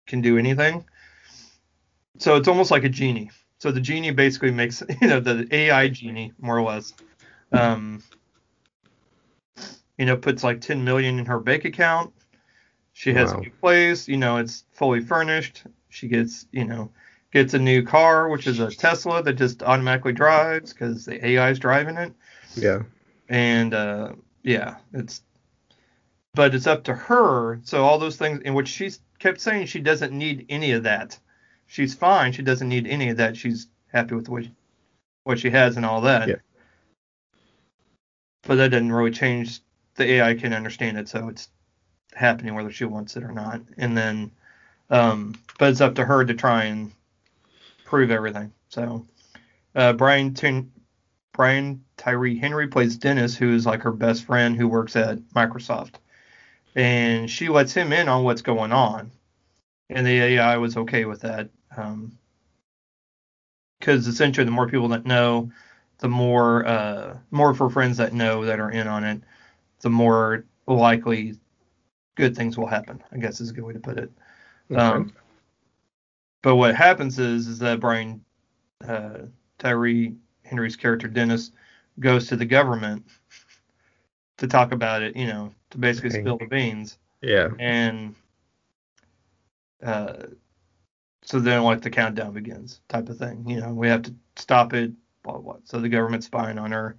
can 0.08 0.22
do 0.22 0.38
anything 0.38 0.84
so 2.18 2.36
it's 2.36 2.48
almost 2.48 2.72
like 2.72 2.84
a 2.84 2.90
genie 2.90 3.30
so 3.60 3.72
the 3.72 3.82
genie 3.82 4.12
basically 4.12 4.52
makes 4.52 4.84
you 5.02 5.08
know 5.08 5.20
the 5.20 5.48
ai 5.52 5.88
genie 5.88 6.32
more 6.40 6.58
or 6.58 6.64
less 6.64 6.94
um 7.52 8.02
you 10.00 10.06
know, 10.06 10.16
puts 10.16 10.44
like 10.44 10.62
10 10.62 10.84
million 10.84 11.20
in 11.20 11.26
her 11.26 11.40
bank 11.40 11.66
account. 11.66 12.14
She 12.94 13.14
has 13.14 13.32
wow. 13.32 13.38
a 13.38 13.42
new 13.42 13.52
place, 13.62 14.08
you 14.08 14.18
know, 14.18 14.38
it's 14.38 14.64
fully 14.72 15.02
furnished. 15.02 15.64
She 15.90 16.08
gets, 16.08 16.48
you 16.52 16.64
know, 16.64 16.90
gets 17.32 17.54
a 17.54 17.60
new 17.60 17.84
car, 17.84 18.30
which 18.30 18.48
is 18.48 18.60
a 18.60 18.72
Tesla 18.72 19.22
that 19.24 19.34
just 19.34 19.64
automatically 19.64 20.14
drives 20.14 20.74
because 20.74 21.06
the 21.06 21.26
AI 21.26 21.50
is 21.50 21.60
driving 21.60 21.98
it. 21.98 22.14
Yeah. 22.56 22.84
And 23.30 23.74
uh, 23.74 24.14
yeah, 24.44 24.78
it's, 24.94 25.22
but 26.34 26.56
it's 26.56 26.68
up 26.68 26.84
to 26.86 26.94
her. 26.94 27.60
So 27.64 27.84
all 27.84 28.00
those 28.00 28.18
things 28.18 28.42
in 28.42 28.54
which 28.54 28.68
she 28.68 28.92
kept 29.20 29.42
saying 29.42 29.68
she 29.68 29.80
doesn't 29.80 30.12
need 30.12 30.46
any 30.50 30.72
of 30.72 30.84
that. 30.84 31.18
She's 31.68 31.94
fine. 31.94 32.32
She 32.32 32.42
doesn't 32.42 32.68
need 32.68 32.88
any 32.88 33.10
of 33.10 33.18
that. 33.18 33.38
She's 33.38 33.68
happy 33.92 34.16
with 34.16 34.30
what 34.30 34.46
what 35.24 35.40
she 35.40 35.52
has 35.52 35.78
and 35.78 35.86
all 35.86 36.02
that. 36.02 36.28
Yeah. 36.28 36.36
But 38.44 38.56
that 38.56 38.70
didn't 38.70 38.92
really 38.92 39.12
change 39.12 39.60
the 39.96 40.12
AI 40.14 40.34
can 40.34 40.54
understand 40.54 40.98
it, 40.98 41.10
so 41.10 41.28
it's 41.28 41.50
happening 42.14 42.56
whether 42.56 42.72
she 42.72 42.86
wants 42.86 43.16
it 43.16 43.24
or 43.24 43.32
not. 43.32 43.62
And 43.78 43.96
then, 43.96 44.32
um, 44.90 45.36
but 45.60 45.70
it's 45.70 45.82
up 45.82 45.96
to 45.96 46.06
her 46.06 46.26
to 46.26 46.34
try 46.34 46.64
and 46.64 46.92
prove 47.90 48.12
everything. 48.12 48.54
So, 48.70 49.08
uh, 49.76 49.94
Brian 49.94 50.36
Brian 51.34 51.84
Tyree 51.98 52.38
Henry 52.38 52.68
plays 52.68 52.98
Dennis, 52.98 53.36
who 53.36 53.54
is 53.54 53.66
like 53.66 53.82
her 53.82 53.92
best 53.92 54.26
friend 54.26 54.56
who 54.56 54.68
works 54.68 54.96
at 54.96 55.18
Microsoft, 55.36 55.96
and 56.76 57.30
she 57.30 57.50
lets 57.50 57.74
him 57.74 57.92
in 57.92 58.08
on 58.08 58.24
what's 58.24 58.44
going 58.44 58.72
on, 58.72 59.12
and 59.90 60.06
the 60.06 60.22
AI 60.22 60.58
was 60.58 60.78
okay 60.78 61.06
with 61.06 61.22
that. 61.22 61.50
Um, 61.76 62.18
because 63.80 64.08
essentially, 64.08 64.46
the 64.46 64.52
more 64.52 64.68
people 64.68 64.90
that 64.90 65.06
know, 65.06 65.52
the 65.98 66.10
more 66.10 66.68
uh, 66.68 67.18
more 67.32 67.50
of 67.50 67.58
her 67.58 67.70
friends 67.70 67.98
that 67.98 68.14
know 68.14 68.46
that 68.46 68.60
are 68.60 68.72
in 68.72 68.88
on 68.88 69.04
it, 69.04 69.22
the 69.80 69.90
more 69.90 70.46
likely 70.68 71.36
good 72.16 72.36
things 72.36 72.56
will 72.56 72.68
happen. 72.68 73.02
I 73.12 73.18
guess 73.18 73.42
is 73.42 73.50
a 73.50 73.54
good 73.54 73.64
way 73.64 73.74
to 73.74 73.80
put 73.80 73.98
it. 73.98 74.12
Okay. 74.70 74.80
Um, 74.80 75.14
but 76.42 76.56
what 76.56 76.76
happens 76.76 77.20
is 77.20 77.48
is 77.48 77.60
that 77.60 77.80
Brian 77.80 78.24
uh, 78.88 79.20
Tyree 79.58 80.16
Henry's 80.44 80.76
character 80.76 81.08
Dennis 81.08 81.52
goes 82.00 82.28
to 82.28 82.36
the 82.36 82.46
government 82.46 83.06
to 84.38 84.48
talk 84.48 84.72
about 84.72 85.02
it, 85.02 85.16
you 85.16 85.28
know, 85.28 85.54
to 85.72 85.78
basically 85.78 86.12
spill 86.12 86.38
the 86.38 86.46
beans. 86.46 86.98
Yeah. 87.22 87.50
And 87.60 88.16
uh, 89.84 90.28
so 91.22 91.40
then 91.40 91.64
like 91.64 91.82
the 91.82 91.90
countdown 91.90 92.34
begins, 92.34 92.82
type 92.88 93.10
of 93.10 93.18
thing. 93.18 93.48
You 93.48 93.60
know, 93.62 93.74
we 93.74 93.88
have 93.88 94.04
to 94.04 94.14
stop 94.36 94.74
it. 94.74 94.92
Blah 95.24 95.34
blah. 95.34 95.54
blah. 95.54 95.62
So 95.66 95.80
the 95.80 95.90
government's 95.90 96.28
spying 96.28 96.58
on 96.58 96.72
her. 96.72 96.98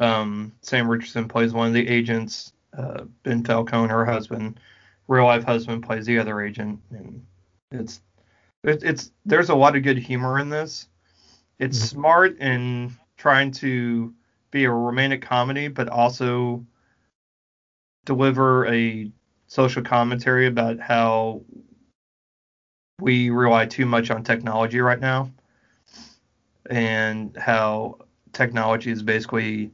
Um, 0.00 0.52
Sam 0.62 0.88
Richardson 0.88 1.28
plays 1.28 1.52
one 1.52 1.68
of 1.68 1.74
the 1.74 1.88
agents. 1.88 2.52
Uh, 2.76 3.04
ben 3.22 3.42
Falcone, 3.44 3.88
her 3.88 4.04
husband, 4.04 4.60
real 5.08 5.24
life 5.24 5.42
husband, 5.44 5.82
plays 5.82 6.06
the 6.06 6.18
other 6.18 6.40
agent, 6.40 6.80
and 6.90 7.24
it's 7.70 8.00
it, 8.64 8.82
it's 8.82 9.12
there's 9.24 9.50
a 9.50 9.54
lot 9.54 9.76
of 9.76 9.82
good 9.82 9.98
humor 9.98 10.38
in 10.38 10.48
this. 10.48 10.88
It's 11.58 11.78
mm-hmm. 11.78 11.98
smart 11.98 12.38
in 12.38 12.96
trying 13.16 13.50
to 13.52 14.14
be 14.50 14.64
a 14.64 14.70
romantic 14.70 15.22
comedy, 15.22 15.68
but 15.68 15.88
also 15.88 16.64
deliver 18.04 18.66
a 18.66 19.10
social 19.46 19.82
commentary 19.82 20.46
about 20.46 20.78
how 20.80 21.42
we 23.00 23.30
rely 23.30 23.66
too 23.66 23.86
much 23.86 24.10
on 24.10 24.24
technology 24.24 24.80
right 24.80 25.00
now 25.00 25.30
and 26.70 27.36
how 27.36 27.98
technology 28.32 28.90
is 28.90 29.02
basically 29.02 29.70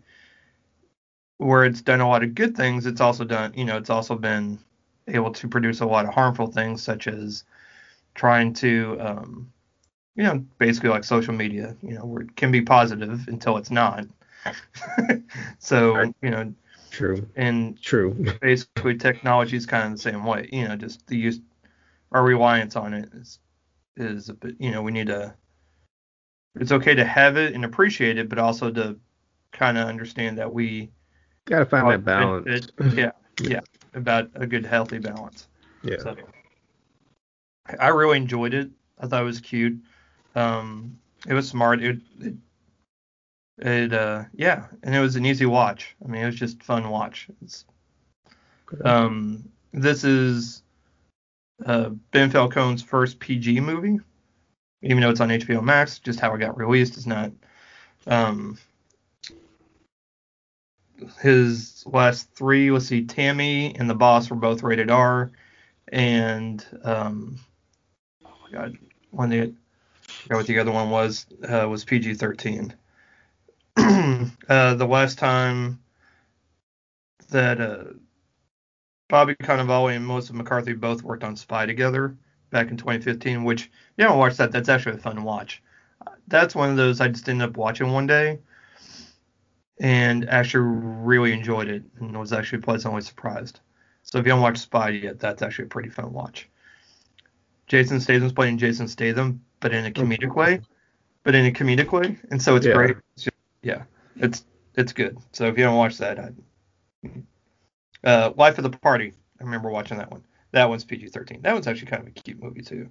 where 1.38 1.64
it's 1.64 1.82
done 1.82 2.00
a 2.00 2.08
lot 2.08 2.22
of 2.22 2.34
good 2.34 2.56
things, 2.56 2.86
it's 2.86 3.00
also 3.00 3.24
done, 3.24 3.52
you 3.54 3.64
know, 3.64 3.76
it's 3.76 3.90
also 3.90 4.14
been 4.14 4.58
able 5.08 5.32
to 5.32 5.48
produce 5.48 5.80
a 5.80 5.86
lot 5.86 6.06
of 6.06 6.14
harmful 6.14 6.46
things, 6.46 6.82
such 6.82 7.08
as 7.08 7.44
trying 8.14 8.52
to, 8.54 8.96
um, 9.00 9.52
you 10.16 10.24
know, 10.24 10.44
basically 10.58 10.90
like 10.90 11.04
social 11.04 11.34
media, 11.34 11.76
you 11.82 11.94
know, 11.94 12.04
where 12.04 12.22
it 12.22 12.36
can 12.36 12.50
be 12.50 12.62
positive 12.62 13.26
until 13.28 13.56
it's 13.56 13.70
not. 13.70 14.06
so, 15.58 16.12
you 16.22 16.30
know, 16.30 16.54
true. 16.90 17.28
And 17.36 17.80
true. 17.80 18.14
basically, 18.40 18.96
technology 18.96 19.56
is 19.56 19.66
kind 19.66 19.86
of 19.86 19.92
the 19.92 19.98
same 19.98 20.24
way. 20.24 20.48
You 20.52 20.68
know, 20.68 20.76
just 20.76 21.06
the 21.06 21.16
use, 21.16 21.40
our 22.12 22.22
reliance 22.22 22.76
on 22.76 22.94
it 22.94 23.08
is, 23.14 23.38
is 23.96 24.28
a 24.28 24.34
bit, 24.34 24.56
you 24.58 24.70
know, 24.70 24.82
we 24.82 24.92
need 24.92 25.08
to. 25.08 25.34
It's 26.56 26.70
okay 26.70 26.94
to 26.94 27.04
have 27.04 27.36
it 27.36 27.54
and 27.54 27.64
appreciate 27.64 28.16
it, 28.16 28.28
but 28.28 28.38
also 28.38 28.70
to 28.70 28.96
kind 29.50 29.76
of 29.76 29.88
understand 29.88 30.38
that 30.38 30.52
we 30.52 30.90
Gotta 31.46 31.66
find 31.66 31.90
that 31.90 32.04
balance. 32.04 32.46
It, 32.46 32.72
it, 32.78 32.94
yeah, 32.96 33.10
yeah, 33.42 33.60
about 33.92 34.30
a 34.34 34.46
good 34.46 34.64
healthy 34.64 34.98
balance. 34.98 35.48
Yeah. 35.82 35.98
So, 35.98 36.16
I 37.66 37.88
really 37.88 38.16
enjoyed 38.16 38.54
it. 38.54 38.70
I 38.98 39.06
thought 39.06 39.22
it 39.22 39.26
was 39.26 39.40
cute. 39.40 39.78
Um, 40.34 40.98
it 41.26 41.34
was 41.34 41.48
smart. 41.48 41.82
It, 41.82 42.00
it, 42.20 42.34
it, 43.58 43.92
uh, 43.92 44.24
yeah, 44.34 44.66
and 44.82 44.94
it 44.94 45.00
was 45.00 45.16
an 45.16 45.24
easy 45.24 45.46
watch. 45.46 45.96
I 46.04 46.08
mean, 46.08 46.22
it 46.22 46.26
was 46.26 46.34
just 46.34 46.62
fun 46.62 46.90
watch. 46.90 47.28
It's, 47.42 47.64
um, 48.84 49.48
this 49.72 50.04
is 50.04 50.62
uh, 51.64 51.90
Ben 52.10 52.30
Falcone's 52.30 52.82
first 52.82 53.18
PG 53.18 53.60
movie, 53.60 53.98
even 54.82 55.00
though 55.00 55.10
it's 55.10 55.20
on 55.20 55.30
HBO 55.30 55.62
Max. 55.62 55.98
Just 55.98 56.20
how 56.20 56.34
it 56.34 56.38
got 56.38 56.56
released 56.56 56.96
is 56.96 57.06
not. 57.06 57.32
Um, 58.06 58.58
his 61.20 61.84
last 61.86 62.30
three, 62.34 62.70
let's 62.70 62.86
see, 62.86 63.04
Tammy 63.04 63.74
and 63.76 63.88
The 63.88 63.94
Boss 63.94 64.30
were 64.30 64.36
both 64.36 64.62
rated 64.62 64.90
R, 64.90 65.30
and 65.88 66.64
um, 66.82 67.38
God, 68.54 68.78
one 69.10 69.30
the 69.30 69.52
forgot 70.06 70.36
what 70.36 70.46
the 70.46 70.60
other 70.60 70.70
one 70.70 70.90
was 70.90 71.26
uh, 71.48 71.66
was 71.68 71.84
PG 71.84 72.14
thirteen. 72.14 72.72
uh, 73.76 74.74
the 74.74 74.86
last 74.88 75.18
time 75.18 75.80
that 77.30 77.60
uh, 77.60 77.84
Bobby 79.08 79.34
Cannavale 79.34 79.96
and 79.96 80.06
Melissa 80.06 80.34
McCarthy 80.34 80.72
both 80.72 81.02
worked 81.02 81.24
on 81.24 81.34
Spy 81.34 81.66
together 81.66 82.16
back 82.50 82.70
in 82.70 82.76
2015, 82.76 83.42
which 83.42 83.70
you 83.96 84.04
don't 84.04 84.18
watch 84.18 84.36
that. 84.36 84.52
That's 84.52 84.68
actually 84.68 84.96
a 84.96 84.98
fun 84.98 85.24
watch. 85.24 85.60
That's 86.28 86.54
one 86.54 86.70
of 86.70 86.76
those 86.76 87.00
I 87.00 87.08
just 87.08 87.28
ended 87.28 87.48
up 87.48 87.56
watching 87.56 87.90
one 87.90 88.06
day 88.06 88.38
and 89.80 90.28
actually 90.28 90.64
really 90.64 91.32
enjoyed 91.32 91.68
it 91.68 91.82
and 91.98 92.16
was 92.16 92.32
actually 92.32 92.62
pleasantly 92.62 93.02
surprised. 93.02 93.58
So 94.04 94.18
if 94.18 94.26
you 94.26 94.30
haven't 94.30 94.44
watched 94.44 94.62
Spy 94.62 94.90
yet, 94.90 95.18
that's 95.18 95.42
actually 95.42 95.64
a 95.64 95.68
pretty 95.68 95.88
fun 95.88 96.12
watch. 96.12 96.48
Jason 97.66 98.00
Statham's 98.00 98.32
playing 98.32 98.58
Jason 98.58 98.88
Statham, 98.88 99.42
but 99.60 99.72
in 99.72 99.86
a 99.86 99.90
comedic 99.90 100.34
way. 100.34 100.60
But 101.22 101.34
in 101.34 101.46
a 101.46 101.50
comedic 101.52 101.90
way, 101.92 102.18
and 102.30 102.40
so 102.40 102.54
it's 102.56 102.66
Yeah. 102.66 102.74
great. 102.74 102.96
It's 103.14 103.24
just- 103.24 103.36
yeah, 103.62 103.82
it's 104.16 104.44
it's 104.76 104.92
good. 104.92 105.16
So 105.32 105.46
if 105.46 105.56
you 105.56 105.62
haven't 105.64 105.78
watched 105.78 105.98
that, 105.98 106.18
I'd, 106.18 106.34
uh, 108.02 108.32
Life 108.36 108.58
of 108.58 108.64
the 108.64 108.70
Party. 108.78 109.12
I 109.40 109.44
remember 109.44 109.70
watching 109.70 109.98
that 109.98 110.10
one. 110.10 110.24
That 110.52 110.68
one's 110.68 110.84
PG-13. 110.84 111.42
That 111.42 111.52
one's 111.54 111.66
actually 111.66 111.86
kind 111.86 112.02
of 112.02 112.08
a 112.08 112.10
cute 112.10 112.42
movie 112.42 112.60
too. 112.62 112.88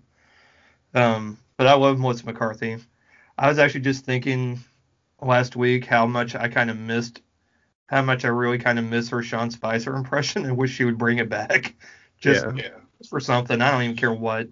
Um, 0.93 1.38
but 1.57 1.67
I 1.67 1.74
love 1.74 1.99
Melissa 1.99 2.26
McCarthy. 2.26 2.78
I 3.38 3.47
was 3.49 3.59
actually 3.59 3.82
just 3.82 4.05
thinking 4.05 4.59
last 5.21 5.55
week 5.55 5.86
how 5.86 6.05
much 6.05 6.36
I 6.36 6.47
kind 6.47 6.69
of 6.69 6.78
missed, 6.78 7.21
how 7.88 8.01
much 8.01 8.26
I 8.26 8.30
really 8.30 8.57
kind 8.59 8.80
of 8.80 8.86
miss 8.86 9.09
her 9.09 9.21
Sean 9.24 9.49
Spicer 9.51 9.95
impression 9.97 10.45
and 10.45 10.57
wish 10.57 10.71
she 10.71 10.86
would 10.86 10.97
bring 10.97 11.17
it 11.19 11.30
back, 11.30 11.76
just 12.19 12.45
Yeah. 12.55 12.69
for 13.09 13.19
something. 13.19 13.61
I 13.61 13.71
don't 13.71 13.84
even 13.84 13.95
care 13.97 14.13
what. 14.13 14.47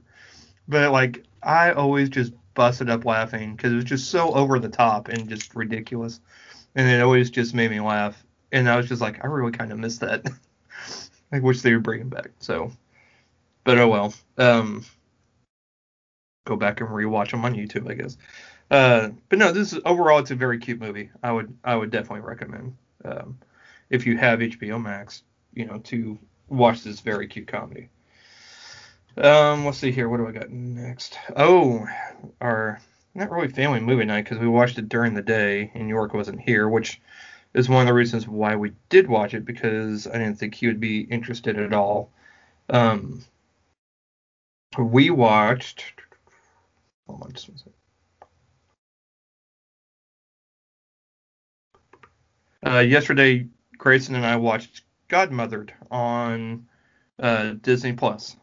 But 0.72 0.93
like 0.93 1.26
I 1.43 1.74
always 1.74 2.07
just 2.07 2.32
busted 2.53 2.89
up 2.89 3.03
laughing 3.03 3.55
because 3.55 3.74
it 3.74 3.76
was 3.76 3.84
just 3.84 4.09
so 4.09 4.34
over 4.34 4.57
the 4.57 4.69
top 4.69 5.09
and 5.09 5.28
just 5.28 5.53
ridiculous, 5.53 6.22
and 6.76 6.88
it 6.88 7.01
always 7.01 7.30
just 7.30 7.53
made 7.53 7.72
me 7.72 7.82
laugh. 7.82 8.26
And 8.53 8.69
I 8.69 8.78
was 8.78 8.88
just 8.88 9.01
like, 9.01 9.22
I 9.22 9.28
really 9.28 9.51
kind 9.51 9.74
of 9.74 9.80
miss 9.80 9.97
that. 9.97 10.26
I 11.34 11.39
wish 11.39 11.61
they 11.61 11.74
would 11.74 11.84
bring 11.84 11.99
it 12.01 12.09
back. 12.09 12.32
So, 12.39 12.72
but 13.65 13.78
oh 13.80 13.89
well. 13.89 14.13
Um, 14.38 14.86
go 16.45 16.55
back 16.55 16.80
and 16.80 16.89
rewatch 16.89 17.32
them 17.32 17.43
on 17.43 17.53
YouTube, 17.53 17.91
I 17.91 17.95
guess. 17.95 18.17
Uh, 18.69 19.09
but 19.28 19.39
no, 19.39 19.51
this 19.51 19.74
is 19.74 19.80
overall 19.84 20.19
it's 20.19 20.32
a 20.32 20.36
very 20.36 20.57
cute 20.57 20.80
movie. 20.80 21.09
I 21.22 21.34
would 21.34 21.53
I 21.65 21.76
would 21.76 21.91
definitely 21.91 22.22
recommend 22.22 22.78
um, 23.03 23.38
if 23.89 24.05
you 24.05 24.15
have 24.15 24.39
HBO 24.39 24.82
Max, 24.82 25.24
you 25.53 25.65
know, 25.65 25.80
to 25.80 26.17
watch 26.47 26.84
this 26.84 27.01
very 27.01 27.28
cute 27.28 27.47
comedy. 27.47 27.89
Um, 29.18 29.66
let's 29.66 29.78
see 29.78 29.91
here. 29.91 30.07
What 30.07 30.18
do 30.18 30.28
I 30.28 30.32
got 30.32 30.49
next? 30.49 31.18
Oh, 31.36 31.86
our 32.39 32.80
not 33.14 33.30
really 33.30 33.49
family 33.49 33.82
movie 33.82 34.05
night 34.05 34.24
because 34.24 34.39
we 34.39 34.47
watched 34.47 34.78
it 34.78 34.88
during 34.88 35.14
the 35.14 35.22
day 35.22 35.72
and 35.74 35.89
York 35.89 36.14
wasn't 36.14 36.39
here, 36.39 36.70
which 36.70 37.01
is 37.53 37.68
one 37.68 37.82
of 37.82 37.88
the 37.88 37.93
reasons 37.93 38.28
why 38.28 38.55
we 38.55 38.72
did 38.89 39.07
watch 39.07 39.34
it 39.34 39.43
because 39.43 40.07
I 40.07 40.14
didn't 40.14 40.36
think 40.36 40.55
he 40.55 40.68
would 40.68 40.80
be 40.80 41.01
interested 41.01 41.59
at 41.59 41.74
all. 41.74 42.12
Um, 42.70 43.22
we 44.78 45.09
watched. 45.09 45.93
Hold 47.07 47.24
on, 47.24 47.34
just 47.34 47.49
one 47.49 47.57
second. 47.57 47.74
Uh, 52.66 52.80
yesterday, 52.80 53.47
Grayson 53.78 54.16
and 54.16 54.26
I 54.26 54.38
watched 54.38 54.84
Godmothered 55.09 55.72
on 55.89 56.68
uh, 57.20 57.55
Disney 57.62 57.91
Plus. 57.91 58.38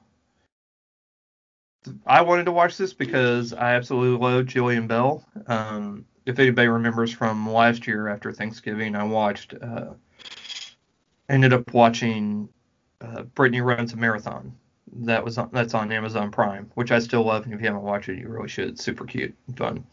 I 2.06 2.22
wanted 2.22 2.44
to 2.44 2.52
watch 2.52 2.76
this 2.76 2.92
because 2.92 3.52
I 3.52 3.74
absolutely 3.74 4.18
love 4.18 4.46
Jillian 4.46 4.88
Bell. 4.88 5.24
Um, 5.46 6.04
if 6.26 6.38
anybody 6.38 6.68
remembers 6.68 7.12
from 7.12 7.50
last 7.50 7.86
year 7.86 8.08
after 8.08 8.32
Thanksgiving, 8.32 8.94
I 8.94 9.04
watched, 9.04 9.54
uh, 9.60 9.94
ended 11.28 11.52
up 11.52 11.72
watching 11.72 12.48
uh, 13.00 13.22
Brittany 13.22 13.60
Runs 13.60 13.92
a 13.92 13.96
Marathon. 13.96 14.54
That 15.00 15.24
was 15.24 15.38
on, 15.38 15.50
that's 15.52 15.74
on 15.74 15.92
Amazon 15.92 16.30
Prime, 16.30 16.70
which 16.74 16.90
I 16.90 16.98
still 16.98 17.22
love, 17.22 17.44
and 17.44 17.54
if 17.54 17.60
you 17.60 17.66
haven't 17.66 17.82
watched 17.82 18.08
it, 18.08 18.18
you 18.18 18.28
really 18.28 18.48
should. 18.48 18.70
It's 18.70 18.84
super 18.84 19.04
cute 19.04 19.34
and 19.46 19.56
fun. 19.56 19.84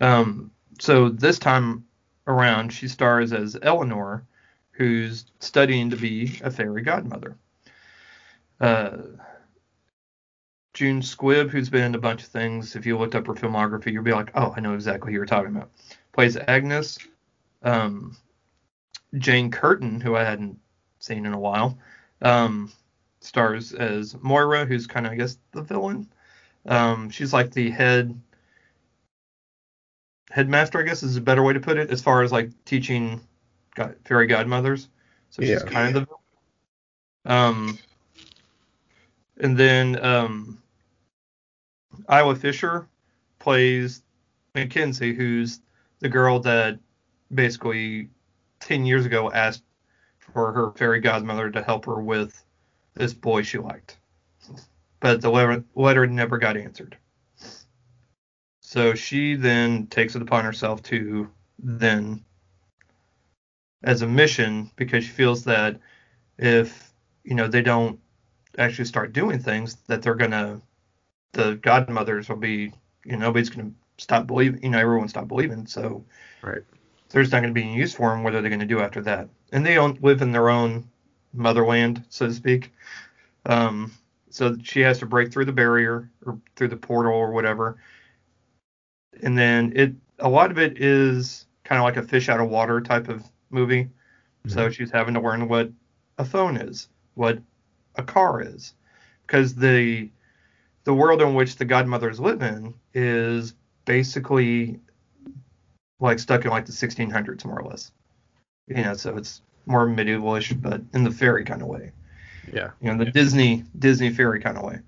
Um, 0.00 0.50
so 0.78 1.08
this 1.08 1.38
time 1.38 1.84
around, 2.26 2.72
she 2.72 2.86
stars 2.88 3.32
as 3.32 3.56
Eleanor, 3.62 4.24
who's 4.72 5.24
studying 5.40 5.90
to 5.90 5.96
be 5.96 6.38
a 6.42 6.50
fairy 6.50 6.82
godmother. 6.82 7.36
Uh, 8.60 8.98
June 10.80 11.02
Squibb, 11.02 11.50
who's 11.50 11.68
been 11.68 11.84
in 11.84 11.94
a 11.94 11.98
bunch 11.98 12.22
of 12.22 12.28
things. 12.30 12.74
If 12.74 12.86
you 12.86 12.96
looked 12.96 13.14
up 13.14 13.26
her 13.26 13.34
filmography, 13.34 13.92
you'll 13.92 14.02
be 14.02 14.14
like, 14.14 14.30
oh, 14.34 14.54
I 14.56 14.60
know 14.60 14.72
exactly 14.72 15.12
who 15.12 15.18
you're 15.18 15.26
talking 15.26 15.54
about. 15.54 15.68
Plays 16.12 16.38
Agnes. 16.38 16.96
Um, 17.62 18.16
Jane 19.18 19.50
Curtin, 19.50 20.00
who 20.00 20.16
I 20.16 20.24
hadn't 20.24 20.58
seen 20.98 21.26
in 21.26 21.34
a 21.34 21.38
while, 21.38 21.76
um, 22.22 22.72
stars 23.20 23.74
as 23.74 24.16
Moira, 24.22 24.64
who's 24.64 24.86
kind 24.86 25.04
of, 25.04 25.12
I 25.12 25.16
guess, 25.16 25.36
the 25.52 25.60
villain. 25.60 26.10
Um, 26.64 27.10
she's 27.10 27.34
like 27.34 27.52
the 27.52 27.68
head 27.68 28.18
headmaster, 30.30 30.78
I 30.78 30.84
guess 30.84 31.02
is 31.02 31.16
a 31.16 31.20
better 31.20 31.42
way 31.42 31.52
to 31.52 31.60
put 31.60 31.76
it, 31.76 31.90
as 31.90 32.00
far 32.00 32.22
as 32.22 32.32
like 32.32 32.48
teaching 32.64 33.20
god, 33.74 33.96
fairy 34.06 34.26
godmothers. 34.26 34.88
So 35.28 35.42
she's 35.42 35.62
Yeah. 35.62 35.68
kind 35.68 35.88
of 35.88 35.92
the 35.92 36.06
villain. 36.06 36.18
Um, 37.26 37.78
and 39.40 39.58
then 39.58 40.02
um, 40.04 40.56
Isla 42.10 42.34
Fisher 42.36 42.88
plays 43.38 44.02
Mackenzie, 44.54 45.14
who's 45.14 45.60
the 46.00 46.08
girl 46.08 46.40
that 46.40 46.78
basically 47.32 48.08
10 48.60 48.84
years 48.84 49.06
ago 49.06 49.30
asked 49.30 49.64
for 50.18 50.52
her 50.52 50.72
fairy 50.72 51.00
godmother 51.00 51.50
to 51.50 51.62
help 51.62 51.86
her 51.86 52.00
with 52.00 52.44
this 52.94 53.14
boy 53.14 53.42
she 53.42 53.58
liked. 53.58 53.98
But 55.00 55.20
the 55.20 55.30
letter, 55.30 55.64
letter 55.74 56.06
never 56.06 56.38
got 56.38 56.56
answered. 56.56 56.96
So 58.60 58.94
she 58.94 59.34
then 59.34 59.86
takes 59.88 60.14
it 60.14 60.22
upon 60.22 60.44
herself 60.44 60.82
to 60.84 61.28
then, 61.58 62.24
as 63.82 64.02
a 64.02 64.06
mission, 64.06 64.70
because 64.76 65.04
she 65.04 65.10
feels 65.10 65.44
that 65.44 65.80
if, 66.38 66.92
you 67.24 67.34
know, 67.34 67.48
they 67.48 67.62
don't 67.62 67.98
actually 68.58 68.84
start 68.84 69.12
doing 69.12 69.38
things, 69.40 69.76
that 69.88 70.02
they're 70.02 70.14
going 70.14 70.30
to, 70.30 70.60
the 71.32 71.56
godmothers 71.56 72.28
will 72.28 72.36
be, 72.36 72.72
you 73.04 73.12
know, 73.12 73.18
nobody's 73.18 73.50
going 73.50 73.70
to 73.70 74.02
stop 74.02 74.26
believing, 74.26 74.62
you 74.62 74.70
know, 74.70 74.78
everyone 74.78 75.08
stop 75.08 75.28
believing. 75.28 75.66
So 75.66 76.04
Right. 76.42 76.62
there's 77.10 77.32
not 77.32 77.40
going 77.40 77.54
to 77.54 77.60
be 77.60 77.62
any 77.62 77.76
use 77.76 77.94
for 77.94 78.10
them. 78.10 78.22
What 78.22 78.34
are 78.34 78.42
they 78.42 78.48
going 78.48 78.60
to 78.60 78.66
do 78.66 78.80
after 78.80 79.00
that? 79.02 79.28
And 79.52 79.64
they 79.64 79.74
don't 79.74 80.02
live 80.02 80.22
in 80.22 80.32
their 80.32 80.48
own 80.48 80.88
motherland, 81.32 82.04
so 82.08 82.26
to 82.26 82.32
speak. 82.32 82.72
Um, 83.46 83.92
so 84.30 84.56
she 84.62 84.80
has 84.80 84.98
to 85.00 85.06
break 85.06 85.32
through 85.32 85.44
the 85.44 85.52
barrier 85.52 86.08
or 86.24 86.38
through 86.56 86.68
the 86.68 86.76
portal 86.76 87.12
or 87.12 87.32
whatever. 87.32 87.76
And 89.22 89.36
then 89.36 89.72
it, 89.74 89.92
a 90.18 90.28
lot 90.28 90.50
of 90.50 90.58
it 90.58 90.80
is 90.80 91.46
kind 91.64 91.78
of 91.78 91.84
like 91.84 91.96
a 91.96 92.02
fish 92.08 92.28
out 92.28 92.40
of 92.40 92.48
water 92.48 92.80
type 92.80 93.08
of 93.08 93.24
movie. 93.50 93.90
So 94.46 94.70
she's 94.70 94.90
having 94.90 95.14
to 95.14 95.20
learn 95.20 95.48
what 95.48 95.70
a 96.18 96.24
phone 96.24 96.56
is, 96.56 96.88
what 97.14 97.38
a 97.96 98.02
car 98.02 98.40
is, 98.40 98.74
because 99.26 99.54
the 99.54 100.08
the 100.90 100.94
world 100.94 101.22
in 101.22 101.34
which 101.34 101.54
the 101.54 101.64
godmothers 101.64 102.18
live 102.18 102.42
in 102.42 102.74
is 102.94 103.54
basically 103.84 104.80
like 106.00 106.18
stuck 106.18 106.44
in 106.44 106.50
like 106.50 106.66
the 106.66 106.72
1600s 106.72 107.44
more 107.44 107.60
or 107.60 107.70
less. 107.70 107.92
You 108.66 108.82
know, 108.82 108.94
so 108.94 109.16
it's 109.16 109.40
more 109.66 109.86
medievalish, 109.86 110.60
but 110.60 110.80
in 110.92 111.04
the 111.04 111.12
fairy 111.12 111.44
kind 111.44 111.62
of 111.62 111.68
way. 111.68 111.92
Yeah. 112.52 112.70
You 112.80 112.92
know, 112.92 113.04
the 113.04 113.08
Disney 113.12 113.62
Disney 113.78 114.10
fairy 114.10 114.40
kind 114.40 114.58
of 114.58 114.64
way. 114.64 114.80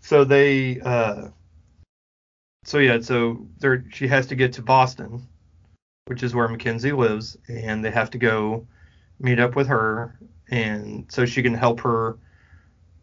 So 0.00 0.24
they, 0.24 0.78
uh, 0.80 1.28
so 2.64 2.76
yeah, 2.76 3.00
so 3.00 3.46
there 3.58 3.82
she 3.90 4.08
has 4.08 4.26
to 4.26 4.34
get 4.34 4.52
to 4.54 4.62
Boston, 4.62 5.26
which 6.04 6.22
is 6.22 6.34
where 6.34 6.48
Mackenzie 6.48 6.92
lives, 6.92 7.38
and 7.48 7.82
they 7.82 7.90
have 7.90 8.10
to 8.10 8.18
go 8.18 8.66
meet 9.20 9.40
up 9.40 9.56
with 9.56 9.68
her, 9.68 10.18
and 10.50 11.06
so 11.08 11.24
she 11.24 11.42
can 11.42 11.54
help 11.54 11.80
her 11.80 12.18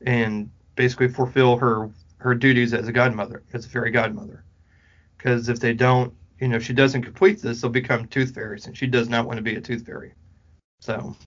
and 0.05 0.51
basically 0.75 1.07
fulfill 1.07 1.57
her 1.57 1.89
her 2.23 2.33
duties 2.33 2.73
as 2.73 2.87
a 2.87 2.91
godmother, 2.93 3.43
as 3.51 3.65
a 3.65 3.69
fairy 3.69 3.91
godmother. 3.91 4.45
Because 5.17 5.49
if 5.49 5.59
they 5.59 5.73
don't, 5.73 6.13
you 6.39 6.47
know, 6.47 6.55
if 6.55 6.63
she 6.63 6.71
doesn't 6.71 7.03
complete 7.03 7.41
this, 7.41 7.59
they'll 7.61 7.69
become 7.69 8.07
tooth 8.07 8.33
fairies, 8.33 8.65
and 8.65 8.77
she 8.77 8.87
does 8.87 9.09
not 9.09 9.27
want 9.27 9.37
to 9.37 9.43
be 9.43 9.55
a 9.55 9.61
tooth 9.61 9.85
fairy. 9.85 10.13
So, 10.79 11.17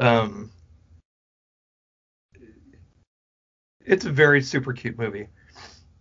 um, 0.00 0.50
it's 3.86 4.04
a 4.04 4.10
very 4.10 4.42
super 4.42 4.72
cute 4.72 4.98
movie. 4.98 5.28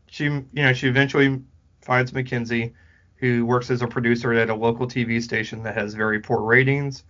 She, 0.08 0.24
you 0.24 0.48
know, 0.54 0.74
she 0.74 0.88
eventually 0.88 1.40
finds 1.82 2.14
Mackenzie, 2.14 2.74
who 3.18 3.46
works 3.46 3.70
as 3.70 3.84
a 3.84 3.88
producer 3.88 4.34
at 4.34 4.50
a 4.50 4.56
local 4.56 4.88
TV 4.88 5.22
station 5.22 5.62
that 5.64 5.76
has 5.76 5.94
very 5.94 6.20
poor 6.20 6.42
ratings, 6.42 7.04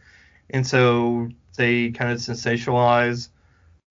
and 0.50 0.68
so 0.68 1.30
they 1.56 1.92
kind 1.92 2.12
of 2.12 2.18
sensationalize 2.18 3.30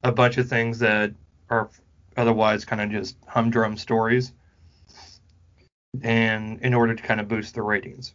a 0.02 0.12
bunch 0.12 0.36
of 0.36 0.46
things 0.46 0.78
that 0.80 1.12
are 1.48 1.70
otherwise 2.16 2.64
kind 2.64 2.80
of 2.80 2.90
just 2.90 3.16
humdrum 3.26 3.76
stories, 3.76 4.32
and 6.02 6.60
in 6.62 6.74
order 6.74 6.94
to 6.94 7.02
kind 7.02 7.20
of 7.20 7.28
boost 7.28 7.54
the 7.54 7.62
ratings. 7.62 8.14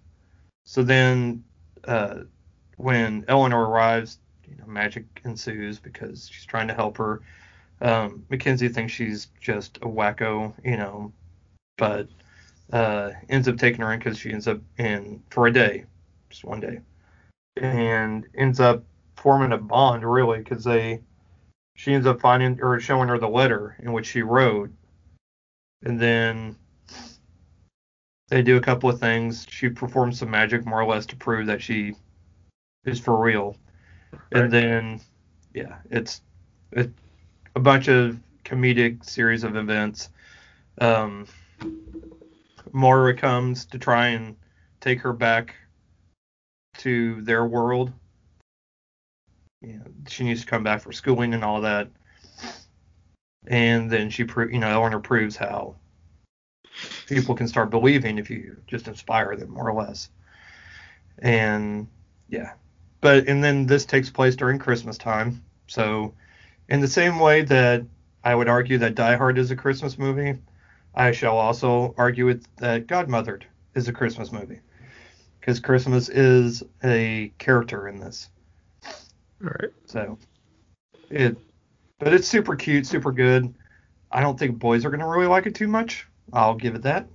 So 0.65 0.83
then, 0.83 1.43
uh, 1.85 2.21
when 2.77 3.25
Eleanor 3.27 3.65
arrives, 3.65 4.19
you 4.47 4.55
know, 4.57 4.65
magic 4.65 5.05
ensues 5.23 5.79
because 5.79 6.29
she's 6.31 6.45
trying 6.45 6.67
to 6.67 6.73
help 6.73 6.97
her. 6.97 7.21
Um, 7.81 8.25
Mackenzie 8.29 8.69
thinks 8.69 8.93
she's 8.93 9.27
just 9.39 9.77
a 9.77 9.87
wacko, 9.87 10.53
you 10.63 10.77
know, 10.77 11.11
but 11.77 12.07
uh, 12.71 13.11
ends 13.29 13.47
up 13.47 13.57
taking 13.57 13.81
her 13.81 13.91
in 13.93 13.99
because 13.99 14.17
she 14.17 14.31
ends 14.31 14.47
up 14.47 14.59
in 14.77 15.21
for 15.29 15.47
a 15.47 15.53
day, 15.53 15.85
just 16.29 16.43
one 16.43 16.59
day, 16.59 16.79
and 17.57 18.27
ends 18.35 18.59
up 18.59 18.83
forming 19.15 19.51
a 19.51 19.57
bond 19.57 20.09
really 20.09 20.39
because 20.39 20.63
they 20.63 21.01
she 21.81 21.95
ends 21.95 22.05
up 22.05 22.21
finding 22.21 22.61
or 22.61 22.79
showing 22.79 23.09
her 23.09 23.17
the 23.17 23.27
letter 23.27 23.75
in 23.79 23.91
which 23.91 24.05
she 24.05 24.21
wrote, 24.21 24.69
and 25.81 25.99
then 25.99 26.55
they 28.27 28.43
do 28.43 28.57
a 28.57 28.61
couple 28.61 28.87
of 28.87 28.99
things. 28.99 29.47
She 29.49 29.67
performs 29.67 30.19
some 30.19 30.29
magic 30.29 30.63
more 30.63 30.79
or 30.79 30.85
less 30.85 31.07
to 31.07 31.15
prove 31.15 31.47
that 31.47 31.59
she 31.59 31.95
is 32.85 32.99
for 32.99 33.19
real, 33.19 33.57
right. 34.11 34.21
and 34.31 34.53
then 34.53 35.01
yeah, 35.55 35.77
it's 35.89 36.21
it, 36.71 36.91
a 37.55 37.59
bunch 37.59 37.87
of 37.87 38.19
comedic 38.45 39.03
series 39.03 39.43
of 39.43 39.55
events. 39.55 40.09
Um, 40.79 41.25
Moira 42.71 43.17
comes 43.17 43.65
to 43.65 43.79
try 43.79 44.09
and 44.09 44.35
take 44.81 44.99
her 44.99 45.13
back 45.13 45.55
to 46.77 47.21
their 47.23 47.47
world. 47.47 47.91
You 49.61 49.73
know, 49.73 49.83
she 50.07 50.23
needs 50.23 50.41
to 50.41 50.47
come 50.47 50.63
back 50.63 50.81
for 50.81 50.91
schooling 50.91 51.33
and 51.33 51.43
all 51.43 51.61
that. 51.61 51.89
And 53.47 53.89
then 53.89 54.09
she, 54.09 54.23
pro- 54.23 54.47
you 54.47 54.59
know, 54.59 54.69
Eleanor 54.69 54.99
proves 54.99 55.35
how 55.35 55.75
people 57.07 57.35
can 57.35 57.47
start 57.47 57.69
believing 57.69 58.17
if 58.17 58.29
you 58.29 58.57
just 58.67 58.87
inspire 58.87 59.35
them, 59.35 59.51
more 59.51 59.69
or 59.69 59.73
less. 59.73 60.09
And 61.19 61.87
yeah, 62.29 62.53
but 63.01 63.27
and 63.27 63.43
then 63.43 63.65
this 63.65 63.85
takes 63.85 64.09
place 64.09 64.35
during 64.35 64.59
Christmas 64.59 64.97
time. 64.97 65.43
So, 65.67 66.13
in 66.69 66.81
the 66.81 66.87
same 66.87 67.19
way 67.19 67.43
that 67.43 67.83
I 68.23 68.33
would 68.33 68.47
argue 68.47 68.77
that 68.79 68.95
Die 68.95 69.15
Hard 69.15 69.37
is 69.37 69.51
a 69.51 69.55
Christmas 69.55 69.97
movie, 69.97 70.39
I 70.95 71.11
shall 71.11 71.37
also 71.37 71.93
argue 71.97 72.25
with 72.25 72.43
that 72.57 72.87
Godmothered 72.87 73.43
is 73.75 73.87
a 73.87 73.93
Christmas 73.93 74.31
movie 74.31 74.59
because 75.39 75.59
Christmas 75.59 76.09
is 76.09 76.63
a 76.83 77.31
character 77.37 77.87
in 77.87 77.99
this. 77.99 78.29
All 79.43 79.49
right. 79.49 79.71
So 79.85 80.17
it, 81.09 81.37
but 81.99 82.13
it's 82.13 82.27
super 82.27 82.55
cute, 82.55 82.85
super 82.85 83.11
good. 83.11 83.53
I 84.11 84.21
don't 84.21 84.37
think 84.37 84.59
boys 84.59 84.85
are 84.85 84.89
gonna 84.89 85.07
really 85.07 85.27
like 85.27 85.45
it 85.45 85.55
too 85.55 85.67
much. 85.67 86.07
I'll 86.33 86.55
give 86.55 86.75
it 86.75 86.83
that. 86.83 87.07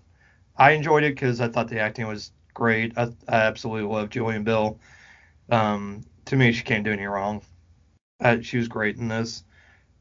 I 0.57 0.73
enjoyed 0.73 1.05
it 1.05 1.15
because 1.15 1.41
I 1.41 1.49
thought 1.49 1.69
the 1.69 1.81
acting 1.81 2.07
was 2.07 2.33
great. 2.55 2.97
I, 2.97 3.11
I 3.29 3.43
absolutely 3.43 3.91
love 3.91 4.09
Jillian 4.09 4.45
Bell. 4.45 4.79
Um, 5.51 6.05
to 6.27 6.37
me, 6.37 6.53
she 6.53 6.65
can't 6.65 6.85
do 6.85 6.93
any 6.93 7.05
wrong. 7.05 7.43
Uh, 8.21 8.41
she 8.41 8.59
was 8.59 8.69
great 8.69 8.97
in 8.97 9.09
this. 9.09 9.45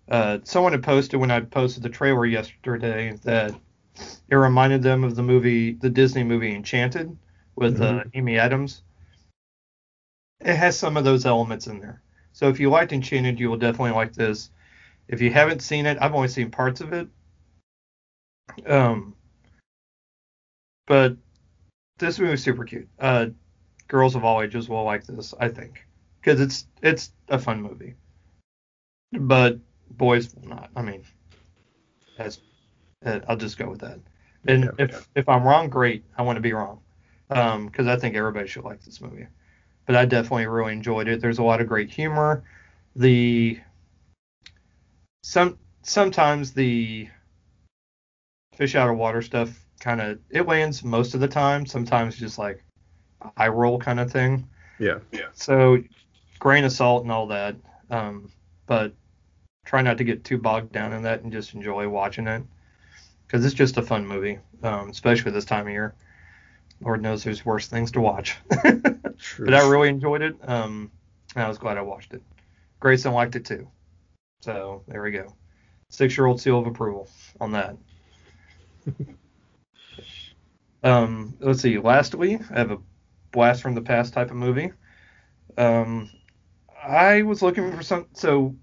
Uh, 0.09 0.39
someone 0.43 0.71
had 0.71 0.83
posted 0.83 1.19
when 1.19 1.31
I 1.31 1.41
posted 1.41 1.83
the 1.83 1.89
trailer 1.89 2.25
yesterday 2.25 3.17
that 3.23 3.53
it 4.29 4.35
reminded 4.35 4.81
them 4.81 5.03
of 5.03 5.15
the 5.15 5.23
movie, 5.23 5.73
the 5.73 5.89
Disney 5.89 6.23
movie 6.23 6.53
Enchanted 6.53 7.17
with 7.55 7.81
uh, 7.81 7.85
mm-hmm. 7.85 7.97
uh, 7.99 8.03
Amy 8.13 8.37
Adams. 8.37 8.83
It 10.41 10.55
has 10.55 10.77
some 10.77 10.97
of 10.97 11.03
those 11.03 11.25
elements 11.25 11.67
in 11.67 11.79
there. 11.79 12.01
So 12.35 12.49
if 12.49 12.59
you 12.59 12.69
liked 12.69 12.91
Enchanted, 12.91 13.39
you 13.39 13.49
will 13.49 13.55
definitely 13.55 13.93
like 13.93 14.11
this. 14.11 14.49
If 15.07 15.21
you 15.21 15.31
haven't 15.31 15.61
seen 15.61 15.85
it, 15.85 15.97
I've 16.01 16.13
only 16.13 16.27
seen 16.27 16.51
parts 16.51 16.81
of 16.81 16.91
it. 16.91 17.07
Um, 18.67 19.15
but 20.85 21.15
this 21.97 22.19
movie 22.19 22.33
is 22.33 22.43
super 22.43 22.65
cute. 22.65 22.89
Uh, 22.99 23.27
girls 23.87 24.15
of 24.15 24.25
all 24.25 24.41
ages 24.41 24.67
will 24.67 24.83
like 24.83 25.05
this, 25.05 25.33
I 25.39 25.47
think, 25.47 25.85
because 26.19 26.41
it's 26.41 26.67
it's 26.81 27.13
a 27.29 27.39
fun 27.39 27.61
movie. 27.61 27.93
But 29.13 29.57
boys 29.91 30.35
will 30.35 30.49
not. 30.49 30.69
I 30.75 30.81
mean, 30.81 31.03
as 32.17 32.41
uh, 33.05 33.21
I'll 33.29 33.37
just 33.37 33.57
go 33.57 33.69
with 33.69 33.79
that. 33.79 34.01
And 34.45 34.65
yeah, 34.65 34.71
if 34.77 34.91
yeah. 34.91 34.99
if 35.15 35.29
I'm 35.29 35.45
wrong, 35.45 35.69
great. 35.69 36.03
I 36.17 36.23
want 36.23 36.35
to 36.35 36.41
be 36.41 36.51
wrong, 36.51 36.81
because 37.29 37.87
um, 37.87 37.87
I 37.87 37.95
think 37.95 38.15
everybody 38.15 38.49
should 38.49 38.65
like 38.65 38.83
this 38.83 38.99
movie. 38.99 39.27
But 39.85 39.95
I 39.95 40.05
definitely 40.05 40.47
really 40.47 40.73
enjoyed 40.73 41.07
it. 41.07 41.21
There's 41.21 41.39
a 41.39 41.43
lot 41.43 41.61
of 41.61 41.67
great 41.67 41.91
humor. 41.91 42.43
The 42.95 43.59
some 45.23 45.57
sometimes 45.83 46.53
the 46.53 47.09
fish 48.55 48.75
out 48.75 48.89
of 48.89 48.97
water 48.97 49.21
stuff 49.21 49.59
kind 49.79 50.01
of 50.01 50.19
it 50.29 50.47
lands 50.47 50.83
most 50.83 51.13
of 51.13 51.19
the 51.19 51.27
time. 51.27 51.65
Sometimes 51.65 52.15
just 52.15 52.37
like 52.37 52.63
a 53.21 53.29
high 53.37 53.47
roll 53.47 53.79
kind 53.79 53.99
of 53.99 54.11
thing. 54.11 54.47
Yeah, 54.79 54.99
yeah. 55.11 55.27
So 55.33 55.83
grain 56.39 56.63
of 56.63 56.71
salt 56.71 57.03
and 57.03 57.11
all 57.11 57.27
that. 57.27 57.55
Um, 57.89 58.31
but 58.65 58.93
try 59.65 59.81
not 59.81 59.97
to 59.97 60.03
get 60.03 60.23
too 60.23 60.37
bogged 60.37 60.71
down 60.71 60.93
in 60.93 61.03
that 61.03 61.21
and 61.21 61.31
just 61.31 61.53
enjoy 61.53 61.87
watching 61.87 62.27
it 62.27 62.43
because 63.25 63.45
it's 63.45 63.55
just 63.55 63.77
a 63.77 63.81
fun 63.81 64.05
movie, 64.05 64.39
um, 64.63 64.89
especially 64.89 65.31
this 65.31 65.45
time 65.45 65.67
of 65.67 65.73
year. 65.73 65.95
Lord 66.81 67.01
knows 67.01 67.23
there's 67.23 67.45
worse 67.45 67.67
things 67.67 67.91
to 67.91 68.01
watch. 68.01 68.37
but 69.39 69.53
I 69.53 69.67
really 69.67 69.89
enjoyed 69.89 70.21
it. 70.21 70.35
Um, 70.47 70.91
I 71.35 71.47
was 71.47 71.57
glad 71.57 71.77
I 71.77 71.81
watched 71.81 72.13
it. 72.13 72.21
Grayson 72.79 73.13
liked 73.13 73.35
it 73.35 73.45
too. 73.45 73.67
So 74.41 74.83
there 74.87 75.01
we 75.01 75.11
go. 75.11 75.27
Six 75.89 76.17
year 76.17 76.27
old 76.27 76.41
seal 76.41 76.59
of 76.59 76.67
approval 76.67 77.09
on 77.39 77.51
that. 77.53 77.77
um, 80.83 81.35
let's 81.39 81.61
see. 81.61 81.77
Lastly, 81.77 82.39
I 82.51 82.59
have 82.59 82.71
a 82.71 82.77
blast 83.31 83.61
from 83.61 83.75
the 83.75 83.81
past 83.81 84.13
type 84.13 84.29
of 84.29 84.37
movie. 84.37 84.71
Um, 85.57 86.09
I 86.83 87.23
was 87.23 87.41
looking 87.41 87.75
for 87.75 87.83
some. 87.83 88.07
So 88.13 88.55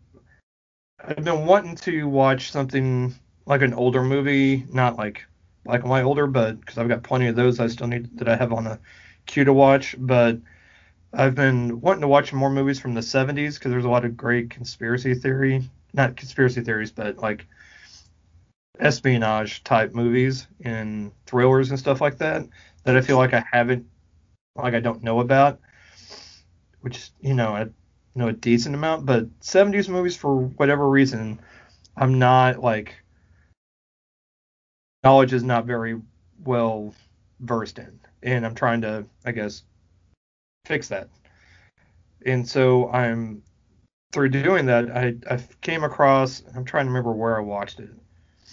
I've 1.05 1.25
been 1.25 1.47
wanting 1.47 1.77
to 1.77 2.09
watch 2.09 2.53
something 2.53 3.15
like 3.47 3.63
an 3.63 3.75
older 3.75 4.03
movie, 4.03 4.65
not 4.71 4.97
like 4.97 5.25
like 5.65 5.85
my 5.85 6.03
older, 6.03 6.27
but 6.27 6.61
because 6.61 6.79
I've 6.79 6.89
got 6.89 7.03
plenty 7.03 7.29
of 7.29 7.37
those 7.37 7.61
I 7.61 7.67
still 7.69 7.87
need 7.87 8.19
that 8.19 8.29
I 8.29 8.37
have 8.37 8.53
on 8.53 8.65
the 8.65 8.79
queue 9.27 9.45
to 9.45 9.53
watch. 9.53 9.95
But 9.99 10.39
I've 11.13 11.35
been 11.35 11.81
wanting 11.81 12.03
to 12.03 12.09
watch 12.09 12.33
more 12.33 12.51
movies 12.51 12.81
from 12.81 12.95
the 12.95 13.01
70s 13.01 13.59
because 13.59 13.71
there's 13.71 13.85
a 13.85 13.91
lot 13.91 14.05
of 14.05 14.17
great 14.17 14.51
conspiracy 14.51 15.15
theory, 15.15 15.69
not 15.93 16.17
conspiracy 16.17 16.63
theories, 16.63 16.91
but 16.91 17.19
like 17.19 17.47
espionage 18.81 19.63
type 19.65 19.95
movies 19.95 20.47
and 20.65 21.13
thrillers 21.27 21.71
and 21.71 21.79
stuff 21.79 22.01
like 22.01 22.19
that 22.19 22.49
that 22.85 22.97
I 22.97 23.01
feel 23.01 23.17
like 23.17 23.35
I 23.35 23.45
haven't, 23.53 23.87
like 24.57 24.75
I 24.75 24.81
don't 24.81 25.03
know 25.03 25.21
about, 25.21 25.61
which 26.81 27.11
you 27.21 27.35
know 27.35 27.55
I 27.55 27.67
know 28.15 28.29
a 28.29 28.33
decent 28.33 28.75
amount, 28.75 29.07
but 29.07 29.29
70s 29.41 29.89
movies 29.89 30.17
for 30.17 30.37
whatever 30.37 30.89
reason 30.89 31.41
I'm 31.97 32.19
not 32.19 32.61
like 32.61 32.95
knowledge 35.05 35.33
is 35.33 35.43
not 35.43 35.67
very 35.67 36.01
well 36.45 36.95
versed 37.43 37.79
in, 37.79 38.01
and 38.23 38.47
I'm 38.47 38.55
trying 38.55 38.81
to, 38.83 39.05
I 39.25 39.33
guess, 39.33 39.63
fix 40.65 40.89
that. 40.89 41.09
And 42.25 42.49
so 42.49 42.91
I'm 42.91 43.43
through 44.13 44.29
doing 44.29 44.67
that, 44.67 44.91
I, 44.95 45.15
I 45.29 45.39
came 45.63 45.85
across. 45.85 46.43
I'm 46.55 46.65
trying 46.65 46.85
to 46.85 46.91
remember 46.91 47.13
where 47.13 47.37
I 47.37 47.41
watched 47.41 47.81
it. 47.81 47.91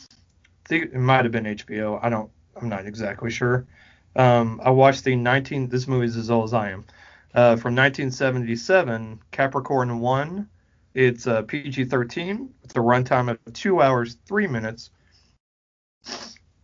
I 0.01 0.69
think 0.69 0.85
it 0.85 0.95
might 0.95 1.25
have 1.25 1.31
been 1.31 1.45
HBO. 1.45 1.99
I 2.01 2.09
don't. 2.09 2.31
I'm 2.59 2.69
not 2.69 2.85
exactly 2.85 3.29
sure. 3.29 3.67
Um, 4.15 4.59
I 4.63 4.69
watched 4.69 5.03
the 5.03 5.15
19. 5.15 5.69
This 5.69 5.87
movie 5.87 6.05
is 6.05 6.17
as 6.17 6.31
old 6.31 6.45
as 6.45 6.53
I 6.53 6.71
am. 6.71 6.85
Uh, 7.33 7.55
from 7.55 7.75
1977, 7.75 9.19
Capricorn 9.31 9.99
One. 9.99 10.49
It's 10.95 11.27
a 11.27 11.43
PG-13. 11.43 12.49
It's 12.63 12.75
a 12.75 12.79
runtime 12.79 13.29
of 13.29 13.53
two 13.53 13.81
hours 13.81 14.17
three 14.25 14.47
minutes. 14.47 14.89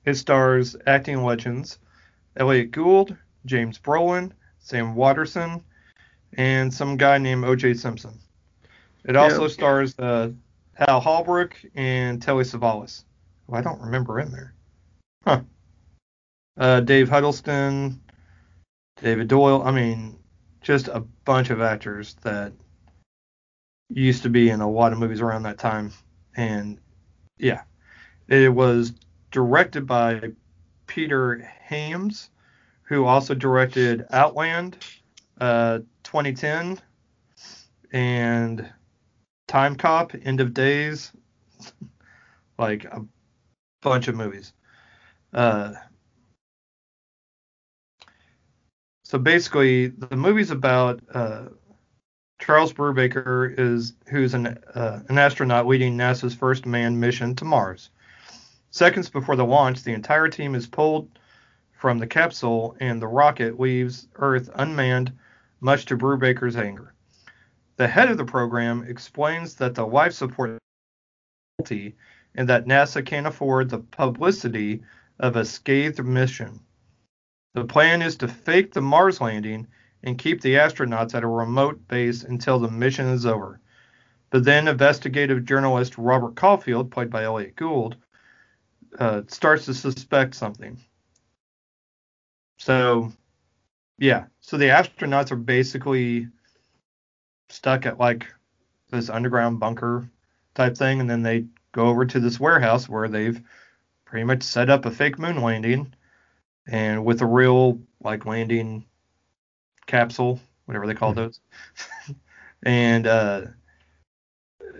It 0.03 0.15
stars 0.15 0.75
acting 0.87 1.23
legends 1.23 1.77
Elliott 2.37 2.71
Gould, 2.71 3.15
James 3.45 3.79
Brolin, 3.79 4.31
Sam 4.59 4.95
Waterston, 4.95 5.63
and 6.33 6.73
some 6.73 6.97
guy 6.97 7.17
named 7.17 7.45
O.J. 7.45 7.75
Simpson. 7.75 8.19
It 9.05 9.15
also 9.15 9.43
yeah. 9.43 9.47
stars 9.49 9.99
uh, 9.99 10.31
Hal 10.73 10.99
Holbrook 10.99 11.55
and 11.75 12.21
Telly 12.21 12.43
Savalas. 12.43 13.03
Oh, 13.47 13.55
I 13.55 13.61
don't 13.61 13.81
remember 13.81 14.19
in 14.19 14.31
there. 14.31 14.53
Huh. 15.23 15.41
Uh, 16.57 16.79
Dave 16.81 17.09
Huddleston, 17.09 18.01
David 19.01 19.27
Doyle. 19.27 19.63
I 19.63 19.71
mean, 19.71 20.17
just 20.61 20.87
a 20.87 21.01
bunch 21.25 21.49
of 21.49 21.61
actors 21.61 22.15
that 22.21 22.53
used 23.89 24.23
to 24.23 24.29
be 24.29 24.49
in 24.49 24.61
a 24.61 24.69
lot 24.69 24.93
of 24.93 24.99
movies 24.99 25.21
around 25.21 25.43
that 25.43 25.57
time. 25.57 25.91
And 26.35 26.79
Yeah. 27.37 27.61
It 28.27 28.51
was 28.51 28.93
directed 29.31 29.85
by 29.85 30.31
Peter 30.87 31.49
Hyams, 31.69 32.29
who 32.83 33.05
also 33.05 33.33
directed 33.33 34.05
Outland, 34.11 34.77
uh, 35.39 35.79
2010, 36.03 36.79
and 37.91 38.71
Time 39.47 39.75
Cop, 39.75 40.13
End 40.23 40.41
of 40.41 40.53
Days, 40.53 41.11
like 42.57 42.85
a 42.85 43.05
bunch 43.81 44.07
of 44.07 44.15
movies. 44.15 44.53
Uh, 45.33 45.73
so 49.03 49.17
basically, 49.17 49.87
the 49.87 50.15
movie's 50.15 50.51
about 50.51 51.01
uh, 51.13 51.45
Charles 52.39 52.73
Brubaker 52.73 53.57
is 53.57 53.93
who's 54.09 54.33
an 54.33 54.47
uh, 54.73 55.01
an 55.09 55.17
astronaut 55.17 55.67
leading 55.67 55.97
NASA's 55.97 56.35
first 56.35 56.65
manned 56.65 56.99
mission 56.99 57.35
to 57.35 57.45
Mars. 57.45 57.89
Seconds 58.75 59.09
before 59.09 59.37
the 59.37 59.45
launch, 59.45 59.83
the 59.83 59.93
entire 59.93 60.27
team 60.27 60.53
is 60.53 60.67
pulled 60.67 61.07
from 61.71 61.97
the 61.97 62.07
capsule, 62.07 62.75
and 62.81 63.01
the 63.01 63.07
rocket 63.07 63.57
leaves 63.57 64.09
Earth 64.15 64.49
unmanned, 64.53 65.13
much 65.61 65.85
to 65.85 65.95
Brubaker's 65.95 66.57
anger. 66.57 66.93
The 67.77 67.87
head 67.87 68.11
of 68.11 68.17
the 68.17 68.25
program 68.25 68.83
explains 68.85 69.55
that 69.55 69.75
the 69.75 69.87
life 69.87 70.11
support 70.11 70.57
and 71.69 72.49
that 72.49 72.65
NASA 72.65 73.05
can't 73.05 73.25
afford 73.25 73.69
the 73.69 73.79
publicity 73.79 74.83
of 75.19 75.37
a 75.37 75.45
scathed 75.45 76.03
mission. 76.03 76.59
The 77.53 77.63
plan 77.63 78.01
is 78.01 78.17
to 78.17 78.27
fake 78.27 78.73
the 78.73 78.81
Mars 78.81 79.21
landing 79.21 79.67
and 80.03 80.17
keep 80.17 80.41
the 80.41 80.55
astronauts 80.55 81.15
at 81.15 81.23
a 81.23 81.27
remote 81.27 81.87
base 81.87 82.23
until 82.25 82.59
the 82.59 82.69
mission 82.69 83.07
is 83.07 83.25
over. 83.25 83.61
But 84.31 84.43
then 84.43 84.67
investigative 84.67 85.45
journalist 85.45 85.97
Robert 85.97 86.35
Caulfield, 86.35 86.91
played 86.91 87.09
by 87.09 87.23
Elliott 87.23 87.55
Gould, 87.55 87.95
uh, 88.99 89.21
starts 89.27 89.65
to 89.65 89.73
suspect 89.73 90.35
something. 90.35 90.79
So, 92.57 93.11
yeah. 93.97 94.25
So 94.41 94.57
the 94.57 94.65
astronauts 94.65 95.31
are 95.31 95.37
basically 95.37 96.27
stuck 97.49 97.85
at 97.85 97.99
like 97.99 98.27
this 98.89 99.09
underground 99.09 99.59
bunker 99.59 100.09
type 100.53 100.77
thing, 100.77 100.99
and 100.99 101.09
then 101.09 101.23
they 101.23 101.45
go 101.71 101.87
over 101.87 102.05
to 102.05 102.19
this 102.19 102.39
warehouse 102.39 102.87
where 102.87 103.07
they've 103.07 103.41
pretty 104.05 104.23
much 104.23 104.43
set 104.43 104.69
up 104.69 104.85
a 104.85 104.91
fake 104.91 105.19
moon 105.19 105.41
landing, 105.41 105.93
and 106.67 107.03
with 107.05 107.21
a 107.21 107.25
real 107.25 107.79
like 108.01 108.25
landing 108.25 108.85
capsule, 109.85 110.39
whatever 110.65 110.87
they 110.87 110.93
call 110.93 111.11
mm-hmm. 111.11 111.21
those, 111.21 111.39
and 112.63 113.07
uh, 113.07 113.41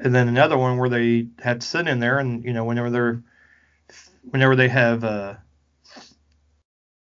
and 0.02 0.14
then 0.14 0.28
another 0.28 0.58
one 0.58 0.78
where 0.78 0.90
they 0.90 1.28
had 1.40 1.62
to 1.62 1.68
sit 1.68 1.88
in 1.88 2.00
there, 2.00 2.20
and 2.20 2.44
you 2.44 2.54
know 2.54 2.66
whenever 2.66 2.90
they're 2.90 3.22
whenever 4.30 4.56
they 4.56 4.68
have 4.70 5.04
uh, 5.04 5.36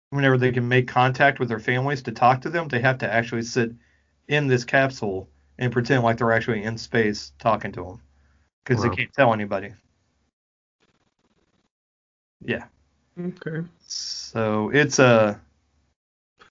whenever 0.09 0.37
they 0.37 0.51
can 0.51 0.67
make 0.67 0.87
contact 0.87 1.39
with 1.39 1.49
their 1.49 1.59
families 1.59 2.01
to 2.03 2.11
talk 2.11 2.41
to 2.41 2.49
them, 2.49 2.67
they 2.67 2.81
have 2.81 2.99
to 2.99 3.11
actually 3.11 3.43
sit 3.43 3.71
in 4.27 4.47
this 4.47 4.63
capsule 4.65 5.29
and 5.59 5.71
pretend 5.71 6.03
like 6.03 6.17
they're 6.17 6.31
actually 6.31 6.63
in 6.63 6.77
space 6.77 7.31
talking 7.39 7.71
to 7.71 7.83
them 7.83 8.01
because 8.63 8.83
wow. 8.83 8.89
they 8.89 8.95
can't 8.95 9.13
tell 9.13 9.33
anybody. 9.33 9.73
Yeah. 12.41 12.65
Okay. 13.19 13.67
So 13.87 14.69
it's 14.73 14.99
a 14.99 15.39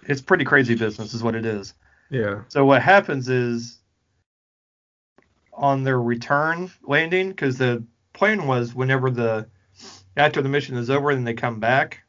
it's 0.02 0.20
pretty 0.20 0.44
crazy 0.44 0.74
business 0.74 1.14
is 1.14 1.22
what 1.22 1.34
it 1.34 1.46
is. 1.46 1.74
Yeah. 2.10 2.42
So 2.48 2.64
what 2.64 2.82
happens 2.82 3.28
is 3.28 3.78
on 5.52 5.84
their 5.84 6.00
return 6.00 6.70
landing 6.82 7.30
because 7.30 7.58
the 7.58 7.82
plan 8.12 8.46
was 8.46 8.74
whenever 8.74 9.10
the 9.10 9.48
after 10.16 10.42
the 10.42 10.48
mission 10.48 10.76
is 10.76 10.90
over 10.90 11.10
and 11.10 11.26
they 11.26 11.34
come 11.34 11.60
back 11.60 12.02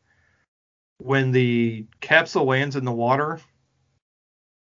when 0.98 1.32
the 1.32 1.86
capsule 2.02 2.46
lands 2.46 2.76
in 2.76 2.86
the 2.86 2.92
water 2.92 3.40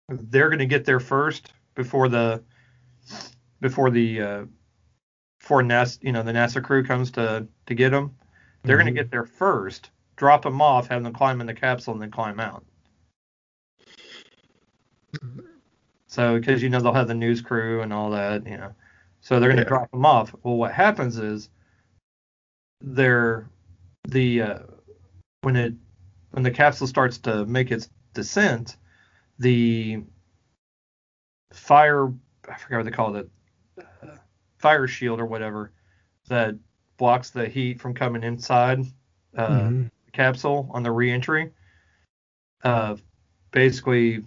they're 0.09 0.49
going 0.49 0.59
to 0.59 0.66
get 0.66 0.85
there 0.85 1.01
first 1.01 1.53
before 1.74 2.09
the 2.09 2.43
before 3.61 3.91
the 3.91 4.20
uh, 4.20 4.45
before 5.39 5.62
NASA, 5.62 5.99
you 6.03 6.12
know, 6.12 6.22
the 6.22 6.33
NASA 6.33 6.62
crew 6.62 6.85
comes 6.85 7.11
to 7.12 7.47
to 7.66 7.74
get 7.74 7.91
them. 7.91 8.16
They're 8.62 8.76
mm-hmm. 8.76 8.87
going 8.87 8.95
to 8.95 9.03
get 9.03 9.11
there 9.11 9.24
first, 9.24 9.91
drop 10.16 10.43
them 10.43 10.61
off, 10.61 10.89
have 10.89 11.03
them 11.03 11.12
climb 11.12 11.41
in 11.41 11.47
the 11.47 11.55
capsule, 11.55 11.93
and 11.93 12.03
then 12.03 12.11
climb 12.11 12.41
out. 12.41 12.64
So, 16.07 16.39
because 16.39 16.62
you 16.62 16.70
know 16.70 16.81
they'll 16.81 16.93
have 16.93 17.09
the 17.09 17.14
news 17.14 17.41
crew 17.41 17.83
and 17.83 17.93
all 17.93 18.11
that, 18.11 18.47
you 18.47 18.57
know, 18.57 18.74
so 19.20 19.39
they're 19.39 19.51
going 19.51 19.59
to 19.59 19.62
yeah. 19.62 19.68
drop 19.68 19.91
them 19.91 20.07
off. 20.07 20.35
Well, 20.43 20.57
what 20.57 20.72
happens 20.72 21.18
is 21.18 21.51
they're 22.81 23.49
the 24.09 24.43
uh, 24.43 24.59
when 25.43 25.57
it 25.57 25.74
when 26.31 26.43
the 26.43 26.51
capsule 26.51 26.87
starts 26.87 27.18
to 27.18 27.45
make 27.47 27.70
its 27.70 27.89
descent, 28.14 28.76
the 29.39 30.03
fire 31.53 32.12
I 32.49 32.57
forget 32.57 32.79
what 32.79 32.85
they 32.85 32.91
call 32.91 33.16
it, 33.16 33.29
uh, 33.79 34.16
fire 34.59 34.87
shield 34.87 35.20
or 35.20 35.26
whatever 35.26 35.72
that 36.29 36.55
blocks 36.97 37.31
the 37.31 37.49
heat 37.49 37.81
from 37.81 37.95
coming 37.95 38.22
inside 38.22 38.81
uh, 39.37 39.49
mm-hmm. 39.49 39.83
the 39.83 40.11
capsule 40.12 40.70
on 40.72 40.83
the 40.83 40.91
reentry. 40.91 41.53
Uh, 42.64 42.97
basically 43.53 44.24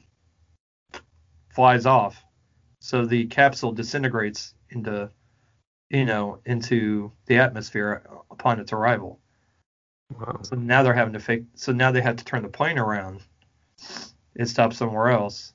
flies 1.53 1.85
off, 1.85 2.23
so 2.79 3.05
the 3.05 3.25
capsule 3.25 3.73
disintegrates 3.73 4.53
into 4.69 5.11
you 5.91 6.05
know 6.05 6.39
into 6.45 7.11
the 7.25 7.37
atmosphere 7.37 8.03
upon 8.31 8.59
its 8.59 8.73
arrival. 8.73 9.19
Wow. 10.17 10.39
So 10.43 10.55
now 10.55 10.83
they're 10.83 10.93
having 10.93 11.13
to 11.13 11.19
fake. 11.19 11.43
So 11.55 11.71
now 11.71 11.91
they 11.91 12.01
have 12.01 12.17
to 12.17 12.25
turn 12.25 12.43
the 12.43 12.49
plane 12.49 12.77
around 12.77 13.21
and 14.35 14.49
stop 14.49 14.73
somewhere 14.73 15.09
else 15.09 15.53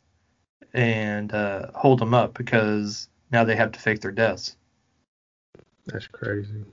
and 0.73 1.33
uh, 1.33 1.71
hold 1.75 1.99
them 1.99 2.15
up 2.15 2.35
because 2.35 3.09
now 3.31 3.45
they 3.45 3.57
have 3.57 3.73
to 3.73 3.81
fake 3.81 4.01
their 4.01 4.13
deaths. 4.13 4.57
That's 5.87 6.07
crazy. 6.07 6.65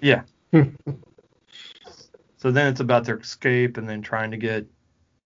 Yeah. 0.00 0.22
so 0.52 2.50
then 2.50 2.68
it's 2.68 2.80
about 2.80 3.04
their 3.04 3.18
escape 3.18 3.76
and 3.76 3.88
then 3.88 4.02
trying 4.02 4.30
to 4.30 4.36
get 4.36 4.66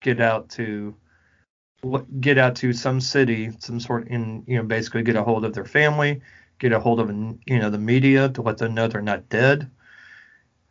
get 0.00 0.20
out 0.20 0.48
to 0.50 0.96
get 2.20 2.38
out 2.38 2.56
to 2.56 2.72
some 2.72 3.00
city, 3.00 3.50
some 3.58 3.80
sort 3.80 4.08
and 4.08 4.44
you 4.46 4.56
know 4.56 4.62
basically 4.62 5.02
get 5.02 5.16
a 5.16 5.22
hold 5.22 5.44
of 5.44 5.52
their 5.52 5.64
family, 5.64 6.20
get 6.62 6.72
a 6.72 6.78
hold 6.78 7.00
of 7.00 7.10
you 7.10 7.58
know 7.58 7.70
the 7.70 7.78
media 7.78 8.28
to 8.28 8.40
let 8.40 8.56
them 8.56 8.72
know 8.72 8.86
they're 8.86 9.02
not 9.02 9.28
dead. 9.28 9.68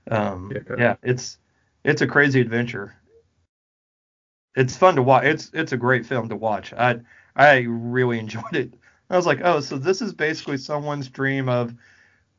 Um, 0.09 0.51
yeah. 0.53 0.75
yeah, 0.77 0.95
it's 1.03 1.37
it's 1.83 2.01
a 2.01 2.07
crazy 2.07 2.39
adventure. 2.39 2.95
It's 4.55 4.77
fun 4.77 4.95
to 4.95 5.03
watch. 5.03 5.25
It's 5.25 5.51
it's 5.53 5.73
a 5.73 5.77
great 5.77 6.05
film 6.05 6.29
to 6.29 6.35
watch. 6.37 6.71
I 6.71 7.01
I 7.35 7.65
really 7.67 8.19
enjoyed 8.25 8.53
it. 8.53 8.73
I 9.09 9.17
was 9.17 9.25
like, 9.25 9.41
oh, 9.43 9.59
so 9.59 9.77
this 9.77 10.01
is 10.01 10.13
basically 10.13 10.57
someone's 10.57 11.09
dream 11.09 11.49
of, 11.49 11.73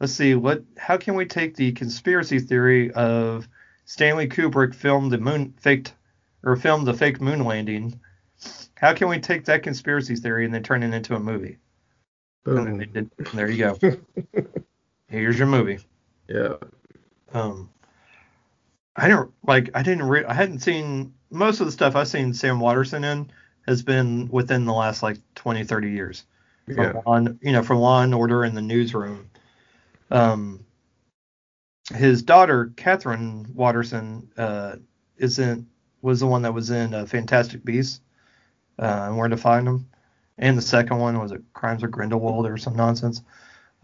let's 0.01 0.15
see, 0.15 0.35
what, 0.35 0.63
how 0.79 0.97
can 0.97 1.15
we 1.15 1.27
take 1.27 1.55
the 1.55 1.73
conspiracy 1.73 2.39
theory 2.39 2.91
of 2.93 3.47
Stanley 3.85 4.27
Kubrick 4.27 4.75
filmed 4.75 5.13
the 5.13 5.19
moon 5.19 5.53
faked 5.59 5.93
or 6.43 6.57
filmed 6.57 6.87
the 6.87 6.95
fake 6.95 7.21
moon 7.21 7.45
landing? 7.45 8.01
How 8.77 8.95
can 8.95 9.09
we 9.09 9.21
take 9.21 9.45
that 9.45 9.63
conspiracy 9.63 10.17
theory 10.17 10.47
and 10.47 10.55
then 10.55 10.63
turn 10.63 10.83
it 10.83 10.95
into 10.95 11.15
a 11.15 11.21
movie? 11.21 11.59
Boom. 12.45 12.79
Did, 12.93 13.11
there 13.35 13.51
you 13.51 13.59
go. 13.59 13.79
Here's 15.09 15.39
your 15.39 15.47
movie. 15.47 15.79
Yeah. 16.29 16.55
Um, 17.33 17.71
I 18.97 19.09
don't 19.09 19.33
like. 19.47 19.71
I 19.75 19.83
didn't. 19.83 20.09
Re- 20.09 20.25
I 20.25 20.35
hadn't 20.35 20.61
seen 20.61 21.15
most 21.31 21.61
of 21.61 21.67
the 21.67 21.73
stuff 21.73 21.97
I've 21.97 22.09
seen 22.09 22.35
Sam 22.35 22.61
Waterston 22.61 23.05
in 23.05 23.31
has 23.67 23.83
been 23.83 24.29
within 24.29 24.65
the 24.65 24.73
last 24.73 25.03
like 25.03 25.19
20, 25.35 25.65
30 25.65 25.91
years. 25.91 26.25
From 26.67 26.77
yeah. 26.77 27.03
Law, 27.07 27.19
you 27.41 27.53
know, 27.53 27.63
from 27.63 27.79
Law 27.79 28.03
and 28.03 28.15
Order 28.15 28.45
in 28.45 28.55
the 28.55 28.63
newsroom. 28.63 29.31
Um, 30.11 30.65
his 31.95 32.23
daughter 32.23 32.73
Katherine 32.77 33.47
Waterston 33.55 34.31
uh, 34.37 34.77
is 35.17 35.39
in 35.39 35.67
was 36.03 36.21
the 36.21 36.27
one 36.27 36.43
that 36.43 36.55
was 36.55 36.71
in 36.71 36.95
uh, 36.95 37.07
Fantastic 37.07 37.65
Beasts 37.65 38.01
uh, 38.79 39.07
and 39.07 39.17
Where 39.17 39.29
to 39.29 39.37
Find 39.37 39.67
Them, 39.67 39.89
and 40.43 40.59
the 40.59 40.63
second 40.63 40.99
one 40.99 41.21
was 41.21 41.31
it 41.31 41.41
Crimes 41.55 41.85
of 41.85 41.93
Grindelwald 41.93 42.47
or 42.47 42.59
some 42.59 42.75
nonsense. 42.75 43.23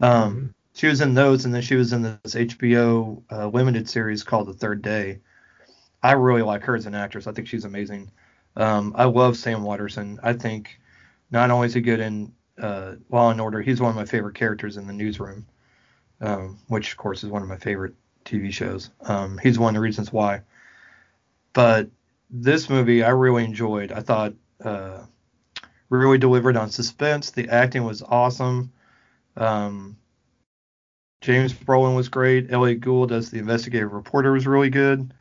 Um, 0.01 0.35
mm-hmm. 0.35 0.47
She 0.73 0.87
was 0.87 1.01
in 1.01 1.13
those, 1.13 1.45
and 1.45 1.55
then 1.55 1.61
she 1.61 1.75
was 1.75 1.93
in 1.93 2.01
this 2.03 2.35
HBO 2.35 3.23
uh, 3.31 3.47
limited 3.47 3.89
series 3.89 4.23
called 4.23 4.47
The 4.47 4.53
Third 4.53 4.81
Day. 4.81 5.19
I 6.03 6.11
really 6.11 6.41
like 6.41 6.63
her 6.63 6.75
as 6.75 6.85
an 6.85 6.95
actress. 6.95 7.27
I 7.27 7.31
think 7.31 7.47
she's 7.47 7.65
amazing. 7.65 8.11
Um, 8.55 8.93
I 8.95 9.05
love 9.05 9.37
Sam 9.37 9.63
Waterston. 9.63 10.19
I 10.21 10.33
think 10.33 10.79
not 11.31 11.49
only 11.49 11.67
is 11.67 11.73
he 11.73 11.81
good 11.81 12.01
in 12.01 12.33
uh, 12.57 12.95
Law 13.09 13.31
and 13.31 13.39
Order, 13.39 13.61
he's 13.61 13.81
one 13.81 13.89
of 13.89 13.95
my 13.95 14.05
favorite 14.05 14.35
characters 14.35 14.75
in 14.75 14.85
the 14.85 14.93
newsroom, 14.93 15.45
um, 16.19 16.59
which 16.67 16.91
of 16.91 16.97
course 16.97 17.23
is 17.23 17.29
one 17.29 17.41
of 17.41 17.47
my 17.47 17.57
favorite 17.57 17.95
TV 18.25 18.51
shows. 18.51 18.89
Um, 19.01 19.39
he's 19.41 19.57
one 19.57 19.75
of 19.75 19.79
the 19.79 19.83
reasons 19.83 20.11
why. 20.11 20.41
But 21.53 21.89
this 22.29 22.69
movie 22.69 23.03
I 23.03 23.09
really 23.09 23.45
enjoyed. 23.45 23.91
I 23.93 24.01
thought 24.01 24.33
uh, 24.63 25.03
really 25.89 26.17
delivered 26.17 26.57
on 26.57 26.69
suspense. 26.69 27.31
The 27.31 27.49
acting 27.49 27.83
was 27.83 28.01
awesome. 28.01 28.71
Um, 29.35 29.97
James 31.21 31.53
Brolin 31.53 31.95
was 31.95 32.09
great. 32.09 32.51
Elliott 32.51 32.81
Gould 32.81 33.11
as 33.11 33.29
the 33.29 33.39
investigative 33.39 33.91
reporter 33.91 34.31
was 34.31 34.47
really 34.47 34.69
good, 34.69 35.13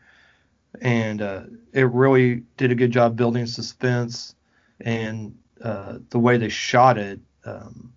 and 0.81 1.21
uh, 1.21 1.43
it 1.73 1.91
really 1.91 2.45
did 2.57 2.71
a 2.71 2.77
good 2.77 2.93
job 2.93 3.17
building 3.17 3.47
suspense. 3.47 4.35
And 4.81 5.37
uh, 5.63 5.99
the 6.11 6.21
way 6.21 6.37
they 6.37 6.49
shot 6.49 6.99
it 6.99 7.19
um, 7.45 7.93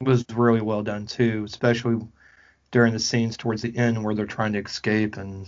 was 0.00 0.24
really 0.34 0.60
well 0.60 0.82
done 0.82 1.06
too, 1.06 1.44
especially 1.46 2.00
during 2.72 2.92
the 2.92 2.98
scenes 2.98 3.36
towards 3.36 3.62
the 3.62 3.76
end 3.76 4.02
where 4.02 4.14
they're 4.14 4.26
trying 4.26 4.52
to 4.54 4.60
escape 4.60 5.16
and 5.16 5.46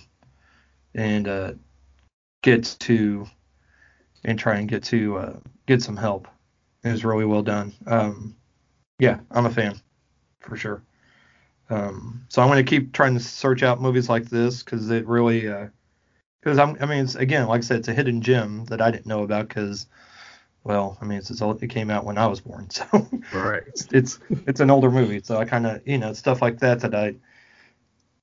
and 0.95 1.27
uh, 1.27 1.53
get 2.43 2.77
to 2.81 3.27
and 4.25 4.39
try 4.39 4.57
and 4.57 4.69
get 4.69 4.85
to 4.85 5.17
uh, 5.17 5.37
get 5.67 5.83
some 5.83 5.97
help. 5.97 6.29
It 6.85 6.91
was 6.91 7.05
really 7.05 7.25
well 7.25 7.43
done. 7.43 7.73
Um, 7.87 8.37
yeah, 8.99 9.21
I'm 9.31 9.47
a 9.47 9.51
fan 9.51 9.81
for 10.41 10.57
sure. 10.57 10.83
Um, 11.71 12.27
so 12.29 12.43
I'm 12.43 12.49
going 12.49 12.65
to 12.65 12.69
keep 12.69 12.93
trying 12.93 13.15
to 13.15 13.21
search 13.21 13.63
out 13.63 13.81
movies 13.81 14.09
like 14.09 14.29
this 14.29 14.63
because 14.63 14.91
it 14.91 15.07
really, 15.07 15.41
because 15.41 16.59
uh, 16.59 16.63
I'm, 16.63 16.77
I 16.81 16.87
mean, 16.87 17.05
it's 17.05 17.15
again, 17.15 17.47
like 17.47 17.59
I 17.59 17.63
said, 17.63 17.79
it's 17.79 17.89
a 17.89 17.95
hidden 17.95 18.21
gem 18.21 18.65
that 18.67 18.83
I 18.83 18.91
didn't 18.91 19.07
know 19.07 19.23
about 19.23 19.49
because, 19.49 19.87
well, 20.65 20.99
I 21.01 21.05
mean, 21.05 21.19
it's, 21.19 21.31
it 21.31 21.71
came 21.71 21.91
out 21.91 22.05
when 22.05 22.19
I 22.19 22.27
was 22.27 22.41
born, 22.41 22.69
so 22.71 22.85
right, 23.33 23.63
it's, 23.67 23.89
it's 23.93 24.19
it's 24.47 24.61
an 24.61 24.71
older 24.71 24.91
movie, 24.91 25.21
so 25.23 25.39
I 25.39 25.45
kind 25.45 25.67
of, 25.67 25.87
you 25.87 25.99
know, 25.99 26.13
stuff 26.13 26.43
like 26.43 26.59
that 26.61 26.81
that 26.81 26.95
I 26.95 27.15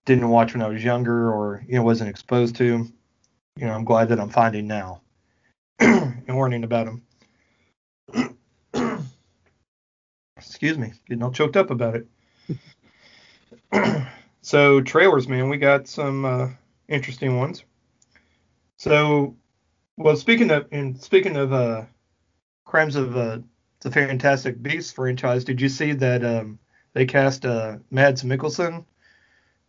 didn't 0.05 0.29
watch 0.29 0.53
when 0.53 0.61
I 0.61 0.67
was 0.67 0.83
younger 0.83 1.31
or 1.31 1.63
you 1.67 1.75
know 1.75 1.83
wasn't 1.83 2.09
exposed 2.09 2.55
to. 2.57 2.87
You 3.57 3.65
know, 3.65 3.73
I'm 3.73 3.85
glad 3.85 4.09
that 4.09 4.19
I'm 4.19 4.29
finding 4.29 4.67
now 4.67 5.01
and 5.79 6.27
learning 6.27 6.63
about 6.63 6.85
them. 6.85 7.03
Excuse 10.39 10.77
me, 10.77 10.93
getting 11.07 11.23
all 11.23 11.31
choked 11.31 11.57
up 11.57 11.69
about 11.69 11.95
it. 11.95 12.07
so 14.41 14.81
trailers, 14.81 15.27
man, 15.27 15.49
we 15.49 15.57
got 15.57 15.87
some 15.87 16.25
uh, 16.25 16.47
interesting 16.87 17.37
ones. 17.37 17.63
So, 18.77 19.35
well, 19.97 20.15
speaking 20.15 20.51
of 20.51 20.67
and 20.71 21.01
speaking 21.01 21.35
of 21.35 21.51
uh, 21.53 21.83
crimes 22.65 22.95
of 22.95 23.15
uh, 23.17 23.39
the 23.81 23.91
Fantastic 23.91 24.61
Beasts 24.61 24.91
franchise, 24.91 25.43
did 25.43 25.59
you 25.59 25.69
see 25.69 25.91
that 25.93 26.23
um, 26.23 26.59
they 26.93 27.05
cast 27.05 27.45
uh, 27.45 27.77
Mads 27.91 28.23
Mikkelsen 28.23 28.85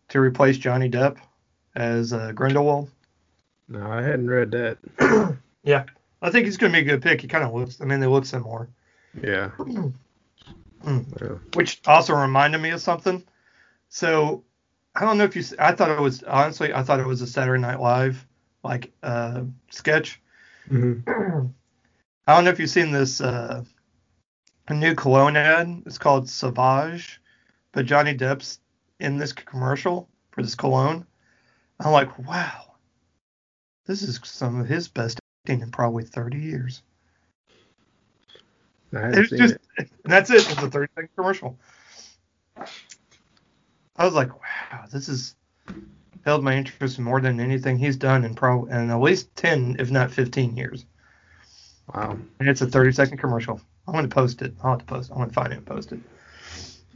to 0.09 0.19
replace 0.19 0.57
Johnny 0.57 0.89
Depp 0.89 1.17
as 1.75 2.13
uh, 2.13 2.31
Grindelwald? 2.31 2.89
No, 3.67 3.85
I 3.85 4.01
hadn't 4.01 4.29
read 4.29 4.51
that. 4.51 5.37
yeah, 5.63 5.85
I 6.21 6.29
think 6.29 6.45
he's 6.45 6.57
going 6.57 6.71
to 6.73 6.77
be 6.77 6.81
a 6.87 6.91
good 6.91 7.01
pick. 7.01 7.21
He 7.21 7.27
kind 7.27 7.43
of 7.43 7.53
looks. 7.53 7.81
I 7.81 7.85
mean, 7.85 7.99
they 7.99 8.07
look 8.07 8.25
similar. 8.25 8.69
Yeah. 9.21 9.51
mm. 10.83 11.21
yeah. 11.21 11.37
Which 11.53 11.81
also 11.85 12.13
reminded 12.15 12.59
me 12.59 12.71
of 12.71 12.81
something. 12.81 13.23
So 13.89 14.43
I 14.95 15.01
don't 15.01 15.17
know 15.17 15.23
if 15.23 15.35
you. 15.35 15.43
I 15.59 15.73
thought 15.73 15.89
it 15.89 15.99
was 15.99 16.23
honestly. 16.23 16.73
I 16.73 16.83
thought 16.83 16.99
it 16.99 17.07
was 17.07 17.21
a 17.21 17.27
Saturday 17.27 17.61
Night 17.61 17.79
Live 17.79 18.25
like 18.63 18.91
uh, 19.03 19.43
sketch. 19.69 20.21
Mm-hmm. 20.69 21.09
I 22.27 22.35
don't 22.35 22.43
know 22.43 22.51
if 22.51 22.59
you've 22.59 22.69
seen 22.69 22.91
this 22.91 23.19
uh, 23.19 23.63
new 24.69 24.95
cologne 24.95 25.35
ad. 25.35 25.83
It's 25.85 25.97
called 25.97 26.29
Savage, 26.29 27.21
but 27.71 27.85
Johnny 27.85 28.15
Depp's 28.15 28.59
in 28.99 29.17
this 29.17 29.33
commercial 29.33 30.07
for 30.31 30.41
this 30.41 30.55
cologne. 30.55 31.05
I'm 31.79 31.91
like, 31.91 32.17
wow, 32.19 32.75
this 33.85 34.03
is 34.03 34.19
some 34.23 34.59
of 34.59 34.67
his 34.67 34.87
best 34.87 35.19
acting 35.43 35.61
in 35.61 35.71
probably 35.71 36.03
30 36.03 36.37
years. 36.37 36.83
It's 38.91 39.29
just, 39.29 39.55
it. 39.77 39.89
that's 40.03 40.29
it. 40.29 40.49
It's 40.49 40.61
a 40.61 40.69
30 40.69 40.91
second 40.95 41.09
commercial. 41.15 41.57
I 43.95 44.05
was 44.05 44.13
like, 44.13 44.33
wow, 44.33 44.85
this 44.91 45.07
has 45.07 45.35
held 46.25 46.43
my 46.43 46.55
interest 46.55 46.99
more 46.99 47.19
than 47.19 47.39
anything 47.39 47.77
he's 47.77 47.97
done 47.97 48.23
in 48.23 48.35
pro 48.35 48.65
in 48.65 48.89
at 48.89 48.99
least 49.01 49.35
10, 49.35 49.77
if 49.79 49.91
not 49.91 50.11
15 50.11 50.55
years. 50.55 50.85
Wow. 51.93 52.17
And 52.39 52.49
it's 52.49 52.61
a 52.61 52.67
30 52.67 52.91
second 52.91 53.17
commercial. 53.17 53.59
I'm 53.87 53.93
going 53.93 54.07
to 54.07 54.13
post 54.13 54.41
it. 54.41 54.53
I'll 54.63 54.71
have 54.71 54.79
to 54.79 54.85
post. 54.85 55.09
it. 55.09 55.13
I'm 55.13 55.17
going 55.17 55.29
to 55.29 55.35
find 55.35 55.53
it 55.53 55.57
and 55.57 55.65
post 55.65 55.91
it. 55.91 55.99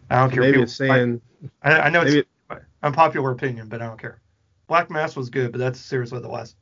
I 0.09 0.19
don't 0.19 0.31
care. 0.31 0.41
Maybe 0.41 0.61
it's 0.61 0.75
saying. 0.75 1.21
I, 1.61 1.79
I 1.81 1.89
know 1.89 2.01
it's 2.01 2.27
maybe, 2.49 2.61
unpopular 2.83 3.31
opinion, 3.31 3.67
but 3.67 3.81
I 3.81 3.87
don't 3.87 3.99
care. 3.99 4.21
Black 4.67 4.89
Mass 4.89 5.15
was 5.15 5.29
good, 5.29 5.51
but 5.51 5.57
that's 5.57 5.79
seriously 5.79 6.19
the 6.19 6.29
last 6.29 6.55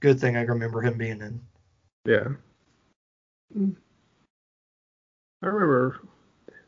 good 0.00 0.20
thing 0.20 0.36
I 0.36 0.40
can 0.40 0.50
remember 0.54 0.82
him 0.82 0.98
being 0.98 1.20
in. 1.20 1.40
Yeah. 2.04 2.28
I 5.42 5.46
remember 5.46 6.00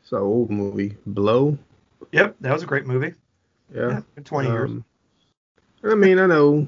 it's 0.01 0.11
an 0.11 0.19
old 0.19 0.51
movie, 0.51 0.95
Blow. 1.05 1.57
Yep, 2.11 2.35
that 2.41 2.53
was 2.53 2.63
a 2.63 2.67
great 2.67 2.85
movie. 2.85 3.13
Yeah. 3.73 4.01
yeah 4.17 4.23
20 4.23 4.47
um, 4.47 4.53
years. 4.53 4.71
I 5.83 5.95
mean, 5.95 6.19
I 6.19 6.27
know. 6.27 6.67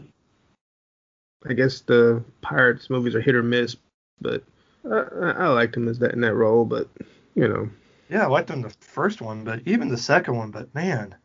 I 1.48 1.54
guess 1.54 1.82
the 1.82 2.24
Pirates 2.42 2.90
movies 2.90 3.16
are 3.16 3.22
hit 3.22 3.36
or 3.36 3.44
miss, 3.44 3.76
but 4.22 4.44
I, 4.86 4.98
I 5.38 5.48
liked 5.50 5.76
him 5.76 5.88
as 5.88 6.00
that 6.00 6.14
in 6.14 6.22
that 6.22 6.34
role. 6.34 6.66
But 6.66 6.90
you 7.36 7.48
know. 7.48 7.70
Yeah, 8.10 8.24
I 8.24 8.28
liked 8.28 8.50
him 8.50 8.62
the 8.62 8.74
first 8.80 9.22
one, 9.22 9.44
but 9.44 9.62
even 9.66 9.90
the 9.90 9.98
second 9.98 10.36
one. 10.36 10.52
But 10.52 10.74
man. 10.74 11.16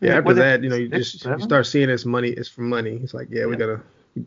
Yeah, 0.00 0.16
after 0.16 0.34
that, 0.34 0.62
you 0.62 0.70
know, 0.70 0.76
you 0.76 0.88
just 0.88 1.20
seven? 1.20 1.38
you 1.38 1.44
start 1.44 1.66
seeing 1.66 1.90
it's 1.90 2.06
money. 2.06 2.30
It's 2.30 2.48
for 2.48 2.62
money. 2.62 2.98
It's 3.02 3.12
like, 3.12 3.28
yeah, 3.30 3.40
yeah. 3.40 3.46
we 3.46 3.56
gotta 3.56 3.80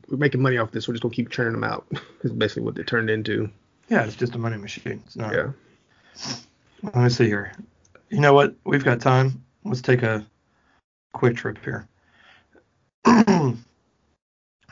we're 0.08 0.18
making 0.18 0.42
money 0.42 0.58
off 0.58 0.72
this. 0.72 0.88
We're 0.88 0.94
just 0.94 1.04
gonna 1.04 1.16
keep 1.16 1.30
churning 1.30 1.54
them 1.54 1.64
out. 1.64 1.86
Is 2.24 2.32
basically 2.32 2.64
what 2.64 2.76
they 2.76 2.84
turned 2.84 3.10
into. 3.10 3.50
Yeah, 3.90 4.06
it's 4.06 4.16
just 4.16 4.36
a 4.36 4.38
money 4.38 4.58
machine. 4.58 5.02
It's 5.06 5.16
not. 5.16 5.34
Yeah. 5.34 5.52
Let 6.84 6.96
me 6.96 7.10
see 7.10 7.26
here. 7.26 7.54
You 8.10 8.20
know 8.20 8.34
what? 8.34 8.56
We've 8.66 8.84
got 8.84 9.00
time. 9.00 9.44
Let's 9.64 9.82
take 9.82 10.04
a 10.04 10.26
quick 11.14 11.36
trip 11.36 11.58
here. 11.64 11.88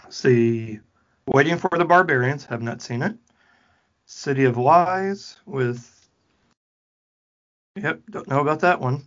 see, 0.09 0.79
Waiting 1.27 1.57
for 1.57 1.69
the 1.77 1.85
Barbarians. 1.85 2.45
Have 2.45 2.61
not 2.61 2.81
seen 2.81 3.01
it. 3.01 3.15
City 4.05 4.45
of 4.45 4.57
Lies 4.57 5.37
with. 5.45 6.09
Yep, 7.77 8.01
don't 8.09 8.27
know 8.27 8.41
about 8.41 8.59
that 8.61 8.81
one. 8.81 9.05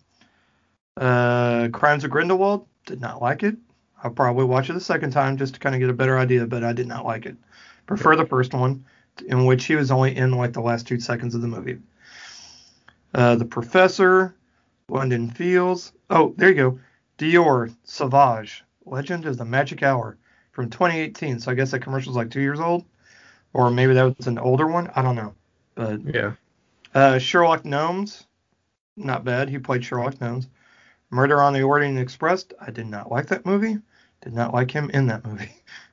Uh, 0.97 1.69
Crimes 1.73 2.05
of 2.05 2.11
Grindelwald. 2.11 2.67
Did 2.87 3.01
not 3.01 3.21
like 3.21 3.43
it. 3.43 3.57
I'll 4.03 4.11
probably 4.11 4.45
watch 4.45 4.71
it 4.71 4.77
a 4.77 4.81
second 4.81 5.11
time 5.11 5.37
just 5.37 5.55
to 5.55 5.61
kind 5.61 5.75
of 5.75 5.81
get 5.81 5.91
a 5.91 5.95
better 5.95 6.19
idea, 6.19 6.47
but 6.47 6.65
I 6.65 6.73
did 6.73 6.87
not 6.87 7.05
like 7.05 7.27
it. 7.27 7.37
Prefer 7.87 8.17
the 8.17 8.27
first 8.27 8.55
one, 8.55 8.85
in 9.23 9.45
which 9.47 9.65
he 9.65 9.77
was 9.77 9.91
only 9.91 10.17
in 10.17 10.33
like 10.33 10.53
the 10.53 10.61
last 10.61 10.87
two 10.87 11.01
seconds 11.01 11.35
of 11.35 11.41
the 11.43 11.49
movie. 11.49 11.79
Uh, 13.15 13.37
the 13.37 13.45
Professor, 13.45 14.35
London 14.89 15.31
Fields. 15.31 15.93
Oh, 16.11 16.35
there 16.37 16.49
you 16.49 16.55
go. 16.55 16.81
Dior, 17.19 17.75
Sauvage, 17.85 18.65
Legend 18.85 19.27
of 19.27 19.39
the 19.39 19.45
Magic 19.45 19.83
Hour 19.83 20.17
from 20.53 20.71
2018. 20.71 21.41
So 21.41 21.51
I 21.51 21.55
guess 21.55 21.71
that 21.71 21.81
commercial's 21.81 22.17
like 22.17 22.31
two 22.31 22.41
years 22.41 22.61
old, 22.61 22.85
or 23.53 23.71
maybe 23.71 23.95
that 23.95 24.17
was 24.17 24.27
an 24.27 24.39
older 24.39 24.67
one. 24.67 24.91
I 24.97 25.03
don't 25.03 25.17
know. 25.17 25.35
But 25.75 26.01
yeah. 26.13 26.33
Uh, 26.95 27.19
Sherlock 27.19 27.65
Gnomes, 27.65 28.27
not 28.97 29.25
bad. 29.25 29.49
He 29.49 29.59
played 29.59 29.85
Sherlock 29.85 30.21
Gnomes. 30.21 30.49
Murder 31.11 31.41
on 31.41 31.53
the 31.53 31.63
Orient 31.63 31.99
Express. 31.99 32.45
I 32.61 32.71
did 32.71 32.87
not 32.87 33.11
like 33.11 33.27
that 33.29 33.47
movie. 33.47 33.79
Did 34.23 34.33
not 34.33 34.55
like 34.55 34.71
him 34.71 34.91
in 34.91 35.07
that 35.07 35.25
movie. 35.25 35.51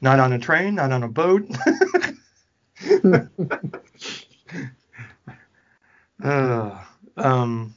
Not 0.00 0.20
on 0.20 0.32
a 0.32 0.38
train, 0.38 0.76
not 0.76 0.92
on 0.92 1.02
a 1.02 1.08
boat. 1.08 1.44
uh, 6.22 6.84
um, 7.16 7.74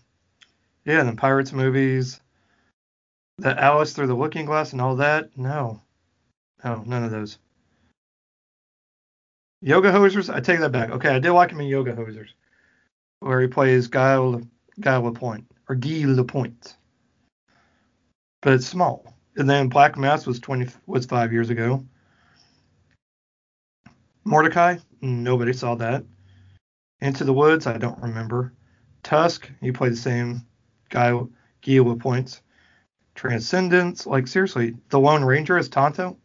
yeah, 0.86 1.04
the 1.04 1.16
Pirates 1.16 1.52
movies, 1.52 2.20
the 3.38 3.60
Alice 3.60 3.94
Through 3.94 4.08
the 4.08 4.16
Looking 4.16 4.46
Glass 4.46 4.72
and 4.74 4.82
all 4.82 4.98
that. 4.98 5.36
No, 5.36 5.82
no, 6.64 6.84
none 6.86 7.04
of 7.04 7.12
those. 7.12 7.40
Yoga 9.62 9.92
Hosers, 9.92 10.34
I 10.34 10.40
take 10.40 10.60
that 10.60 10.72
back. 10.72 10.90
Okay, 10.90 11.10
I 11.10 11.20
did 11.20 11.32
like 11.32 11.52
him 11.52 11.62
in 11.62 11.68
Yoga 11.68 11.94
Hosers, 11.94 12.30
where 13.20 13.42
he 13.42 13.48
plays 13.48 13.88
Guy 13.88 14.16
Guy 14.80 14.98
Lapointe 14.98 15.46
or 15.70 15.76
Guy 15.76 16.06
Lapointe, 16.06 16.76
but 18.42 18.54
it's 18.54 18.68
small. 18.68 19.16
And 19.38 19.50
then 19.50 19.70
Black 19.70 19.98
Mass 19.98 20.26
was 20.26 20.40
20 20.40 20.68
was 20.88 21.06
five 21.06 21.32
years 21.32 21.50
ago. 21.50 21.86
Mordecai, 24.24 24.78
nobody 25.02 25.54
saw 25.54 25.76
that. 25.76 26.04
Into 27.00 27.24
the 27.24 27.34
Woods, 27.34 27.66
I 27.68 27.78
don't 27.78 28.02
remember. 28.02 28.54
Tusk, 29.04 29.50
you 29.62 29.74
play 29.74 29.90
the 29.90 29.96
same 29.96 30.46
guy, 30.90 31.20
Guy 31.66 31.96
points. 32.00 32.42
Transcendence, 33.16 34.06
like 34.06 34.28
seriously, 34.28 34.78
the 34.90 35.00
Lone 35.00 35.24
Ranger 35.24 35.58
is 35.58 35.70
Tonto. 35.70 36.18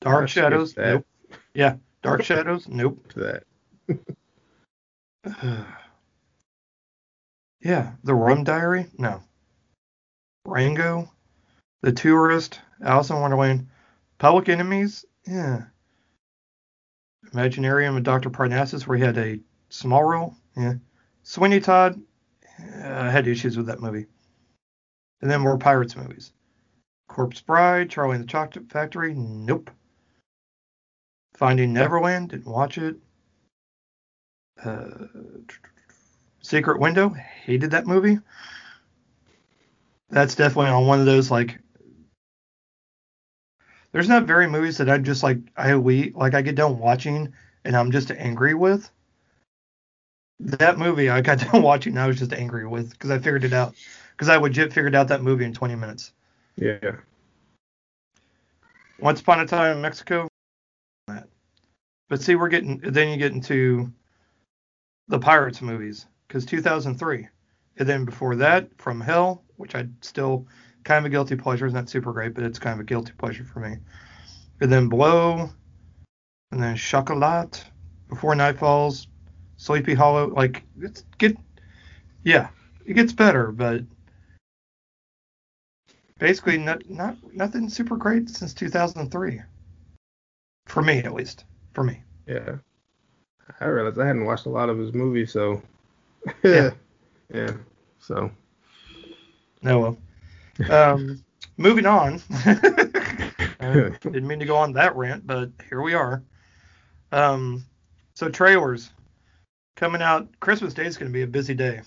Dark 0.00 0.28
Shadows, 0.28 0.76
nope. 0.76 1.06
Yeah, 1.54 1.76
Dark 2.02 2.22
Shadows, 2.24 2.68
nope. 2.68 3.12
That. 3.14 3.44
yeah, 7.60 7.92
the 8.02 8.14
Rum 8.14 8.44
Diary, 8.44 8.86
no. 8.98 9.22
Rango, 10.46 11.10
The 11.82 11.92
Tourist, 11.92 12.60
Alice 12.82 13.10
in 13.10 13.20
Wonderland, 13.20 13.68
Public 14.18 14.48
Enemies, 14.48 15.04
yeah. 15.26 15.64
Imaginarium 17.34 17.96
and 17.96 18.04
Dr. 18.04 18.30
Parnassus, 18.30 18.86
where 18.86 18.96
he 18.96 19.04
had 19.04 19.18
a 19.18 19.40
small 19.68 20.04
role, 20.04 20.36
yeah. 20.56 20.74
Sweeney 21.24 21.60
Todd, 21.60 22.00
I 22.58 23.10
had 23.10 23.26
issues 23.26 23.56
with 23.56 23.66
that 23.66 23.80
movie. 23.80 24.06
And 25.20 25.30
then 25.30 25.40
more 25.40 25.58
Pirates 25.58 25.96
movies. 25.96 26.32
Corpse 27.08 27.40
Bride, 27.40 27.90
Charlie 27.90 28.16
and 28.16 28.24
the 28.24 28.28
Chocolate 28.28 28.70
Factory, 28.70 29.14
nope. 29.14 29.70
Finding 31.36 31.72
Neverland, 31.72 32.30
didn't 32.30 32.46
watch 32.46 32.78
it. 32.78 32.96
Uh, 34.62 35.06
Secret 36.40 36.78
Window, 36.78 37.08
hated 37.08 37.72
that 37.72 37.86
movie. 37.86 38.18
That's 40.10 40.34
definitely 40.34 40.70
on 40.70 40.86
one 40.86 41.00
of 41.00 41.06
those 41.06 41.30
like. 41.30 41.58
There's 43.94 44.08
not 44.08 44.24
very 44.24 44.48
movies 44.48 44.78
that 44.78 44.90
I 44.90 44.98
just 44.98 45.22
like 45.22 45.38
I 45.56 45.76
we 45.76 46.10
like 46.16 46.34
I 46.34 46.42
get 46.42 46.56
done 46.56 46.80
watching 46.80 47.32
and 47.64 47.76
I'm 47.76 47.92
just 47.92 48.10
angry 48.10 48.52
with. 48.52 48.90
That 50.40 50.78
movie 50.78 51.08
I 51.08 51.20
got 51.20 51.38
done 51.52 51.62
watching 51.62 51.92
and 51.92 52.00
I 52.00 52.08
was 52.08 52.18
just 52.18 52.32
angry 52.32 52.66
with 52.66 52.90
because 52.90 53.12
I 53.12 53.18
figured 53.18 53.44
it 53.44 53.52
out 53.52 53.76
because 54.10 54.28
I 54.28 54.36
legit 54.36 54.72
figured 54.72 54.96
out 54.96 55.06
that 55.08 55.22
movie 55.22 55.44
in 55.44 55.54
20 55.54 55.76
minutes. 55.76 56.10
Yeah. 56.56 56.96
Once 58.98 59.20
Upon 59.20 59.38
a 59.38 59.46
Time 59.46 59.76
in 59.76 59.82
Mexico. 59.82 60.26
But 61.06 62.20
see, 62.20 62.34
we're 62.34 62.48
getting 62.48 62.78
then 62.78 63.10
you 63.10 63.16
get 63.16 63.32
into 63.32 63.92
the 65.06 65.20
Pirates 65.20 65.62
movies 65.62 66.06
because 66.26 66.44
2003, 66.44 67.28
and 67.76 67.88
then 67.88 68.04
before 68.04 68.34
that, 68.36 68.76
From 68.76 69.00
Hell, 69.00 69.44
which 69.54 69.76
I 69.76 69.86
still 70.00 70.48
kind 70.84 71.04
of 71.04 71.06
a 71.06 71.10
guilty 71.10 71.36
pleasure. 71.36 71.66
It's 71.66 71.74
not 71.74 71.88
super 71.88 72.12
great, 72.12 72.34
but 72.34 72.44
it's 72.44 72.58
kind 72.58 72.74
of 72.74 72.80
a 72.80 72.84
guilty 72.84 73.12
pleasure 73.18 73.44
for 73.44 73.60
me. 73.60 73.76
And 74.60 74.70
then 74.70 74.88
Blow, 74.88 75.50
and 76.52 76.62
then 76.62 76.76
Chocolat, 76.76 77.64
Before 78.08 78.34
Night 78.34 78.58
Falls, 78.58 79.08
Sleepy 79.56 79.94
Hollow. 79.94 80.28
Like 80.28 80.62
it's 80.80 81.04
get, 81.18 81.36
yeah, 82.22 82.48
it 82.86 82.94
gets 82.94 83.12
better, 83.12 83.50
but 83.50 83.82
basically 86.18 86.58
not 86.58 86.88
not 86.88 87.16
nothing 87.34 87.68
super 87.68 87.96
great 87.96 88.28
since 88.28 88.54
2003. 88.54 89.40
For 90.66 90.82
me, 90.82 90.98
at 90.98 91.12
least. 91.12 91.44
For 91.74 91.84
me. 91.84 92.02
Yeah. 92.26 92.56
I 93.60 93.66
realized 93.66 93.98
I 93.98 94.06
hadn't 94.06 94.24
watched 94.24 94.46
a 94.46 94.50
lot 94.50 94.70
of 94.70 94.78
his 94.78 94.94
movies, 94.94 95.32
so 95.32 95.62
Yeah. 96.42 96.70
yeah. 97.34 97.52
So 97.98 98.30
No, 99.62 99.80
well. 99.80 99.98
Um, 100.70 101.24
moving 101.56 101.86
on. 101.86 102.20
I 102.30 103.92
didn't 104.00 104.26
mean 104.26 104.40
to 104.40 104.46
go 104.46 104.56
on 104.56 104.72
that 104.74 104.96
rant, 104.96 105.26
but 105.26 105.50
here 105.68 105.80
we 105.80 105.94
are. 105.94 106.22
Um, 107.12 107.64
so 108.14 108.28
trailers 108.28 108.90
coming 109.76 110.02
out. 110.02 110.28
Christmas 110.40 110.74
Day 110.74 110.86
is 110.86 110.96
going 110.96 111.10
to 111.10 111.12
be 111.12 111.22
a 111.22 111.26
busy 111.26 111.54
day. 111.54 111.80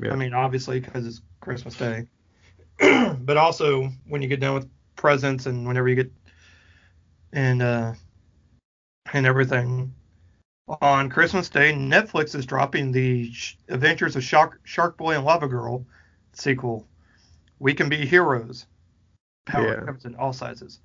Yeah. 0.00 0.12
I 0.12 0.16
mean, 0.16 0.32
obviously 0.32 0.80
because 0.80 1.06
it's 1.06 1.22
Christmas 1.40 1.76
Day, 1.76 2.06
but 3.20 3.36
also 3.36 3.90
when 4.06 4.22
you 4.22 4.28
get 4.28 4.40
done 4.40 4.54
with 4.54 4.68
presents 4.96 5.46
and 5.46 5.66
whenever 5.66 5.88
you 5.88 5.96
get 5.96 6.12
and 7.32 7.62
uh 7.62 7.92
and 9.12 9.26
everything. 9.26 9.94
On 10.80 11.10
Christmas 11.10 11.48
Day, 11.48 11.72
Netflix 11.72 12.34
is 12.34 12.46
dropping 12.46 12.92
the 12.92 13.30
Sh- 13.32 13.56
Adventures 13.68 14.16
of 14.16 14.22
Shark, 14.22 14.60
Shark 14.64 14.96
Boy 14.96 15.16
and 15.16 15.24
Lava 15.24 15.48
Girl 15.48 15.84
sequel. 16.32 16.86
We 17.62 17.74
Can 17.74 17.88
Be 17.88 18.04
Heroes. 18.04 18.66
Power 19.46 19.78
Yeah. 19.78 19.86
comes 19.86 20.04
in 20.04 20.16
all 20.16 20.32
sizes. 20.32 20.80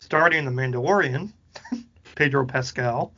Starting 0.00 0.44
The 0.44 0.50
Mandalorian, 0.50 1.32
Pedro 2.14 2.44
Pascal, 2.44 3.14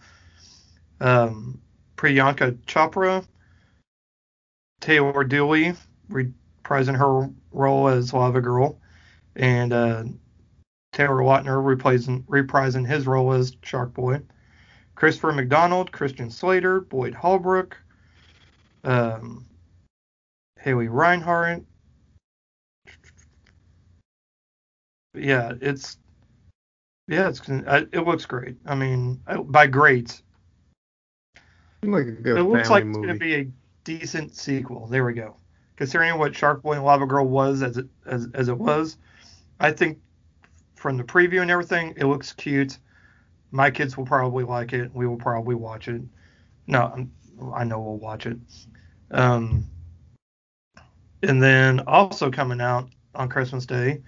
um, 1.00 1.60
Priyanka 1.96 2.52
Chopra, 2.64 3.26
Taylor 4.80 5.24
Dooley 5.24 5.74
reprising 6.08 6.96
her 6.96 7.28
role 7.50 7.88
as 7.88 8.12
Lava 8.12 8.40
Girl, 8.40 8.78
and 9.34 9.72
uh, 9.72 10.04
Taylor 10.92 11.22
Lautner 11.22 11.60
reprising, 11.60 12.22
reprising 12.26 12.86
his 12.86 13.08
role 13.08 13.32
as 13.32 13.56
Shark 13.64 13.94
Boy. 13.94 14.20
Christopher 14.94 15.32
McDonald, 15.32 15.90
Christian 15.90 16.30
Slater, 16.30 16.80
Boyd 16.80 17.14
Holbrook, 17.14 17.76
um, 18.84 19.44
Haley 20.60 20.86
Reinhart. 20.86 21.64
Yeah, 25.14 25.52
it's 25.60 25.98
yeah, 27.08 27.28
it's 27.28 27.40
it 27.48 28.06
looks 28.06 28.26
great. 28.26 28.56
I 28.64 28.74
mean, 28.74 29.20
by 29.44 29.66
great, 29.66 30.22
like 31.82 32.06
a 32.06 32.12
good 32.12 32.38
it 32.38 32.42
looks 32.44 32.70
like 32.70 32.84
family 32.84 33.00
it's 33.00 33.06
going 33.06 33.18
to 33.18 33.24
be 33.24 33.34
a 33.34 33.48
decent 33.84 34.36
sequel. 34.36 34.86
There 34.86 35.04
we 35.04 35.12
go. 35.12 35.36
Considering 35.76 36.18
what 36.18 36.34
Shark 36.34 36.62
Boy 36.62 36.74
and 36.74 36.84
Lava 36.84 37.06
Girl 37.06 37.26
was 37.26 37.62
as 37.62 37.76
it 37.76 37.86
as, 38.06 38.28
as 38.34 38.48
it 38.48 38.56
was, 38.56 38.96
I 39.60 39.72
think 39.72 39.98
from 40.76 40.96
the 40.96 41.04
preview 41.04 41.42
and 41.42 41.50
everything, 41.50 41.94
it 41.96 42.04
looks 42.04 42.32
cute. 42.32 42.78
My 43.50 43.70
kids 43.70 43.96
will 43.96 44.06
probably 44.06 44.44
like 44.44 44.72
it. 44.72 44.94
We 44.94 45.06
will 45.06 45.16
probably 45.16 45.54
watch 45.54 45.88
it. 45.88 46.02
No, 46.66 47.06
I 47.54 47.64
know 47.64 47.80
we'll 47.80 47.98
watch 47.98 48.26
it. 48.26 48.38
Um, 49.10 49.66
and 51.22 51.42
then 51.42 51.80
also 51.80 52.30
coming 52.30 52.60
out 52.60 52.88
on 53.14 53.28
Christmas 53.28 53.66
Day, 53.66 54.02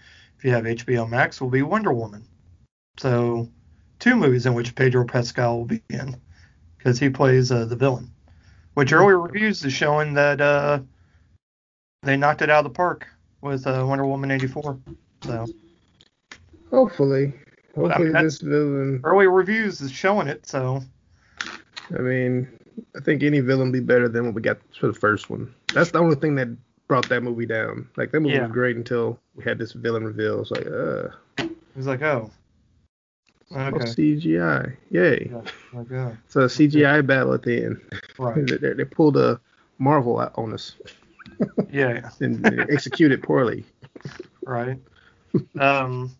if 0.44 0.48
you 0.48 0.54
have 0.54 0.64
HBO 0.64 1.08
Max, 1.08 1.40
will 1.40 1.48
be 1.48 1.62
Wonder 1.62 1.92
Woman. 1.92 2.22
So 2.98 3.48
two 3.98 4.14
movies 4.14 4.44
in 4.44 4.52
which 4.52 4.74
Pedro 4.74 5.06
Pascal 5.06 5.58
will 5.58 5.64
be 5.64 5.82
in 5.88 6.20
because 6.76 6.98
he 6.98 7.08
plays 7.08 7.50
uh, 7.50 7.64
the 7.64 7.76
villain. 7.76 8.10
Which 8.74 8.92
early 8.92 9.14
reviews 9.14 9.64
is 9.64 9.72
showing 9.72 10.14
that 10.14 10.40
uh, 10.42 10.80
they 12.02 12.18
knocked 12.18 12.42
it 12.42 12.50
out 12.50 12.58
of 12.58 12.72
the 12.72 12.76
park 12.76 13.06
with 13.40 13.66
uh, 13.66 13.86
Wonder 13.88 14.04
Woman 14.04 14.30
84. 14.30 14.78
So 15.22 15.46
Hopefully. 16.70 17.32
Well, 17.74 17.86
I 17.86 17.94
Hopefully 17.94 18.12
mean, 18.12 18.22
this 18.22 18.40
villain 18.42 19.00
early 19.02 19.26
reviews 19.26 19.80
is 19.80 19.92
showing 19.92 20.28
it. 20.28 20.46
So 20.46 20.82
I 21.96 22.02
mean, 22.02 22.48
I 22.94 23.00
think 23.00 23.22
any 23.22 23.40
villain 23.40 23.72
be 23.72 23.80
better 23.80 24.08
than 24.08 24.26
what 24.26 24.34
we 24.34 24.42
got 24.42 24.58
for 24.78 24.88
the 24.88 24.92
first 24.92 25.30
one. 25.30 25.54
That's 25.72 25.90
the 25.90 26.00
only 26.00 26.16
thing 26.16 26.34
that 26.34 26.48
brought 26.88 27.08
that 27.08 27.22
movie 27.22 27.46
down. 27.46 27.88
Like 27.96 28.10
that 28.12 28.20
movie 28.20 28.34
Yeah. 28.36 28.42
was 28.42 28.52
great 28.52 28.76
until 28.76 29.18
we 29.34 29.44
had 29.44 29.58
this 29.58 29.72
villain 29.72 30.04
reveal. 30.04 30.40
It's 30.42 30.50
like, 30.50 30.66
uh, 30.66 31.08
he's 31.74 31.86
like, 31.86 32.02
oh, 32.02 32.30
oh, 33.52 33.60
okay, 33.60 33.84
CGI, 33.84 34.76
yay! 34.90 35.30
yeah, 35.30 35.40
like, 35.72 35.90
oh, 35.92 36.16
It's 36.26 36.36
a 36.36 36.40
CGI 36.48 37.06
battle 37.06 37.32
at 37.34 37.42
the 37.42 37.64
end. 37.64 37.80
right, 38.18 38.46
They, 38.60 38.72
they 38.74 38.84
pulled 38.84 39.16
a 39.16 39.40
Marvel 39.78 40.20
out 40.20 40.32
on 40.36 40.52
us 40.52 40.76
yeah, 41.70 42.10
and 42.20 42.44
executed 42.70 43.22
poorly. 43.22 43.64
right. 44.46 44.78
Um, 45.58 46.14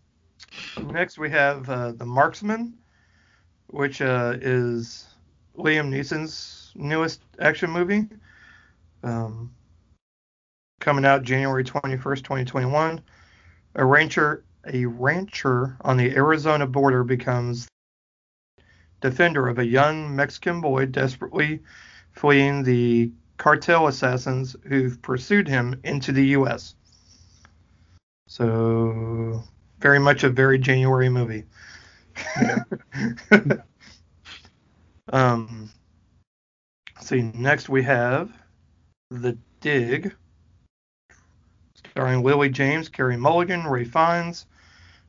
next 0.82 1.18
we 1.18 1.30
have 1.30 1.68
uh, 1.68 1.92
the 1.92 2.04
Marksman, 2.06 2.74
which 3.68 4.00
uh, 4.00 4.34
is 4.40 5.06
Liam 5.56 5.88
Neeson's 5.88 6.72
newest 6.74 7.20
action 7.38 7.70
movie. 7.70 8.08
Um, 9.02 9.52
coming 10.84 11.06
out 11.06 11.22
January 11.22 11.64
21st, 11.64 12.18
2021. 12.18 13.00
A 13.76 13.84
rancher, 13.84 14.44
a 14.66 14.84
rancher 14.84 15.78
on 15.80 15.96
the 15.96 16.14
Arizona 16.14 16.66
border 16.66 17.02
becomes 17.02 17.66
defender 19.00 19.48
of 19.48 19.58
a 19.58 19.64
young 19.64 20.14
Mexican 20.14 20.60
boy 20.60 20.84
desperately 20.84 21.60
fleeing 22.12 22.62
the 22.62 23.10
cartel 23.38 23.86
assassins 23.86 24.54
who've 24.64 25.00
pursued 25.00 25.48
him 25.48 25.80
into 25.84 26.12
the 26.12 26.26
U.S. 26.26 26.74
So, 28.28 29.42
very 29.80 29.98
much 29.98 30.22
a 30.22 30.28
very 30.28 30.58
January 30.58 31.08
movie. 31.08 31.44
um, 35.12 35.70
see, 37.00 37.22
next 37.22 37.70
we 37.70 37.82
have 37.84 38.30
The 39.10 39.38
Dig, 39.62 40.14
starring 41.94 42.24
Lily 42.24 42.48
James, 42.48 42.88
Carey 42.88 43.16
Mulligan, 43.16 43.64
Ralph 43.68 43.86
Fiennes, 43.86 44.46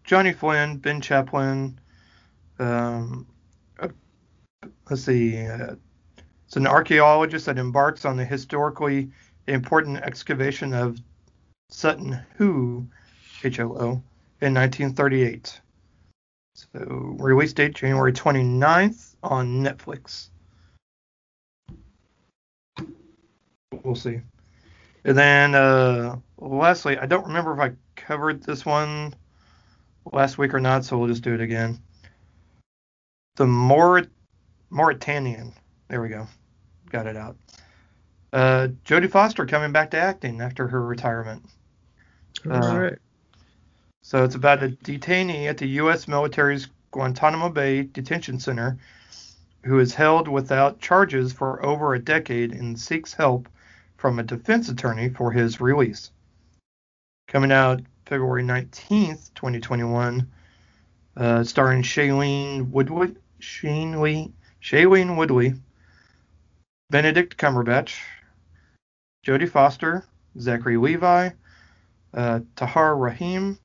Johnny 0.04 0.32
Flynn, 0.32 0.78
Ben 0.78 1.02
Chaplin. 1.02 1.80
Um, 2.60 3.26
uh, 3.80 3.88
let's 4.88 5.02
see, 5.02 5.48
uh, 5.48 5.74
it's 6.46 6.56
an 6.56 6.68
archaeologist 6.68 7.48
that 7.48 7.58
embarks 7.58 8.06
on 8.06 8.18
the 8.18 8.24
historically 8.24 9.10
important 9.48 9.98
excavation 9.98 10.76
of 10.76 11.00
Sutton 11.72 12.20
Hoo, 12.38 12.88
H-O-O, 13.44 14.04
in 14.42 14.54
1938. 14.54 15.60
So 16.54 16.68
release 17.18 17.54
date 17.54 17.74
January 17.74 18.14
29th 18.14 19.16
on 19.24 19.64
Netflix. 19.64 20.30
We'll 23.84 23.96
see. 23.96 24.22
And 25.06 25.16
then 25.18 25.54
uh, 25.56 26.18
lastly, 26.40 26.98
I 26.98 27.06
don't 27.06 27.28
remember 27.28 27.54
if 27.54 27.60
I 27.60 27.76
covered 27.96 28.44
this 28.44 28.66
one 28.66 29.14
last 30.12 30.38
week 30.40 30.54
or 30.54 30.60
not, 30.60 30.84
so 30.84 30.98
we'll 30.98 31.08
just 31.08 31.22
do 31.24 31.34
it 31.36 31.42
again. 31.42 31.80
The 33.36 33.46
Maurit- 33.46 34.10
Mauritanian. 34.72 35.54
There 35.90 36.02
we 36.02 36.10
go. 36.10 36.28
Got 36.90 37.06
it 37.06 37.16
out. 37.16 37.38
Uh, 38.34 38.70
Jodie 38.84 39.10
Foster 39.10 39.46
coming 39.46 39.72
back 39.72 39.92
to 39.92 39.98
acting 39.98 40.42
after 40.42 40.68
her 40.68 40.82
retirement. 40.84 41.46
All 42.46 42.52
Uh, 42.52 42.80
right. 42.80 42.98
So 44.02 44.24
it's 44.24 44.36
about 44.36 44.64
a 44.64 44.70
detainee 44.70 45.48
at 45.48 45.58
the 45.58 45.68
U.S. 45.68 46.08
military's 46.08 46.68
Guantanamo 46.92 47.50
Bay 47.50 47.84
Detention 47.84 48.40
Center 48.40 48.78
who 49.64 49.80
is 49.80 49.96
held 49.96 50.28
without 50.28 50.80
charges 50.80 51.34
for 51.34 51.64
over 51.66 51.94
a 51.94 52.00
decade 52.00 52.52
and 52.54 52.80
seeks 52.80 53.14
help 53.14 53.50
from 54.06 54.20
a 54.20 54.24
defense 54.24 54.70
attorney 54.70 55.10
for 55.10 55.32
his 55.32 55.60
release. 55.60 56.12
Coming 57.28 57.52
out 57.52 57.82
February 58.06 58.44
19th, 58.44 59.34
2021, 59.34 60.32
uh, 61.18 61.44
starring 61.44 61.82
Shailene 61.82 62.70
Woodley, 62.70 63.16
Shailene, 63.42 64.32
Shailene 64.62 65.18
Woodley, 65.18 65.56
Benedict 66.92 67.36
Cumberbatch, 67.38 67.98
Jodie 69.26 69.50
Foster, 69.50 70.06
Zachary 70.40 70.78
Levi, 70.78 71.32
uh, 72.14 72.42
Tahar 72.56 72.96
Rahim, 72.98 73.58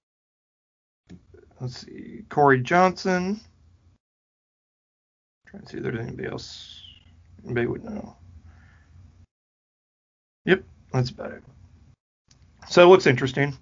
let's 1.60 1.84
see, 1.84 2.24
Corey 2.30 2.62
Johnson. 2.62 3.38
Trying 5.48 5.64
to 5.64 5.68
see 5.68 5.76
if 5.76 5.82
there's 5.82 5.98
anybody 5.98 6.28
else. 6.28 6.82
Anybody 7.44 7.66
would 7.66 7.84
know. 7.84 8.16
Yep, 10.44 10.64
that's 10.92 11.10
about 11.10 11.32
it. 11.32 11.42
So 12.68 12.84
it 12.84 12.86
looks 12.86 13.06
interesting. 13.06 13.56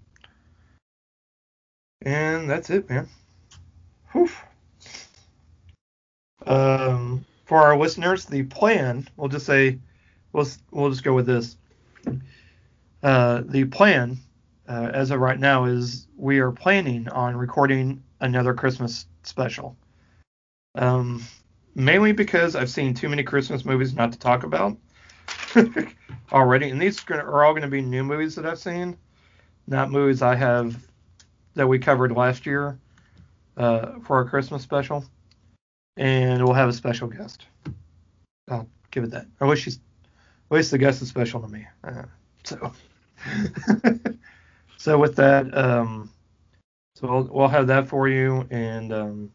And 2.02 2.48
that's 2.48 2.70
it, 2.70 2.88
man. 2.88 3.08
Whew. 4.12 4.30
Um, 6.46 7.24
for 7.44 7.58
our 7.58 7.76
listeners, 7.76 8.24
the 8.24 8.44
plan, 8.44 9.08
we'll 9.16 9.28
just 9.28 9.46
say, 9.46 9.78
we'll, 10.32 10.46
we'll 10.70 10.90
just 10.90 11.04
go 11.04 11.14
with 11.14 11.26
this. 11.26 11.56
Uh, 13.02 13.42
the 13.44 13.64
plan, 13.64 14.18
uh, 14.68 14.90
as 14.92 15.10
of 15.10 15.20
right 15.20 15.38
now, 15.38 15.64
is 15.64 16.06
we 16.16 16.38
are 16.38 16.52
planning 16.52 17.08
on 17.08 17.36
recording 17.36 18.02
another 18.20 18.54
Christmas 18.54 19.06
special. 19.22 19.76
Um, 20.74 21.22
mainly 21.74 22.12
because 22.12 22.54
I've 22.54 22.70
seen 22.70 22.94
too 22.94 23.08
many 23.08 23.22
Christmas 23.22 23.64
movies 23.64 23.94
not 23.94 24.12
to 24.12 24.18
talk 24.18 24.44
about 24.44 24.76
already, 26.32 26.70
and 26.70 26.80
these 26.80 27.03
are 27.11 27.44
all 27.44 27.53
going 27.53 27.62
to 27.62 27.68
be 27.68 27.80
new 27.80 28.05
movies 28.05 28.34
that 28.34 28.46
I've 28.46 28.59
seen, 28.59 28.96
not 29.66 29.90
movies 29.90 30.22
I 30.22 30.34
have 30.34 30.76
that 31.55 31.66
we 31.66 31.78
covered 31.78 32.12
last 32.12 32.46
year 32.46 32.78
uh, 33.57 33.99
for 34.05 34.16
our 34.16 34.24
Christmas 34.24 34.62
special. 34.62 35.05
And 35.96 36.44
we'll 36.44 36.55
have 36.55 36.68
a 36.68 36.72
special 36.72 37.09
guest. 37.09 37.46
I'll 38.49 38.68
give 38.90 39.05
it 39.05 39.11
that. 39.11 39.26
I 39.40 39.44
wish 39.44 39.62
she's, 39.62 39.80
at 40.51 40.55
least 40.57 40.70
the 40.70 40.78
guest 40.78 41.03
is 41.03 41.09
special 41.09 41.40
to 41.40 41.49
me. 41.49 41.66
Uh, 41.82 42.05
so, 42.44 42.72
so 44.76 44.99
with 44.99 45.16
that, 45.16 45.57
um, 45.57 46.11
so 46.94 47.09
we'll, 47.09 47.28
we'll 47.32 47.49
have 47.49 47.66
that 47.66 47.88
for 47.88 48.09
you, 48.09 48.46
and 48.51 48.92
um, 48.92 49.32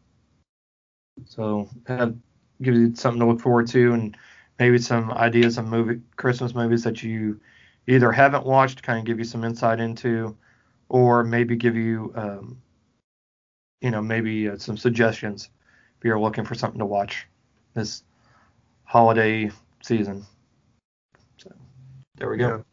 so 1.26 1.68
have 1.86 2.14
give 2.62 2.74
you 2.74 2.94
something 2.94 3.20
to 3.20 3.26
look 3.26 3.40
forward 3.40 3.66
to, 3.68 3.92
and 3.92 4.16
maybe 4.58 4.78
some 4.78 5.10
ideas 5.12 5.58
of 5.58 5.66
movie 5.66 6.00
Christmas 6.16 6.54
movies 6.54 6.84
that 6.84 7.02
you 7.02 7.40
either 7.86 8.12
haven't 8.12 8.46
watched, 8.46 8.82
kind 8.82 8.98
of 8.98 9.04
give 9.04 9.18
you 9.18 9.24
some 9.24 9.44
insight 9.44 9.80
into, 9.80 10.36
or 10.88 11.24
maybe 11.24 11.56
give 11.56 11.76
you, 11.76 12.12
um, 12.16 12.60
you 13.80 13.90
know, 13.90 14.00
maybe 14.00 14.48
uh, 14.48 14.56
some 14.56 14.76
suggestions 14.76 15.50
if 15.98 16.04
you're 16.04 16.20
looking 16.20 16.44
for 16.44 16.54
something 16.54 16.78
to 16.78 16.86
watch 16.86 17.26
this 17.74 18.02
holiday 18.84 19.50
season. 19.82 20.24
So 21.36 21.52
there 22.16 22.30
we 22.30 22.36
go. 22.36 22.64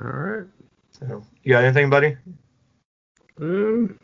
All 0.00 0.08
right. 0.08 0.46
So 0.98 1.24
you 1.42 1.52
got 1.52 1.64
anything, 1.64 1.90
buddy? 1.90 2.16
Um, 3.40 3.98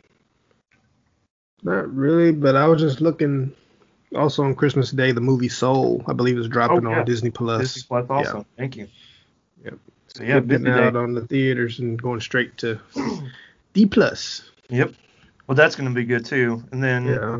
not 1.63 1.93
really, 1.93 2.31
but 2.31 2.55
I 2.55 2.67
was 2.67 2.79
just 2.79 3.01
looking. 3.01 3.53
Also 4.15 4.43
on 4.43 4.55
Christmas 4.55 4.91
Day, 4.91 5.11
the 5.11 5.21
movie 5.21 5.49
Soul, 5.49 6.03
I 6.07 6.13
believe, 6.13 6.37
is 6.37 6.47
dropping 6.47 6.85
Oh, 6.85 6.91
yeah. 6.91 6.99
on 6.99 7.05
Disney 7.05 7.31
Plus. 7.31 7.73
Disney 7.73 7.83
Plus 7.87 8.05
also. 8.09 8.45
Thank 8.57 8.75
you. 8.77 8.87
Yep. 9.63 9.79
So 10.07 10.23
yeah, 10.23 10.39
getting 10.39 10.67
out 10.67 10.95
on 10.95 11.13
the 11.13 11.25
theaters 11.25 11.79
and 11.79 11.99
going 11.99 12.19
straight 12.21 12.55
to 12.59 12.79
D 13.73 13.85
plus. 13.87 14.51
Yep. 14.69 14.93
Well, 15.47 15.55
that's 15.55 15.75
going 15.75 15.89
to 15.89 15.95
be 15.95 16.05
good 16.05 16.25
too. 16.25 16.63
And 16.71 16.83
then 16.83 17.05
Yeah. 17.07 17.39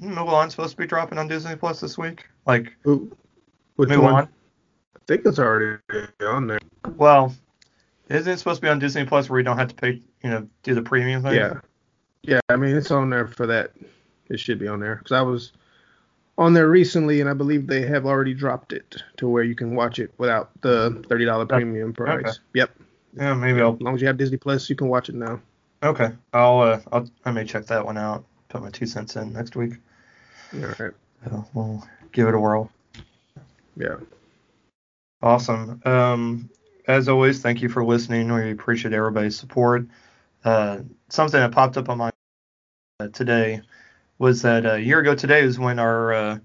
Mulan 0.00 0.50
supposed 0.50 0.72
to 0.72 0.76
be 0.76 0.86
dropping 0.86 1.16
on 1.18 1.28
Disney 1.28 1.54
Plus 1.56 1.80
this 1.80 1.96
week? 1.96 2.26
Like 2.46 2.76
Ooh, 2.86 3.14
which 3.76 3.88
Mulan? 3.88 4.02
one? 4.12 4.24
I 4.24 4.98
think 5.06 5.22
it's 5.24 5.38
already 5.38 5.80
on 6.20 6.48
there. 6.48 6.58
Well, 6.96 7.34
isn't 8.10 8.30
it 8.32 8.36
supposed 8.38 8.58
to 8.60 8.62
be 8.66 8.68
on 8.68 8.78
Disney 8.78 9.04
Plus 9.06 9.30
where 9.30 9.38
you 9.38 9.44
don't 9.44 9.56
have 9.56 9.68
to 9.68 9.74
pay, 9.74 10.02
you 10.22 10.30
know, 10.30 10.46
do 10.64 10.74
the 10.74 10.82
premium 10.82 11.22
thing? 11.22 11.34
Yeah. 11.34 11.60
Yeah, 12.22 12.40
I 12.48 12.56
mean 12.56 12.76
it's 12.76 12.90
on 12.90 13.08
there 13.08 13.28
for 13.28 13.46
that. 13.46 13.70
It 14.28 14.40
should 14.40 14.58
be 14.58 14.66
on 14.66 14.80
there 14.80 14.96
because 14.96 15.12
I 15.12 15.22
was 15.22 15.52
on 16.38 16.52
there 16.52 16.68
recently 16.68 17.20
and 17.20 17.30
I 17.30 17.32
believe 17.32 17.66
they 17.66 17.82
have 17.86 18.06
already 18.06 18.34
dropped 18.34 18.72
it 18.72 18.96
to 19.16 19.28
where 19.28 19.42
you 19.42 19.54
can 19.54 19.74
watch 19.74 19.98
it 19.98 20.12
without 20.18 20.50
the 20.60 21.02
thirty 21.08 21.24
dollar 21.24 21.46
premium 21.46 21.92
price. 21.92 22.20
okay. 22.20 22.30
Yep. 22.54 22.70
Yeah, 23.16 23.34
maybe 23.34 23.60
I'll. 23.60 23.74
As 23.74 23.80
long 23.80 23.94
as 23.94 24.00
you 24.00 24.06
have 24.06 24.18
Disney 24.18 24.36
Plus, 24.36 24.68
you 24.68 24.76
can 24.76 24.88
watch 24.88 25.08
it 25.08 25.14
now. 25.14 25.40
Okay, 25.82 26.10
I'll. 26.32 26.60
Uh, 26.60 26.80
I'll. 26.92 27.08
I 27.24 27.30
may 27.30 27.44
check 27.44 27.66
that 27.66 27.84
one 27.84 27.96
out. 27.96 28.24
Put 28.48 28.62
my 28.62 28.70
two 28.70 28.86
cents 28.86 29.16
in 29.16 29.32
next 29.32 29.56
week. 29.56 29.74
All 30.54 30.60
right. 30.78 30.92
So 31.24 31.44
we'll 31.54 31.86
give 32.12 32.28
it 32.28 32.34
a 32.34 32.38
whirl. 32.38 32.70
Yeah. 33.76 33.96
Awesome. 35.22 35.80
Um, 35.84 36.50
as 36.86 37.08
always, 37.08 37.40
thank 37.40 37.62
you 37.62 37.68
for 37.68 37.84
listening. 37.84 38.32
We 38.32 38.50
appreciate 38.50 38.94
everybody's 38.94 39.36
support. 39.38 39.86
Uh, 40.44 40.80
something 41.08 41.40
that 41.40 41.52
popped 41.52 41.76
up 41.76 41.88
on 41.88 41.98
my 41.98 42.10
uh, 43.00 43.08
today 43.08 43.62
was 44.18 44.42
that 44.42 44.66
a 44.66 44.80
year 44.80 45.00
ago 45.00 45.14
today 45.14 45.44
was 45.44 45.58
when 45.58 45.78
our 45.78 46.12
uh, 46.12 46.38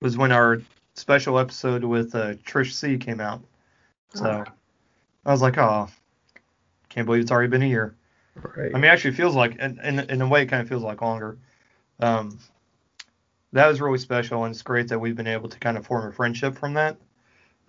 was 0.00 0.16
when 0.16 0.32
our 0.32 0.60
special 0.94 1.38
episode 1.38 1.84
with 1.84 2.14
uh, 2.14 2.34
Trish 2.34 2.72
C 2.72 2.98
came 2.98 3.20
out. 3.20 3.42
So 4.14 4.44
I 5.24 5.30
was 5.30 5.42
like, 5.42 5.58
oh, 5.58 5.88
can't 6.88 7.06
believe 7.06 7.22
it's 7.22 7.30
already 7.30 7.48
been 7.48 7.62
a 7.62 7.66
year. 7.66 7.94
Right. 8.34 8.70
I 8.74 8.74
mean, 8.74 8.84
it 8.84 8.88
actually 8.88 9.14
feels 9.14 9.34
like, 9.34 9.56
in, 9.56 9.78
in, 9.80 9.98
in 9.98 10.22
a 10.22 10.28
way, 10.28 10.42
it 10.42 10.46
kind 10.46 10.62
of 10.62 10.68
feels 10.68 10.82
like 10.82 11.02
longer. 11.02 11.38
Um, 12.00 12.38
that 13.52 13.66
was 13.66 13.80
really 13.80 13.98
special, 13.98 14.44
and 14.44 14.54
it's 14.54 14.62
great 14.62 14.88
that 14.88 14.98
we've 14.98 15.16
been 15.16 15.26
able 15.26 15.48
to 15.48 15.58
kind 15.58 15.76
of 15.76 15.86
form 15.86 16.08
a 16.08 16.12
friendship 16.12 16.56
from 16.56 16.74
that. 16.74 16.96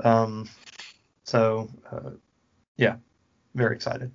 Um, 0.04 0.48
so, 1.24 1.70
uh, 1.92 2.12
yeah, 2.78 2.96
very 3.56 3.76
excited. 3.76 4.12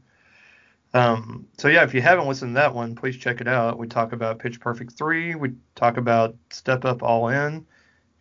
Um, 0.95 1.49
so 1.59 1.67
yeah, 1.67 1.83
if 1.83 1.93
you 1.93 2.01
haven't 2.01 2.29
listened 2.29 2.53
to 2.53 2.61
that 2.61 2.73
one, 2.73 2.95
please 2.95 3.17
check 3.17 3.41
it 3.41 3.49
out. 3.49 3.79
We 3.79 3.89
talk 3.89 4.13
about 4.13 4.39
Pitch 4.39 4.61
Perfect 4.61 4.93
3, 4.93 5.35
we 5.35 5.51
talk 5.75 5.97
about 5.97 6.37
Step 6.51 6.85
Up 6.85 7.03
All 7.03 7.29
In, 7.29 7.67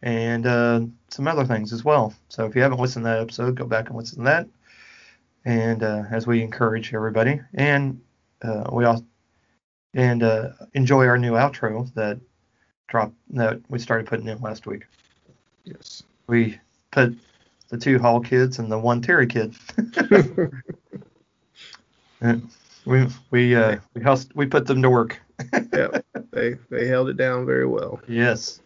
and 0.01 0.47
uh, 0.47 0.81
some 1.09 1.27
other 1.27 1.45
things 1.45 1.71
as 1.71 1.85
well. 1.85 2.15
So 2.29 2.45
if 2.45 2.55
you 2.55 2.63
haven't 2.63 2.79
listened 2.79 3.05
to 3.05 3.09
that 3.09 3.19
episode, 3.19 3.55
go 3.55 3.65
back 3.65 3.89
and 3.89 3.97
listen 3.97 4.17
to 4.19 4.23
that. 4.23 4.47
And 5.45 5.83
uh, 5.83 6.03
as 6.09 6.25
we 6.25 6.41
encourage 6.41 6.93
everybody, 6.95 7.39
and 7.53 8.01
uh, 8.41 8.69
we 8.71 8.85
all 8.85 9.05
and 9.93 10.23
uh, 10.23 10.49
enjoy 10.73 11.05
our 11.05 11.19
new 11.19 11.33
outro 11.33 11.93
that 11.93 12.19
dropped 12.87 13.13
that 13.29 13.61
we 13.69 13.77
started 13.77 14.07
putting 14.07 14.27
in 14.27 14.41
last 14.41 14.65
week. 14.65 14.85
yes. 15.63 16.01
We 16.25 16.59
put 16.89 17.15
the 17.69 17.77
two 17.77 17.99
Hall 17.99 18.19
kids 18.19 18.57
and 18.57 18.71
the 18.71 18.79
one 18.79 19.01
Terry 19.01 19.27
kid. 19.27 19.53
And 22.23 22.49
we 22.85 23.07
we 23.31 23.55
uh, 23.55 23.77
we 23.93 24.01
housed, 24.01 24.33
we 24.33 24.45
put 24.45 24.65
them 24.65 24.81
to 24.81 24.89
work. 24.89 25.19
yeah. 25.73 26.01
They 26.31 26.55
they 26.69 26.87
held 26.87 27.09
it 27.09 27.17
down 27.17 27.45
very 27.45 27.67
well. 27.67 27.99
Yes. 28.07 28.61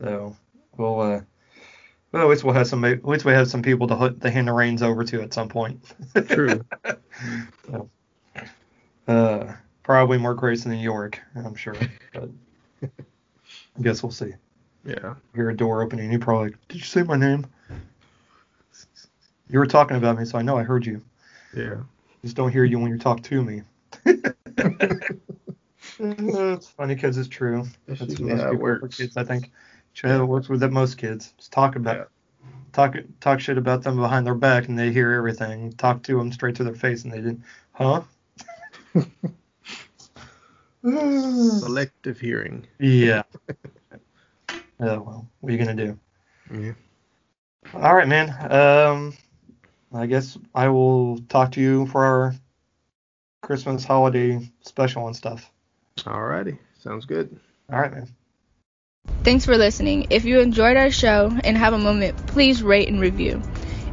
So 0.00 0.36
we'll 0.76 1.00
uh, 1.00 1.20
well, 2.12 2.22
at 2.24 2.28
least 2.28 2.44
we'll 2.44 2.54
have 2.54 2.66
some 2.66 2.84
at 2.84 3.04
least 3.04 3.24
we 3.24 3.32
have 3.32 3.48
some 3.48 3.62
people 3.62 3.86
to 3.88 3.96
hook, 3.96 4.20
to 4.20 4.30
hand 4.30 4.48
the 4.48 4.52
reins 4.52 4.82
over 4.82 5.04
to 5.04 5.22
at 5.22 5.32
some 5.32 5.48
point. 5.48 5.80
True. 6.28 6.64
so, 7.66 7.90
uh, 9.06 9.52
probably 9.82 10.18
more 10.18 10.34
Grace 10.34 10.64
than 10.64 10.78
York, 10.78 11.20
I'm 11.36 11.54
sure. 11.54 11.76
But 12.12 12.30
I 12.82 13.82
guess 13.82 14.02
we'll 14.02 14.12
see. 14.12 14.34
Yeah. 14.84 15.14
Hear 15.34 15.50
a 15.50 15.56
door 15.56 15.82
opening, 15.82 16.10
you 16.10 16.18
probably 16.18 16.50
like, 16.50 16.68
did 16.68 16.78
you 16.78 16.84
say 16.84 17.02
my 17.02 17.16
name? 17.16 17.46
You 19.48 19.58
were 19.58 19.66
talking 19.66 19.96
about 19.96 20.18
me, 20.18 20.24
so 20.24 20.38
I 20.38 20.42
know 20.42 20.56
I 20.56 20.62
heard 20.62 20.86
you. 20.86 21.02
Yeah. 21.54 21.78
Just 22.22 22.36
don't 22.36 22.50
hear 22.52 22.64
you 22.64 22.78
when 22.78 22.90
you 22.90 22.98
talk 22.98 23.22
to 23.24 23.42
me. 23.42 23.62
it's 25.98 26.68
funny 26.76 26.94
because 26.94 27.16
it's 27.18 27.28
true. 27.28 27.66
That's 27.86 28.00
That's 28.00 28.12
usually 28.12 28.30
most 28.30 28.40
how 28.42 28.48
it 28.48 28.56
for 28.56 28.62
works. 28.62 28.96
kids, 28.98 29.16
I 29.16 29.24
think. 29.24 29.50
It's 29.94 30.04
it 30.04 30.24
works 30.24 30.48
with 30.48 30.60
that 30.60 30.70
most 30.70 30.98
kids. 30.98 31.32
Just 31.36 31.52
talk 31.52 31.76
about 31.76 31.96
Yeah. 31.96 32.04
talk 32.72 32.96
talk 33.20 33.40
shit 33.40 33.58
about 33.58 33.82
them 33.82 33.96
behind 33.96 34.26
their 34.26 34.34
back 34.34 34.68
and 34.68 34.78
they 34.78 34.92
hear 34.92 35.12
everything. 35.12 35.72
Talk 35.72 36.02
to 36.04 36.16
them 36.16 36.30
straight 36.32 36.54
to 36.56 36.64
their 36.64 36.74
face 36.74 37.04
and 37.04 37.12
they 37.12 37.18
didn't. 37.18 37.42
Huh? 37.72 38.02
Selective 41.60 42.18
hearing. 42.20 42.66
yeah. 42.78 43.22
Oh 44.82 45.00
well, 45.00 45.28
what 45.40 45.50
are 45.50 45.52
you 45.52 45.58
gonna 45.58 45.74
do? 45.74 45.98
Yeah. 46.52 46.72
All 47.74 47.94
right, 47.94 48.08
man. 48.08 48.30
Um, 48.50 49.12
I 49.92 50.06
guess 50.06 50.38
I 50.54 50.68
will 50.68 51.18
talk 51.28 51.52
to 51.52 51.60
you 51.60 51.86
for 51.86 52.04
our 52.04 52.34
Christmas 53.42 53.84
holiday 53.84 54.50
special 54.60 55.06
and 55.06 55.16
stuff. 55.16 55.50
Alrighty, 55.98 56.58
sounds 56.78 57.06
good. 57.06 57.38
All 57.72 57.80
right, 57.80 57.92
man. 57.92 58.08
Thanks 59.24 59.44
for 59.44 59.56
listening. 59.56 60.06
If 60.10 60.24
you 60.24 60.40
enjoyed 60.40 60.76
our 60.76 60.90
show 60.90 61.36
and 61.44 61.56
have 61.56 61.74
a 61.74 61.78
moment, 61.78 62.26
please 62.28 62.62
rate 62.62 62.88
and 62.88 63.00
review. 63.00 63.42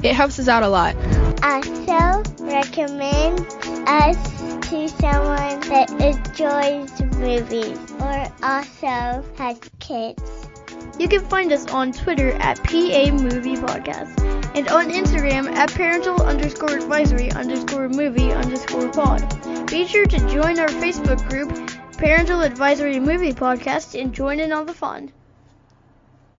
It 0.04 0.14
helps 0.14 0.40
us 0.40 0.48
out 0.48 0.64
a 0.64 0.70
lot. 0.70 0.96
Also, 1.44 2.24
recommend 2.44 3.40
us 3.88 4.38
to 4.70 4.88
someone 4.88 5.60
that 5.62 5.90
enjoys 6.00 7.02
movies 7.18 7.80
or 8.00 8.28
also 8.44 9.26
has 9.38 9.60
kids. 9.80 10.48
You 11.00 11.08
can 11.08 11.26
find 11.26 11.52
us 11.52 11.68
on 11.68 11.92
Twitter 11.92 12.32
at 12.34 12.58
PA 12.64 13.12
Movie 13.12 13.56
Podcast 13.56 14.37
and 14.56 14.68
on 14.70 14.90
Instagram 14.90 15.52
at 15.54 15.72
parental 15.72 16.22
underscore 16.22 16.76
advisory 16.78 17.32
underscore 17.32 17.90
movie 17.90 18.32
underscore 18.32 18.90
pod. 18.92 19.68
Be 19.68 19.86
sure 19.86 20.06
to 20.06 20.18
join 20.30 20.60
our 20.60 20.70
Facebook 20.70 21.28
group, 21.30 21.52
Parental 21.98 22.42
Advisory 22.42 23.00
Movie 23.00 23.34
Podcast, 23.34 24.00
and 24.00 24.14
join 24.14 24.40
in 24.40 24.52
on 24.52 24.66
the 24.66 24.74
fun. 24.74 25.12